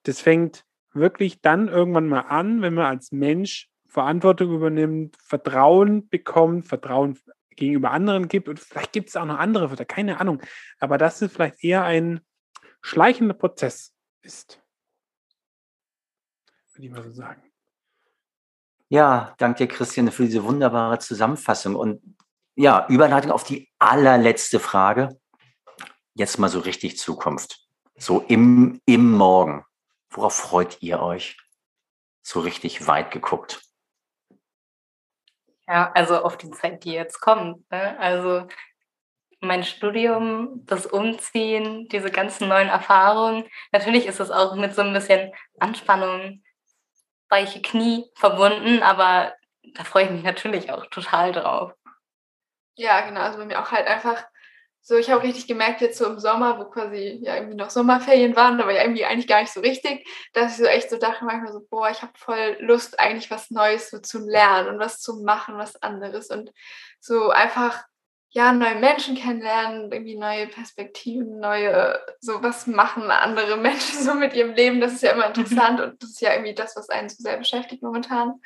Das 0.04 0.20
fängt 0.20 0.66
wirklich 0.94 1.40
dann 1.40 1.70
irgendwann 1.70 2.10
mal 2.10 2.22
an, 2.22 2.62
wenn 2.62 2.74
man 2.74 2.86
als 2.86 3.14
Mensch 3.14 3.70
Verantwortung 3.88 4.54
übernimmt, 4.54 5.16
Vertrauen 5.24 6.10
bekommt, 6.10 6.68
Vertrauen 6.68 7.18
gegenüber 7.56 7.92
anderen 7.92 8.28
gibt. 8.28 8.50
Und 8.50 8.60
vielleicht 8.60 8.92
gibt 8.92 9.10
es 9.10 9.16
auch 9.16 9.26
noch 9.26 9.40
andere 9.40 9.70
Wörter, 9.70 9.86
keine 9.86 10.20
Ahnung. 10.20 10.42
Aber 10.80 10.98
dass 10.98 11.22
es 11.22 11.32
vielleicht 11.32 11.64
eher 11.64 11.84
ein 11.84 12.22
schleichender 12.82 13.34
Prozess 13.34 13.94
ist. 14.22 14.62
Würde 16.74 16.88
ich 16.88 16.92
mal 16.92 17.04
so 17.04 17.12
sagen. 17.12 17.42
Ja, 18.90 19.34
danke 19.38 19.66
dir, 19.66 19.74
Christian, 19.74 20.12
für 20.12 20.26
diese 20.26 20.44
wunderbare 20.44 21.00
Zusammenfassung. 21.00 21.76
Und 21.76 22.16
ja, 22.56 22.86
Überleitung 22.90 23.32
auf 23.32 23.44
die 23.44 23.72
allerletzte 23.80 24.60
Frage. 24.60 25.20
Jetzt 26.14 26.38
mal 26.38 26.50
so 26.50 26.60
richtig 26.60 26.98
Zukunft. 26.98 27.68
So 27.98 28.22
im, 28.22 28.80
im 28.86 29.12
Morgen. 29.12 29.66
Worauf 30.10 30.36
freut 30.36 30.82
ihr 30.82 31.02
euch? 31.02 31.38
So 32.22 32.40
richtig 32.40 32.86
weit 32.88 33.12
geguckt. 33.12 33.62
Ja, 35.74 35.92
also 35.96 36.24
auf 36.24 36.38
die 36.38 36.52
Zeit, 36.52 36.84
die 36.84 36.92
jetzt 36.92 37.20
kommt. 37.20 37.72
Ne? 37.72 37.98
Also 38.00 38.48
mein 39.40 39.64
Studium, 39.64 40.62
das 40.68 40.86
Umziehen, 40.86 41.88
diese 41.90 42.12
ganzen 42.12 42.48
neuen 42.48 42.70
Erfahrungen. 42.70 43.46
Natürlich 43.72 44.06
ist 44.06 44.20
es 44.20 44.30
auch 44.30 44.54
mit 44.56 44.76
so 44.76 44.84
ein 44.84 44.94
bisschen 44.94 45.34
Anspannung, 45.60 46.44
weiche 47.28 47.60
Knie 47.64 48.06
verbunden, 48.14 48.84
aber 48.84 49.34
da 49.74 49.84
freue 49.84 50.04
ich 50.04 50.12
mich 50.12 50.22
natürlich 50.22 50.72
auch 50.72 50.86
total 50.92 51.32
drauf. 51.32 51.74
Ja, 52.76 53.02
genau. 53.02 53.22
Also 53.22 53.40
bei 53.40 53.46
mir 53.46 53.60
auch 53.60 53.72
halt 53.72 53.88
einfach 53.88 54.24
so, 54.86 54.98
ich 54.98 55.10
habe 55.10 55.24
richtig 55.24 55.48
gemerkt, 55.48 55.80
jetzt 55.80 55.98
so 55.98 56.06
im 56.06 56.20
Sommer, 56.20 56.60
wo 56.60 56.66
quasi 56.66 57.20
ja 57.22 57.36
irgendwie 57.38 57.56
noch 57.56 57.70
Sommerferien 57.70 58.36
waren, 58.36 58.60
aber 58.60 58.74
ja 58.74 58.82
irgendwie 58.82 59.06
eigentlich 59.06 59.28
gar 59.28 59.40
nicht 59.40 59.54
so 59.54 59.62
richtig, 59.62 60.06
dass 60.34 60.52
ich 60.52 60.58
so 60.58 60.66
echt 60.66 60.90
so 60.90 60.98
dachte 60.98 61.24
manchmal 61.24 61.54
so, 61.54 61.66
boah, 61.70 61.90
ich 61.90 62.02
habe 62.02 62.12
voll 62.18 62.58
Lust, 62.60 63.00
eigentlich 63.00 63.32
was 63.32 63.50
Neues 63.50 63.90
so 63.90 64.00
zu 64.00 64.20
lernen 64.20 64.68
und 64.68 64.80
was 64.80 65.00
zu 65.00 65.24
machen, 65.24 65.58
was 65.58 65.82
anderes 65.82 66.28
und 66.28 66.52
so 67.00 67.30
einfach, 67.30 67.86
ja, 68.32 68.52
neue 68.52 68.76
Menschen 68.76 69.16
kennenlernen, 69.16 69.90
irgendwie 69.90 70.18
neue 70.18 70.48
Perspektiven, 70.48 71.40
neue, 71.40 71.98
so 72.20 72.44
was 72.44 72.68
machen 72.68 73.10
andere 73.10 73.56
Menschen 73.62 74.04
so 74.04 74.16
mit 74.16 74.34
ihrem 74.34 74.54
Leben, 74.54 74.82
das 74.82 74.96
ist 74.96 75.04
ja 75.04 75.14
immer 75.14 75.30
mhm. 75.30 75.36
interessant 75.36 75.80
und 75.80 76.04
das 76.04 76.10
ist 76.10 76.22
ja 76.22 76.34
irgendwie 76.34 76.56
das, 76.56 76.76
was 76.76 76.90
einen 76.90 77.08
so 77.08 77.24
sehr 77.24 77.38
beschäftigt 77.38 77.84
momentan. 77.84 78.42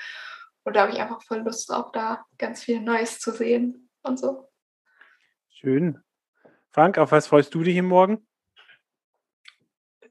Und 0.63 0.75
da 0.75 0.81
habe 0.81 0.91
ich 0.91 0.99
einfach 0.99 1.23
voll 1.23 1.39
Lust 1.39 1.67
drauf, 1.67 1.91
da 1.93 2.25
ganz 2.37 2.63
viel 2.63 2.79
Neues 2.79 3.19
zu 3.19 3.31
sehen 3.31 3.89
und 4.03 4.19
so. 4.19 4.47
Schön. 5.49 6.03
Frank, 6.77 6.99
auf 6.99 7.11
was 7.11 7.25
freust 7.25 7.55
du 7.55 7.63
dich 7.63 7.81
Morgen? 7.81 8.27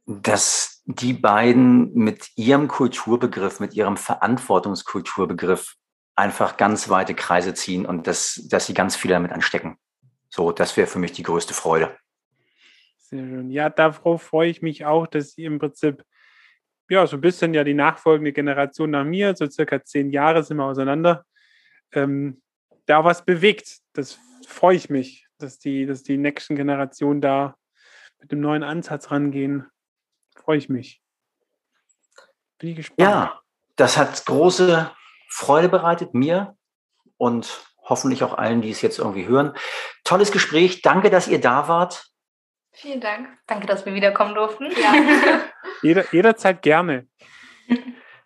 Dass 0.04 0.82
die 0.84 1.12
beiden 1.12 1.94
mit 1.94 2.30
ihrem 2.34 2.66
Kulturbegriff, 2.66 3.60
mit 3.60 3.74
ihrem 3.74 3.96
Verantwortungskulturbegriff 3.96 5.76
einfach 6.16 6.56
ganz 6.56 6.88
weite 6.88 7.14
Kreise 7.14 7.54
ziehen 7.54 7.86
und 7.86 8.08
dass, 8.08 8.48
dass 8.50 8.66
sie 8.66 8.74
ganz 8.74 8.96
viele 8.96 9.14
damit 9.14 9.30
anstecken. 9.30 9.76
So, 10.28 10.50
das 10.50 10.76
wäre 10.76 10.88
für 10.88 10.98
mich 10.98 11.12
die 11.12 11.22
größte 11.22 11.54
Freude. 11.54 11.96
Sehr 12.96 13.24
schön. 13.24 13.52
Ja, 13.52 13.70
darauf 13.70 14.24
freue 14.24 14.50
ich 14.50 14.60
mich 14.60 14.84
auch, 14.84 15.06
dass 15.06 15.34
sie 15.34 15.44
im 15.44 15.60
Prinzip, 15.60 16.02
ja, 16.88 17.06
so 17.06 17.16
ein 17.16 17.20
bisschen 17.20 17.54
ja 17.54 17.62
die 17.62 17.74
nachfolgende 17.74 18.32
Generation 18.32 18.90
nach 18.90 19.04
mir, 19.04 19.36
so 19.36 19.48
circa 19.48 19.84
zehn 19.84 20.10
Jahre 20.10 20.42
sind 20.42 20.56
wir 20.56 20.64
auseinander, 20.64 21.26
ähm, 21.92 22.42
da 22.86 23.04
was 23.04 23.24
bewegt. 23.24 23.78
Das 23.92 24.18
freue 24.48 24.74
ich 24.74 24.90
mich 24.90 25.26
dass 25.39 25.59
die, 25.59 25.87
dass 25.87 26.03
die 26.03 26.16
nächsten 26.16 26.57
Generationen 26.57 27.20
da 27.20 27.57
mit 28.20 28.32
dem 28.32 28.41
neuen 28.41 28.62
Ansatz 28.62 29.11
rangehen. 29.11 29.68
Freue 30.34 30.59
ich 30.59 30.68
mich. 30.68 31.03
Bin 32.59 32.70
ich 32.70 32.76
gespannt. 32.76 33.01
Ja, 33.01 33.41
das 33.76 33.97
hat 33.97 34.24
große 34.24 34.91
Freude 35.28 35.68
bereitet, 35.68 36.14
mir 36.14 36.57
und 37.18 37.66
hoffentlich 37.82 38.22
auch 38.24 38.34
allen, 38.34 38.62
die 38.62 38.70
es 38.70 38.82
jetzt 38.82 38.99
irgendwie 38.99 39.26
hören. 39.26 39.55
Tolles 40.05 40.32
Gespräch. 40.32 40.82
Danke, 40.82 41.11
dass 41.11 41.28
ihr 41.28 41.41
da 41.41 41.68
wart. 41.68 42.07
Vielen 42.72 43.01
Dank. 43.01 43.28
Danke, 43.47 43.66
dass 43.66 43.87
wir 43.87 43.95
wiederkommen 43.95 44.34
durften. 44.34 44.70
Ja. 44.70 44.93
Jeder, 45.82 46.05
jederzeit 46.12 46.62
gerne. 46.62 47.07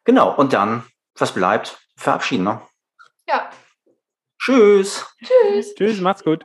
Genau, 0.04 0.34
und 0.34 0.52
dann, 0.52 0.84
was 1.16 1.32
bleibt? 1.32 1.78
Verabschieden, 1.96 2.44
ne? 2.44 2.62
Ja. 3.28 3.50
Tschüss. 4.38 5.06
Tschüss. 5.22 5.74
Tschüss, 5.74 6.00
macht's 6.00 6.24
gut. 6.24 6.44